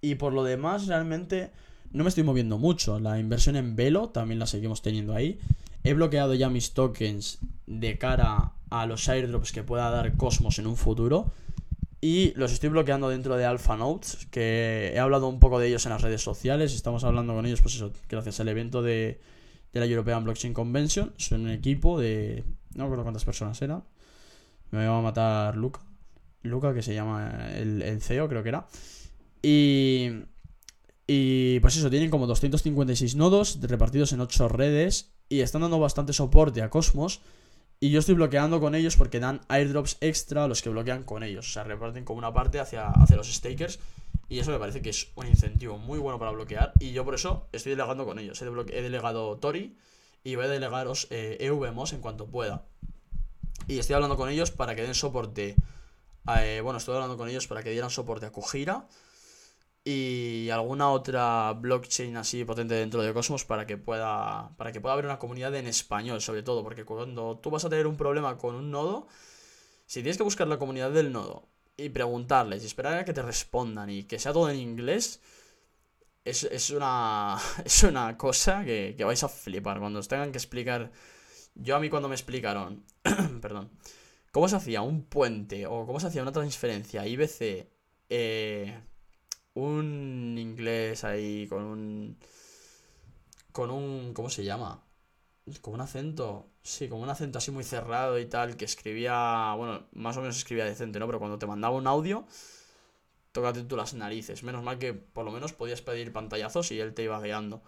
Y 0.01 0.16
por 0.16 0.32
lo 0.32 0.44
demás, 0.44 0.86
realmente 0.86 1.51
no 1.92 2.05
me 2.05 2.09
estoy 2.09 2.24
moviendo 2.24 2.59
mucho. 2.59 3.01
La 3.01 3.18
inversión 3.18 3.57
en 3.57 3.76
Velo 3.76 4.09
también 4.11 4.38
la 4.38 4.47
seguimos 4.47 4.82
teniendo 4.82 5.14
ahí. 5.14 5.38
He 5.82 5.94
bloqueado 5.94 6.34
ya 6.34 6.51
mis 6.51 6.74
tokens 6.74 7.38
de 7.66 7.99
cara 7.99 8.53
a 8.70 8.86
los 8.86 9.09
airdrops 9.09 9.53
que 9.53 9.62
pueda 9.62 9.90
dar 9.90 10.16
Cosmos 10.16 10.59
en 10.59 10.66
un 10.66 10.76
futuro. 10.76 11.32
Y 12.01 12.34
los 12.34 12.53
estoy 12.53 12.68
bloqueando 12.68 13.09
dentro 13.09 13.36
de 13.36 13.47
Alpha 13.47 13.76
Notes, 13.76 14.26
que 14.30 14.92
he 14.94 14.99
hablado 14.99 15.28
un 15.28 15.40
poco 15.40 15.59
de 15.59 15.68
ellos 15.68 15.86
en 15.86 15.92
las 15.92 16.03
redes 16.03 16.22
sociales. 16.22 16.74
Estamos 16.74 17.05
hablando 17.05 17.34
con 17.34 17.47
ellos, 17.47 17.62
pues 17.62 17.76
eso, 17.76 17.92
gracias 18.09 18.38
al 18.40 18.49
evento 18.49 18.82
de, 18.82 19.20
de 19.72 19.80
la 19.80 19.86
European 19.86 20.24
Blockchain 20.24 20.53
Convention. 20.53 21.14
Son 21.16 21.42
un 21.42 21.51
equipo 21.51 21.99
de. 21.99 22.44
No 22.74 22.84
recuerdo 22.84 23.05
cuántas 23.05 23.24
personas 23.24 23.61
eran. 23.62 23.82
Me 24.70 24.86
va 24.86 24.99
a 24.99 25.03
matar 25.03 25.57
Luca. 25.57 25.80
Luca, 26.42 26.74
que 26.74 26.82
se 26.82 26.94
llama 26.94 27.49
el, 27.55 27.82
el 27.82 28.03
CEO, 28.03 28.28
creo 28.28 28.42
que 28.42 28.51
era. 28.51 28.66
Y. 29.47 30.11
Y 31.09 31.61
pues 31.61 31.76
eso, 31.76 31.88
tienen 31.88 32.11
como 32.11 32.26
256 32.26 33.14
nodos 33.14 33.61
repartidos 33.62 34.12
en 34.12 34.20
8 34.20 34.49
redes 34.49 35.12
y 35.28 35.38
están 35.38 35.62
dando 35.62 35.78
bastante 35.78 36.12
soporte 36.12 36.62
a 36.62 36.70
Cosmos. 36.70 37.20
Y 37.78 37.90
yo 37.90 38.01
estoy 38.01 38.16
bloqueando 38.16 38.59
con 38.59 38.74
ellos 38.74 38.97
porque 38.97 39.20
dan 39.20 39.40
airdrops 39.47 39.99
extra 40.01 40.42
a 40.42 40.49
los 40.49 40.62
que 40.62 40.70
bloquean 40.70 41.05
con 41.05 41.22
ellos. 41.22 41.49
O 41.49 41.53
sea, 41.53 41.62
reparten 41.62 42.05
como 42.05 42.18
una 42.18 42.32
parte 42.32 42.59
hacia, 42.59 42.88
hacia 42.88 43.14
los 43.14 43.32
stakers. 43.32 43.78
Y 44.28 44.40
eso 44.40 44.51
me 44.51 44.59
parece 44.59 44.82
que 44.82 44.90
es 44.90 45.12
un 45.14 45.28
incentivo 45.28 45.78
muy 45.78 46.01
bueno 46.01 46.18
para 46.18 46.32
bloquear. 46.32 46.72
Y 46.80 46.90
yo 46.90 47.05
por 47.05 47.14
eso 47.14 47.47
estoy 47.53 47.70
delegando 47.70 48.05
con 48.05 48.18
ellos. 48.18 48.42
He, 48.42 48.82
delegado 48.82 49.36
Tori 49.36 49.76
y 50.24 50.34
voy 50.34 50.47
a 50.47 50.49
delegaros 50.49 51.07
eh, 51.11 51.36
EVMOS 51.38 51.92
en 51.92 52.01
cuanto 52.01 52.26
pueda. 52.26 52.64
Y 53.68 53.78
estoy 53.78 53.94
hablando 53.94 54.16
con 54.16 54.28
ellos 54.28 54.51
para 54.51 54.74
que 54.74 54.82
den 54.82 54.94
soporte. 54.94 55.55
eh, 56.40 56.61
bueno, 56.64 56.78
estoy 56.78 56.97
hablando 56.97 57.16
con 57.16 57.28
ellos 57.28 57.47
para 57.47 57.62
que 57.62 57.70
dieran 57.70 57.90
soporte 57.90 58.26
a 58.26 58.32
Kujira 58.32 58.88
y 59.89 60.51
alguna 60.51 60.91
otra 60.91 61.53
blockchain 61.53 62.16
así 62.16 62.45
potente 62.45 62.74
dentro 62.74 63.03
de 63.03 63.14
Cosmos 63.14 63.45
para 63.45 63.68
que 63.68 63.76
pueda 63.76 64.51
para 64.57 64.72
que 64.72 64.80
pueda 64.80 64.95
haber 64.95 65.05
una 65.05 65.20
comunidad 65.20 65.55
en 65.55 65.68
español 65.68 66.20
sobre 66.20 66.43
todo 66.43 66.64
porque 66.64 66.84
cuando 66.84 67.39
tú 67.39 67.51
vas 67.51 67.64
a 67.64 67.70
tener 67.70 67.87
un 67.87 67.97
problema 67.97 68.37
con 68.37 68.57
un 68.57 68.72
nodo 68.72 69.07
si 69.87 70.01
tienes 70.01 70.16
que 70.16 70.24
buscar 70.24 70.49
la 70.49 70.59
comunidad 70.59 70.91
del 70.91 71.12
nodo 71.12 71.49
y 71.76 71.91
preguntarles 71.91 72.64
y 72.64 72.66
esperar 72.66 72.99
a 72.99 73.05
que 73.05 73.12
te 73.12 73.22
respondan 73.22 73.89
y 73.89 74.03
que 74.03 74.18
sea 74.18 74.32
todo 74.32 74.51
en 74.51 74.57
inglés 74.57 75.20
es, 76.24 76.43
es 76.43 76.70
una 76.70 77.39
es 77.64 77.84
una 77.84 78.18
cosa 78.18 78.64
que, 78.64 78.97
que 78.99 79.05
vais 79.05 79.22
a 79.22 79.28
flipar. 79.28 79.78
Cuando 79.78 80.01
os 80.01 80.09
tengan 80.09 80.32
que 80.32 80.39
explicar 80.39 80.91
yo 81.55 81.76
a 81.76 81.80
mí 81.80 81.89
cuando 81.91 82.09
me 82.09 82.16
explicaron 82.16 82.84
perdón 83.41 83.70
cómo 84.32 84.49
se 84.49 84.57
hacía 84.57 84.82
un 84.82 85.05
puente 85.05 85.64
o 85.66 85.87
cómo 85.87 86.01
se 86.01 86.09
hacía 86.09 86.22
una 86.22 86.32
transferencia 86.32 87.07
IBC 87.07 87.68
eh, 88.09 88.80
un 89.57 90.36
inglés 90.38 91.04
ahí 91.04 91.46
con 91.48 91.62
un. 91.64 92.18
con 93.52 93.70
un. 93.70 94.12
¿cómo 94.14 94.30
se 94.30 94.44
llama? 94.44 94.82
Con 95.61 95.74
un 95.74 95.80
acento. 95.80 96.50
Sí, 96.62 96.88
con 96.88 97.00
un 97.00 97.09
acento 97.09 97.38
así 97.38 97.50
muy 97.50 97.64
cerrado 97.64 98.18
y 98.18 98.26
tal, 98.26 98.57
que 98.57 98.64
escribía. 98.64 99.54
Bueno, 99.57 99.86
más 99.92 100.16
o 100.16 100.20
menos 100.20 100.36
escribía 100.36 100.64
decente, 100.64 100.98
¿no? 100.98 101.07
Pero 101.07 101.18
cuando 101.18 101.38
te 101.38 101.46
mandaba 101.46 101.76
un 101.76 101.86
audio, 101.86 102.26
tócate 103.32 103.62
tú 103.64 103.76
las 103.76 103.94
narices. 103.94 104.42
Menos 104.42 104.62
mal 104.62 104.78
que 104.78 104.92
por 104.94 105.24
lo 105.24 105.32
menos 105.32 105.52
podías 105.52 105.82
pedir 105.82 106.12
pantallazos 106.12 106.70
y 106.72 106.80
él 106.80 106.94
te 106.94 107.04
iba 107.04 107.20
guiando. 107.20 107.62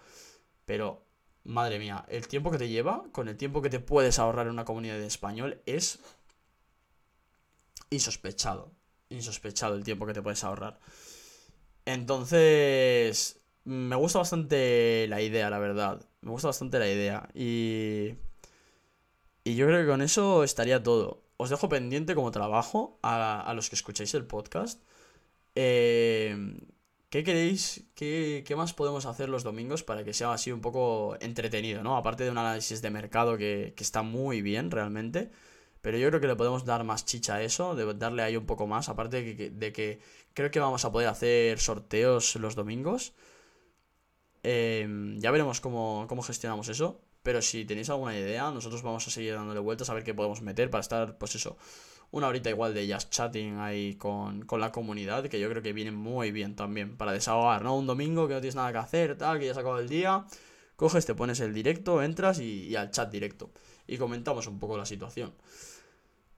Pero, 0.65 1.05
madre 1.43 1.79
mía, 1.79 2.05
el 2.09 2.27
tiempo 2.27 2.51
que 2.51 2.59
te 2.59 2.69
lleva, 2.69 3.05
con 3.11 3.27
el 3.29 3.37
tiempo 3.37 3.61
que 3.61 3.69
te 3.71 3.79
puedes 3.79 4.19
ahorrar 4.19 4.45
en 4.47 4.53
una 4.53 4.65
comunidad 4.65 4.99
de 4.99 5.07
español, 5.07 5.61
es 5.65 5.99
insospechado. 7.89 8.71
Insospechado 9.09 9.75
el 9.75 9.83
tiempo 9.83 10.05
que 10.05 10.13
te 10.13 10.21
puedes 10.21 10.43
ahorrar. 10.43 10.79
Entonces, 11.93 13.41
me 13.63 13.95
gusta 13.95 14.19
bastante 14.19 15.07
la 15.07 15.21
idea, 15.21 15.49
la 15.49 15.57
verdad. 15.57 16.05
Me 16.21 16.29
gusta 16.29 16.49
bastante 16.49 16.77
la 16.77 16.87
idea. 16.87 17.29
Y... 17.33 18.15
Y 19.43 19.55
yo 19.55 19.65
creo 19.65 19.81
que 19.81 19.87
con 19.87 20.01
eso 20.03 20.43
estaría 20.43 20.83
todo. 20.83 21.23
Os 21.37 21.49
dejo 21.49 21.67
pendiente 21.69 22.13
como 22.13 22.29
trabajo 22.29 22.99
a, 23.01 23.41
a 23.41 23.53
los 23.55 23.69
que 23.69 23.75
escucháis 23.75 24.13
el 24.13 24.25
podcast. 24.25 24.83
Eh, 25.55 26.57
¿Qué 27.09 27.23
queréis? 27.23 27.85
Qué, 27.95 28.43
¿Qué, 28.45 28.55
más 28.55 28.73
podemos 28.73 29.07
hacer 29.07 29.29
los 29.29 29.43
domingos 29.43 29.81
para 29.83 30.03
que 30.03 30.13
sea 30.13 30.31
así 30.33 30.51
un 30.51 30.61
poco 30.61 31.17
entretenido, 31.21 31.81
¿no? 31.81 31.97
Aparte 31.97 32.23
de 32.23 32.29
un 32.29 32.37
análisis 32.37 32.83
de 32.83 32.91
mercado 32.91 33.37
que, 33.37 33.73
que 33.75 33.83
está 33.83 34.03
muy 34.03 34.43
bien 34.43 34.69
realmente. 34.69 35.31
Pero 35.81 35.97
yo 35.97 36.09
creo 36.09 36.19
que 36.19 36.27
le 36.27 36.35
podemos 36.35 36.65
dar 36.65 36.83
más 36.83 37.05
chicha 37.05 37.35
a 37.35 37.43
eso, 37.43 37.75
de 37.75 37.93
darle 37.93 38.23
ahí 38.23 38.35
un 38.35 38.45
poco 38.45 38.67
más. 38.67 38.89
Aparte 38.89 39.23
de 39.51 39.73
que, 39.73 39.99
creo 40.33 40.51
que 40.51 40.59
vamos 40.59 40.83
a 40.85 40.91
poder 40.91 41.07
hacer 41.07 41.59
sorteos 41.59 42.35
los 42.35 42.55
domingos. 42.55 43.13
Eh, 44.43 45.15
ya 45.19 45.31
veremos 45.31 45.61
cómo, 45.61 46.05
cómo 46.07 46.21
gestionamos 46.21 46.69
eso. 46.69 47.01
Pero 47.23 47.41
si 47.41 47.65
tenéis 47.65 47.89
alguna 47.89 48.17
idea, 48.17 48.49
nosotros 48.51 48.81
vamos 48.81 49.07
a 49.07 49.11
seguir 49.11 49.33
dándole 49.33 49.59
vueltas 49.59 49.89
a 49.89 49.93
ver 49.93 50.03
qué 50.03 50.13
podemos 50.13 50.41
meter 50.41 50.69
para 50.69 50.81
estar, 50.81 51.17
pues 51.17 51.35
eso, 51.35 51.57
una 52.11 52.27
horita 52.27 52.49
igual 52.49 52.73
de 52.73 52.91
just 52.91 53.11
chatting 53.11 53.57
ahí 53.59 53.95
con, 53.95 54.43
con, 54.45 54.61
la 54.61 54.71
comunidad, 54.71 55.27
que 55.27 55.39
yo 55.39 55.49
creo 55.49 55.61
que 55.61 55.73
viene 55.73 55.91
muy 55.91 56.31
bien 56.31 56.55
también 56.55 56.97
para 56.97 57.11
desahogar, 57.11 57.63
¿no? 57.63 57.77
Un 57.77 57.87
domingo 57.87 58.27
que 58.27 58.35
no 58.35 58.41
tienes 58.41 58.55
nada 58.55 58.71
que 58.71 58.77
hacer, 58.77 59.17
tal, 59.17 59.37
que 59.39 59.47
ya 59.47 59.53
se 59.53 59.59
acabado 59.59 59.81
el 59.81 59.89
día, 59.89 60.25
coges, 60.75 61.05
te 61.05 61.13
pones 61.13 61.39
el 61.41 61.53
directo, 61.53 62.01
entras 62.01 62.39
y 62.39 62.75
al 62.75 62.89
chat 62.91 63.11
directo. 63.11 63.51
Y 63.85 63.97
comentamos 63.97 64.47
un 64.47 64.59
poco 64.59 64.77
la 64.77 64.85
situación. 64.85 65.33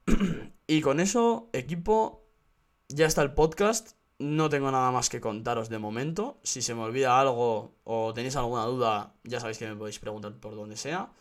y 0.66 0.80
con 0.80 1.00
eso, 1.00 1.48
equipo, 1.52 2.24
ya 2.88 3.06
está 3.06 3.22
el 3.22 3.32
podcast. 3.32 3.96
No 4.18 4.48
tengo 4.48 4.70
nada 4.70 4.90
más 4.92 5.08
que 5.08 5.20
contaros 5.20 5.68
de 5.68 5.78
momento. 5.78 6.38
Si 6.42 6.62
se 6.62 6.74
me 6.74 6.82
olvida 6.82 7.18
algo 7.18 7.74
o 7.84 8.14
tenéis 8.14 8.36
alguna 8.36 8.64
duda, 8.64 9.14
ya 9.24 9.40
sabéis 9.40 9.58
que 9.58 9.66
me 9.66 9.74
podéis 9.74 9.98
preguntar 9.98 10.32
por 10.38 10.54
donde 10.54 10.76
sea. 10.76 11.12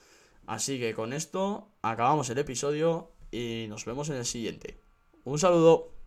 Así 0.46 0.80
que 0.80 0.94
con 0.94 1.14
esto 1.14 1.70
acabamos 1.82 2.30
el 2.30 2.38
episodio 2.38 3.12
y 3.32 3.66
nos 3.70 3.86
vemos 3.86 4.10
en 4.10 4.18
el 4.18 4.26
siguiente. 4.26 4.80
Un 5.24 5.40
saludo. 5.40 6.01